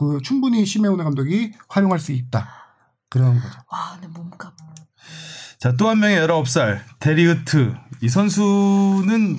[0.00, 2.48] 그 충분히 시메오네 감독이 활용할 수 있다.
[3.10, 3.58] 그런 거죠.
[3.70, 4.50] 와, 내 몸값.
[5.58, 7.74] 자, 또 한 명의 19살 데리우트.
[8.00, 9.38] 이 선수는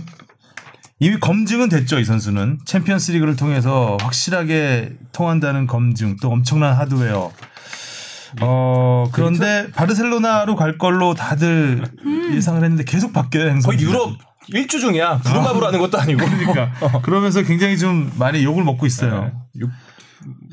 [1.00, 2.60] 이미 검증은 됐죠, 이 선수는.
[2.64, 7.32] 챔피언스 리그를 통해서 확실하게 통한다는 검증, 또 엄청난 하드웨어.
[8.42, 11.84] 어, 그런데 바르셀로나로 갈 걸로 다들
[12.36, 13.72] 예상을 했는데 계속 바뀌어요, 행성.
[13.72, 14.16] 거의 유럽
[14.50, 15.22] 일주 중이야.
[15.24, 16.24] 부루마블 하는 것도 아니고.
[16.24, 17.02] 그러니까.
[17.02, 19.32] 그러면서 굉장히 좀 많이 욕을 먹고 있어요.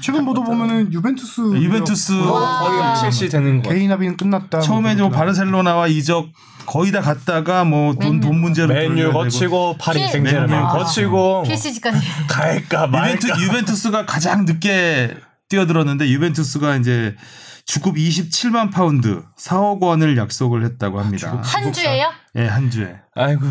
[0.03, 3.71] 최근 보도 보면은 유벤투스 유벤투스 거의 첼시 되는 거.
[3.71, 4.61] 개인 합의는 끝났다.
[4.61, 6.29] 처음에 뭐뭐 바르셀로나와 이적
[6.67, 9.13] 거의 다 갔다가 뭐돈 돈 문제로 맨유.
[9.13, 11.99] 거치고 파리 피- 생제르맹 거치고 PSG까지.
[12.29, 13.43] 갈까 유벤투, 말까.
[13.43, 15.17] 유벤투스가 가장 늦게
[15.49, 17.17] 뛰어들었는데 유벤투스가 이제
[17.65, 21.41] 주급 27만 파운드 4억 원을 약속을 했다고 합니다.
[21.43, 22.11] 한 주에요?
[22.37, 22.97] 예, 한 주에.
[23.15, 23.47] 아이고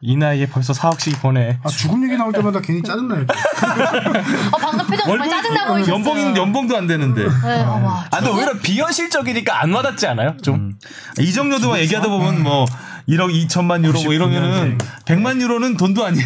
[0.00, 1.58] 이 나이에 벌써 4억씩 보내.
[1.62, 3.22] 아, 주급 얘기 나올 때마다 괜히 짜증나요.
[3.22, 5.94] 어, 방금 표정 정말 짜증나 보이셨어요.
[5.94, 7.22] 연봉 연봉도 안 되는데.
[7.22, 8.04] 네, 어, 와.
[8.10, 10.36] 아 근데 오히려 비현실적이니까 안 와닿지 않아요?
[10.42, 10.72] 좀.
[11.18, 12.66] 이적료도 얘기하다 보면 뭐
[13.08, 16.24] 1억 2천만 유로 뭐 이러면은 100만 유로는 돈도 아니야.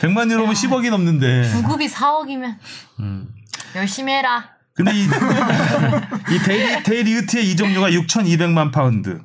[0.00, 1.50] 100만 유로면 10억이 넘는데.
[1.54, 2.56] 주급이 4억이면
[3.00, 3.28] 음.
[3.74, 4.44] 열심히 해라.
[4.74, 5.04] 근데 이,
[6.34, 9.20] 이 데리, 데리흐트의 이적료가 6,200만 파운드.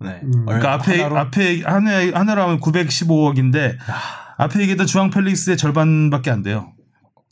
[0.00, 0.20] 네.
[0.46, 3.76] 그러니까 앞에 앞에 하늘 하늘로 하면 915억인데
[4.38, 6.72] 앞에 얘기했던 주앙 펠릭스의 절반밖에 안 돼요.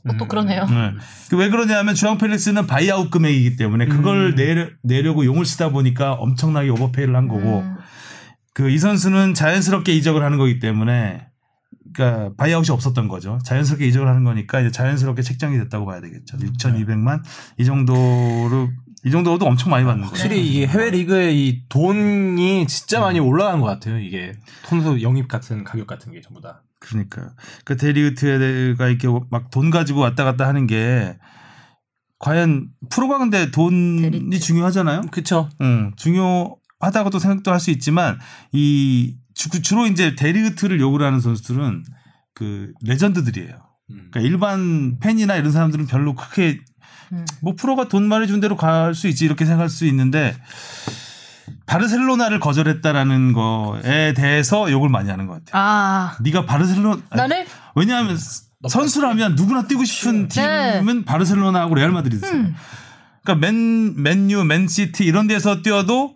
[0.06, 0.66] 어, 또 그러네요.
[0.66, 0.92] 네.
[1.30, 7.16] 그왜 그러냐면 주앙 펠릭스는 buyout 금액이기 때문에 그걸 내려, 내려고 용을 쓰다 보니까 엄청나게 오버페이를
[7.16, 7.76] 한 거고 음.
[8.54, 11.26] 그이 선수는 자연스럽게 이적을 하는 거기 때문에
[11.94, 13.38] 그러니까 바이아웃이 없었던 거죠.
[13.44, 16.36] 자연스럽게 이적을 하는 거니까 이제 자연스럽게 책정이 됐다고 봐야 되겠죠.
[16.36, 17.22] 6,200만
[17.58, 18.70] 이 정도로
[19.04, 20.10] 이 정도도 엄청 많이 받는 거예요.
[20.10, 23.98] 확실히 이게 해외 리그의 이 돈이 진짜 많이 올라간 것 같아요.
[23.98, 24.34] 이게
[24.64, 26.62] 선수 영입 같은 가격 같은 게 전부 다.
[26.80, 27.32] 그러니까
[27.64, 31.16] 그 데리흐트가 이렇게 막 돈 가지고 왔다 갔다 하는 게
[32.18, 34.38] 과연 프로가 근데 돈이 데리트.
[34.40, 35.02] 중요하잖아요.
[35.10, 35.48] 그쵸.
[35.60, 38.18] 응, 중요하다고도 생각도 할 수 있지만
[38.52, 41.84] 이 주, 주로 이제 데리흐트를 욕을 하는 선수들은
[42.34, 43.54] 그 legend들이에요.
[43.90, 44.08] 음.
[44.10, 46.64] 그러니까 일반 팬이나 이런 사람들은 별로 크게 음.
[47.42, 50.36] 뭐 프로가 돈 많이 준 데로 갈 수 있지 이렇게 생각할 수 있는데
[51.66, 55.62] 바르셀로나를 거절했다라는 거에 대해서 욕을 많이 하는 것 같아요.
[55.62, 58.18] 아, 네가 바르셀로나 아니, 나를 왜냐하면
[58.68, 60.78] 선수라면 누구나 뛰고 싶은 네.
[60.80, 62.40] 팀은 바르셀로나하고 레알 마드리드잖아요.
[62.40, 62.54] 음.
[63.22, 66.14] 그러니까 맨 맨유, 맨시티 이런 데서 뛰어도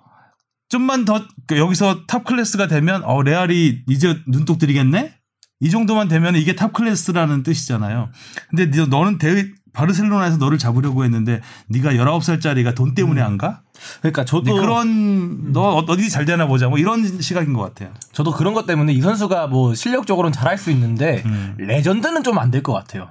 [0.69, 5.15] 좀만 더그 여기서 top class가 되면 어 레알이 이제 눈독 들이겠네.
[5.61, 8.11] 이 정도만 되면 이게 top class라는 뜻이잖아요.
[8.51, 13.61] 근데 너- 너는 대 바르셀로나에서 너를 잡으려고 했는데 네가 19살짜리가 돈 때문에 안 가?
[14.01, 16.69] 그러니까 저도 근데 그런 너 어- 어디 잘 되나 보자.
[16.69, 17.91] 뭐 이런 시각인 것 같아요.
[18.13, 21.55] 저도 그런 것 때문에 이 선수가 뭐 실력적으로는 잘할 수 있는데 음.
[21.59, 23.09] legend는 좀 안 될 것 같아요.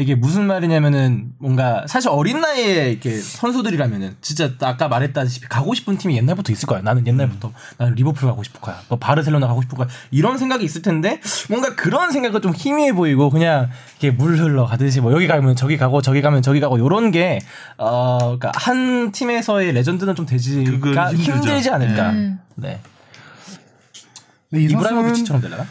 [0.00, 6.16] 이게 무슨 말이냐면은 뭔가 사실 어린 나이에 이렇게 선수들이라면은 진짜 아까 말했다시피 가고 싶은 팀이
[6.16, 6.80] 옛날부터 있을 거야.
[6.80, 8.80] 나는 옛날부터 나는 리버풀 가고 싶을 거야.
[8.88, 9.88] 뭐 바르셀로나 가고 싶을 거야.
[10.10, 13.68] 이런 생각이 있을 텐데 뭔가 그런 생각은 좀 희미해 보이고 그냥
[14.00, 17.40] 이렇게 물 흘러 가듯이 뭐 여기 가면 저기 가고 저기 가면 저기 가고 요런 게
[17.76, 21.32] 어, 그러니까 한 팀에서의 레전드는 좀 되지가 힘들죠.
[21.32, 22.10] 힘들지 않을까.
[22.10, 22.38] 음.
[22.54, 22.80] 네.
[24.52, 25.66] 네, 이 선수는 이브라히모비치처럼 되려나?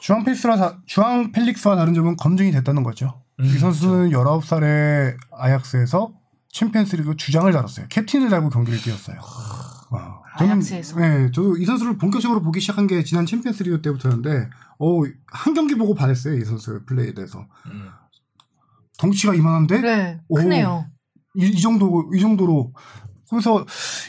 [0.00, 3.20] 주앙 펠릭스와 주앙 펠릭스와 다른 점은 검증이 됐다는 거죠.
[3.40, 6.12] 이 선수는 19살에 아약스에서
[6.52, 7.86] 챔피언스리그 주장을 달았어요.
[7.88, 9.18] 캡틴을 달고 경기를 뛰었어요.
[9.90, 10.20] 와.
[10.38, 10.98] 저는- 아약스에서?
[10.98, 14.48] 네, 저도 이 선수를 본격적으로 보기 시작한 게 지난 챔피언스리그 때부터였는데,
[14.80, 16.34] 어, 한 경기 보고 반했어요.
[16.36, 17.46] 이 선수의 플레이에 대해서.
[18.98, 20.20] 덩치가 이만한데 그래.
[20.28, 20.36] 오.
[20.36, 20.86] 크네요.
[21.36, 22.72] 이, 이 정도 이 정도로
[23.30, 23.64] 그래서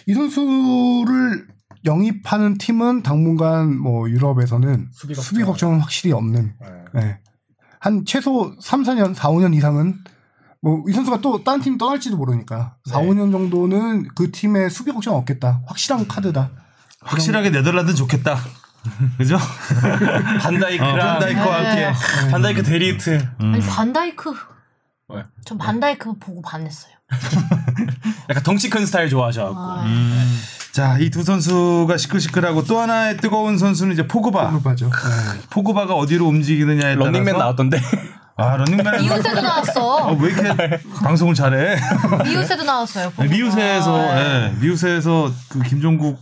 [0.08, 1.48] 이 선수를
[1.86, 5.46] 영입하는 팀은 당분간 뭐 유럽에서는 수비 걱정.
[5.46, 6.56] 걱정은 확실히 없는
[6.96, 7.20] 네.
[7.80, 9.98] 한 최소 3, 4년, 4, 5년 이상은
[10.62, 13.08] 뭐 이 선수가 또 다른 팀 떠날지도 모르니까 4, 네.
[13.08, 15.62] 5년 정도는 그 팀의 수비 걱정 없겠다.
[15.68, 16.52] 확실한 카드다.
[17.02, 18.38] 확실하게 네덜란드 좋겠다.
[19.18, 19.38] 그죠?
[20.42, 21.84] 반다이크랑 어, 반다이크와 네.
[21.86, 22.32] 함께.
[22.32, 23.28] 반다이크 데리트.
[23.40, 24.34] 아니 반다이크.
[25.10, 25.24] 왜?
[25.46, 26.94] 전 반다이크 보고 반했어요.
[28.30, 29.58] 약간 덩치 큰 스타일 좋아하셔갖고.
[29.60, 29.86] 아,
[30.72, 34.60] 자, 이 두 선수가 시끌시끌하고 또 하나의 뜨거운 선수는 이제 포그바.
[34.64, 34.90] 맞죠.
[35.50, 37.82] 포그바가 어디로 움직이느냐에 따라서 런닝맨 나왔던데.
[38.38, 40.12] 아 런닝맨 미우새도 아, 나왔어.
[40.14, 41.78] 왜 이렇게 방송을 잘해?
[42.24, 43.12] 미우새도 나왔어요.
[43.18, 46.18] 네, 미우새에서 예, 미우새에서 그 김종국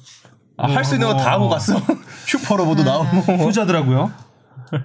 [0.58, 1.80] 아, 할수 있는 거 다 하고 갔어.
[2.26, 3.34] 슈퍼로보도 나오고.
[3.34, 4.12] 효자더라고요.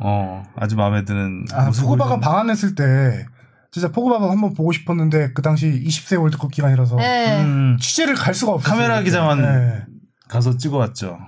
[0.01, 3.24] 어 아주 마음에 드는 아, 포그바가 좀- 방한했을 때
[3.73, 7.40] 진짜 포그바가 한번 보고 싶었는데 그 당시 20세 월드컵 기간이라서 네.
[7.43, 8.77] 음, 취재를 갈 수가 없었어요.
[8.77, 9.01] 카메라.
[9.03, 9.82] 기자만 네.
[10.28, 11.19] 가서 찍어왔죠.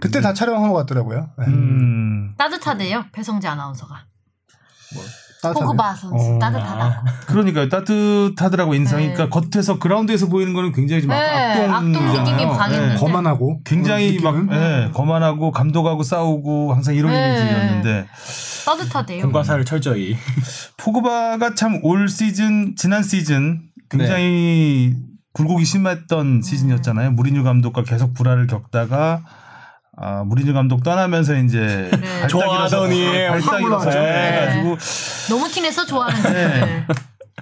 [0.00, 1.28] 그때 다 촬영한 것 같더라고요.
[1.38, 1.44] 네.
[1.46, 3.04] 음 따뜻하대요.
[3.12, 3.94] 배성재 아나운서가.
[5.42, 5.66] 따뜻하네요.
[5.66, 6.38] 포그바 선수 어.
[6.38, 7.04] 따뜻하다.
[7.26, 9.08] 그러니까 따뜻하더라고 인상이.
[9.08, 9.12] 네.
[9.12, 12.32] 그러니까 겉에서 그라운드에서 보이는 거는 굉장히 좀 네, 악동 악동이잖아요.
[12.36, 12.96] 느낌이 강했는데.
[12.96, 14.36] 거만하고 굉장히 막.
[14.52, 17.28] 예, 거만하고 감독하고 싸우고 항상 이런 네.
[17.38, 18.06] 이미지였는데
[18.64, 19.22] 따뜻하대요.
[19.22, 20.16] 공과 사를 철저히.
[20.76, 23.60] 포그바가 참 올 시즌 지난 시즌
[23.90, 24.94] 굉장히
[25.34, 27.12] 굴곡이 심했던 시즌이었잖아요.
[27.12, 29.22] 무리뉴 감독과 계속 불화를 겪다가
[29.96, 34.32] 아, 무리뉴 감독 떠나면서 이제 발딱 좋아하더니 발딱 일어서 네.
[34.32, 34.78] 해가지고
[35.30, 36.60] 너무 티내서 좋아하는 네.
[36.60, 36.86] 네.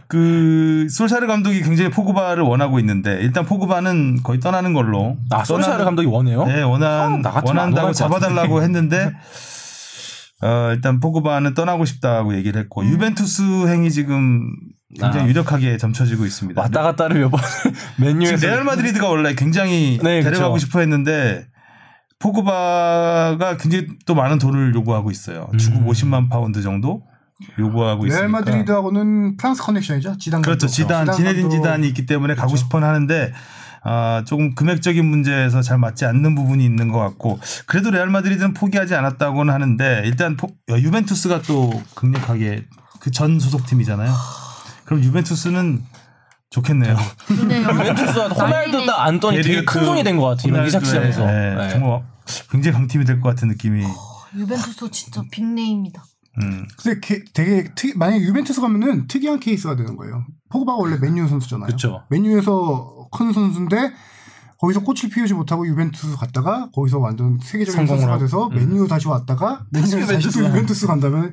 [0.08, 6.08] 그 솔샤르 감독이 굉장히 포그바를 원하고 있는데 일단 포그바는 거의 떠나는 걸로 아, 솔샤르 감독이
[6.08, 6.44] 원해요?
[6.46, 9.12] 네, 어, 원한 원한다고 잡아달라고 했는데
[10.42, 12.64] 어, 일단 포그바는 떠나고 싶다고 얘기를 음.
[12.64, 14.54] 했고 유벤투스 행이 지금
[14.98, 15.28] 굉장히 아.
[15.28, 16.60] 유력하게 점쳐지고 있습니다.
[16.60, 17.40] 왔다 갔다를 몇 번
[18.00, 20.66] 맨유에서 레알 마드리드가 원래 굉장히 네, 데려가고 그쵸.
[20.66, 21.46] 싶어 했는데
[22.18, 25.48] 포그바가 굉장히 또 많은 돈을 요구하고 있어요.
[25.58, 25.86] 주급 음.
[25.86, 27.02] 50만 파운드 정도
[27.58, 28.20] 요구하고 있으니까.
[28.20, 30.18] 레알 마드리드하고는 프랑스 커넥션이죠.
[30.18, 30.66] 지단 그렇죠.
[30.66, 31.50] 지단, 지네딘.
[31.50, 33.32] 지단이 있기 때문에 가고 싶어는 하는데
[33.82, 38.94] 아, 조금 금액적인 문제에서 잘 맞지 않는 부분이 있는 것 같고 그래도 레알 마드리드는 포기하지
[38.94, 42.66] 않았다고는 하는데 일단 포- 어, 유벤투스가 또 강력하게
[43.00, 44.12] 그 전 소속팀이잖아요.
[44.84, 45.82] 그럼 유벤투스는
[46.50, 46.96] 좋겠네요.
[47.30, 50.66] 유벤투스가 호날두 딱 안더니 되게 큰 손이 된 것 같아요.
[50.66, 51.24] 이적 시장에서.
[51.26, 51.68] 네, 네.
[51.70, 52.02] 정말
[52.50, 53.84] 굉장히 강팀이 될 것 같은 느낌이.
[54.36, 56.04] 유벤투스 진짜 big name이다.
[56.42, 56.66] 음.
[56.76, 60.24] 근데 게- 되게 특 만약에 유벤투스 가면은 특이한 케이스가 되는 거예요.
[60.50, 61.66] 포그바가 원래 맨유 선수잖아요.
[61.68, 62.02] 그쵸.
[62.10, 63.92] 맨유에서 큰 선수인데
[64.58, 68.18] 거기서 꽃을 피우지 못하고 유벤투스 갔다가 거기서 완전 세계적인 선수가.
[68.18, 70.86] 돼서 맨유 다시 왔다가 맨유에서 다시 또 유벤투스.
[70.86, 71.32] 간다면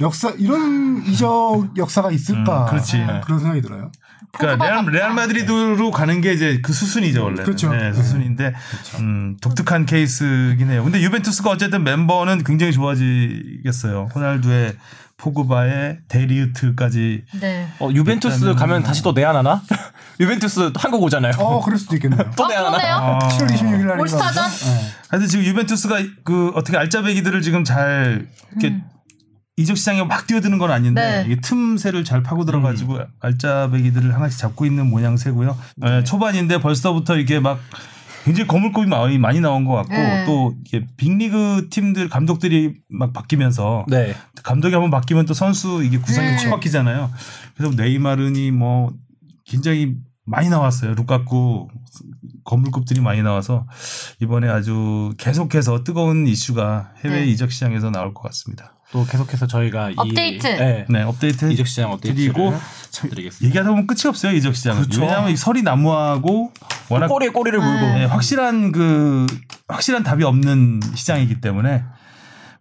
[0.00, 2.64] 역사 이런 이적 역사가 있을까?
[2.64, 3.04] 음, 그렇지.
[3.24, 3.92] 그런 생각이 들어요.
[4.32, 7.42] 그러니까 레알, 레알 마드리드로 가는 게 이제 그 수순이죠 원래.
[7.42, 7.70] 그렇죠.
[7.70, 8.54] 네, 수순인데
[9.00, 10.82] 음, 독특한 케이스긴 해요.
[10.82, 14.08] 근데 유벤투스가 어쨌든 멤버는 굉장히 좋아지겠어요.
[14.14, 14.76] 호날두의
[15.18, 17.68] 포그바의 데리우트까지 네.
[17.80, 19.62] 어, 유벤투스 가면 뭐- 다시 또 내한 하나?
[20.20, 21.32] 유벤투스 한국 오잖아요.
[21.38, 22.30] 어, 그럴 수도 있겠네요.
[22.36, 22.48] 또 아?
[22.48, 22.94] 그러네요.
[22.94, 24.44] 아, 7월 26일 날 올스타전?
[25.08, 28.76] 하여튼 지금 유벤투스가 그 어떻게 알짜배기들을 지금 잘 이렇게
[29.56, 31.24] 이적 시장에 막 뛰어드는 건 아닌데 네.
[31.26, 35.56] 이게 틈새를 잘 파고 들어가지고 알짜배기들을 하나씩 잡고 있는 모양새고요.
[35.86, 37.60] 예, 초반인데 벌써부터 이게 막
[38.24, 40.24] 굉장히 거물급이 많이, 많이 나온 것 같고 네.
[40.24, 44.14] 또 이게 빅리그 팀들 감독들이 막 바뀌면서 네.
[44.42, 46.36] 감독이 한번 바뀌면 또 선수 이게 구성이 네.
[46.36, 47.10] 확 바뀌잖아요.
[47.56, 48.92] 그래서 네이마르니 뭐
[49.44, 50.94] 굉장히 많이 나왔어요.
[50.94, 51.68] 루카쿠
[52.44, 53.66] 건물급들이 많이 나와서
[54.20, 57.26] 이번에 아주 계속해서 뜨거운 이슈가 해외 네.
[57.26, 58.74] 이적 시장에서 나올 것 같습니다.
[58.92, 60.46] 또 계속해서 저희가 업데이트.
[60.46, 60.86] 이 네.
[60.88, 62.54] 네, 업데이트 이적 시장 업데이트 드리고
[62.92, 63.46] 드리겠습니다.
[63.46, 64.32] 얘기하다 보면 끝이 없어요.
[64.32, 64.82] 이적 시장은.
[64.82, 65.00] 그렇죠.
[65.00, 66.52] 왜냐하면 이 설이 난무하고
[66.90, 69.26] 워낙 꼬리에 꼬리를 물고 네, 확실한 그
[69.68, 71.84] 확실한 답이 없는 시장이기 때문에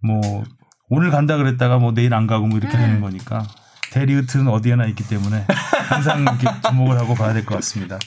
[0.02, 0.44] 뭐
[0.90, 3.46] 오늘 간다 그랬다가 뭐 내일 안 가고 뭐 이렇게 되는 거니까
[3.92, 5.46] 대리우트는 어디에나 있기 때문에
[5.90, 8.00] 항상 이렇게 주목을 하고 봐야 될 것 같습니다.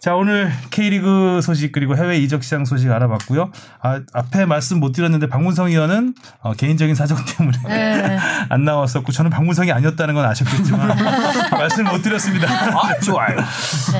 [0.00, 3.50] 자 오늘 K리그 소식 그리고 해외 이적 시장 소식 알아봤고요.
[3.82, 8.18] 아, 앞에 말씀 못 드렸는데 박문성 의원은 어, 개인적인 사정 때문에 네.
[8.48, 10.96] 안 나왔었고 저는 박문성이 아니었다는 건 아셨겠지만
[11.50, 12.48] 말씀 못 드렸습니다.
[12.48, 13.36] 아, 좋아요.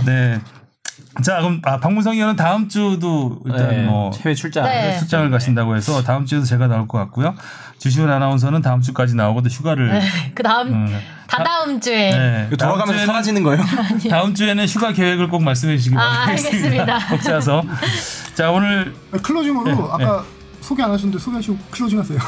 [0.06, 0.40] 네.
[1.22, 4.64] 자 그럼 아, 박문성 의원은 다음 주도 일단 네, 뭐 해외 출장.
[4.64, 4.96] 네.
[4.98, 7.34] 출장을 가신다고 해서 다음 주에도 제가 나올 것 같고요.
[7.78, 10.00] 주시훈 아나운서는 다음 주까지 나오고도 휴가를
[10.34, 12.44] 그 다음 음, 다 다음 주에 네.
[12.48, 13.62] 이거 돌아가면서 다음 사라지는 거예요?
[14.10, 16.58] 다음 주에는 휴가 계획을 꼭 말씀해 주시기 아, 바라겠습니다.
[16.58, 17.06] 알겠습니다.
[17.10, 17.64] 꼭 짜서
[18.34, 20.24] 자 오늘 클로징으로 네, 아까
[20.60, 22.18] 소개 안 하셨는데 소개하시고 클로징 하세요.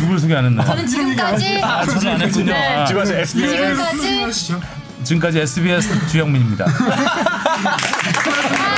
[0.00, 0.66] 누굴 소개하는 날?
[0.66, 2.52] 저는 지금까지 아 저는 안 했군요.
[2.52, 2.76] 네.
[2.76, 4.60] 아, 지금 SBS 지금까지 하시죠.
[5.04, 6.66] 지금까지 SBS 주영민입니다.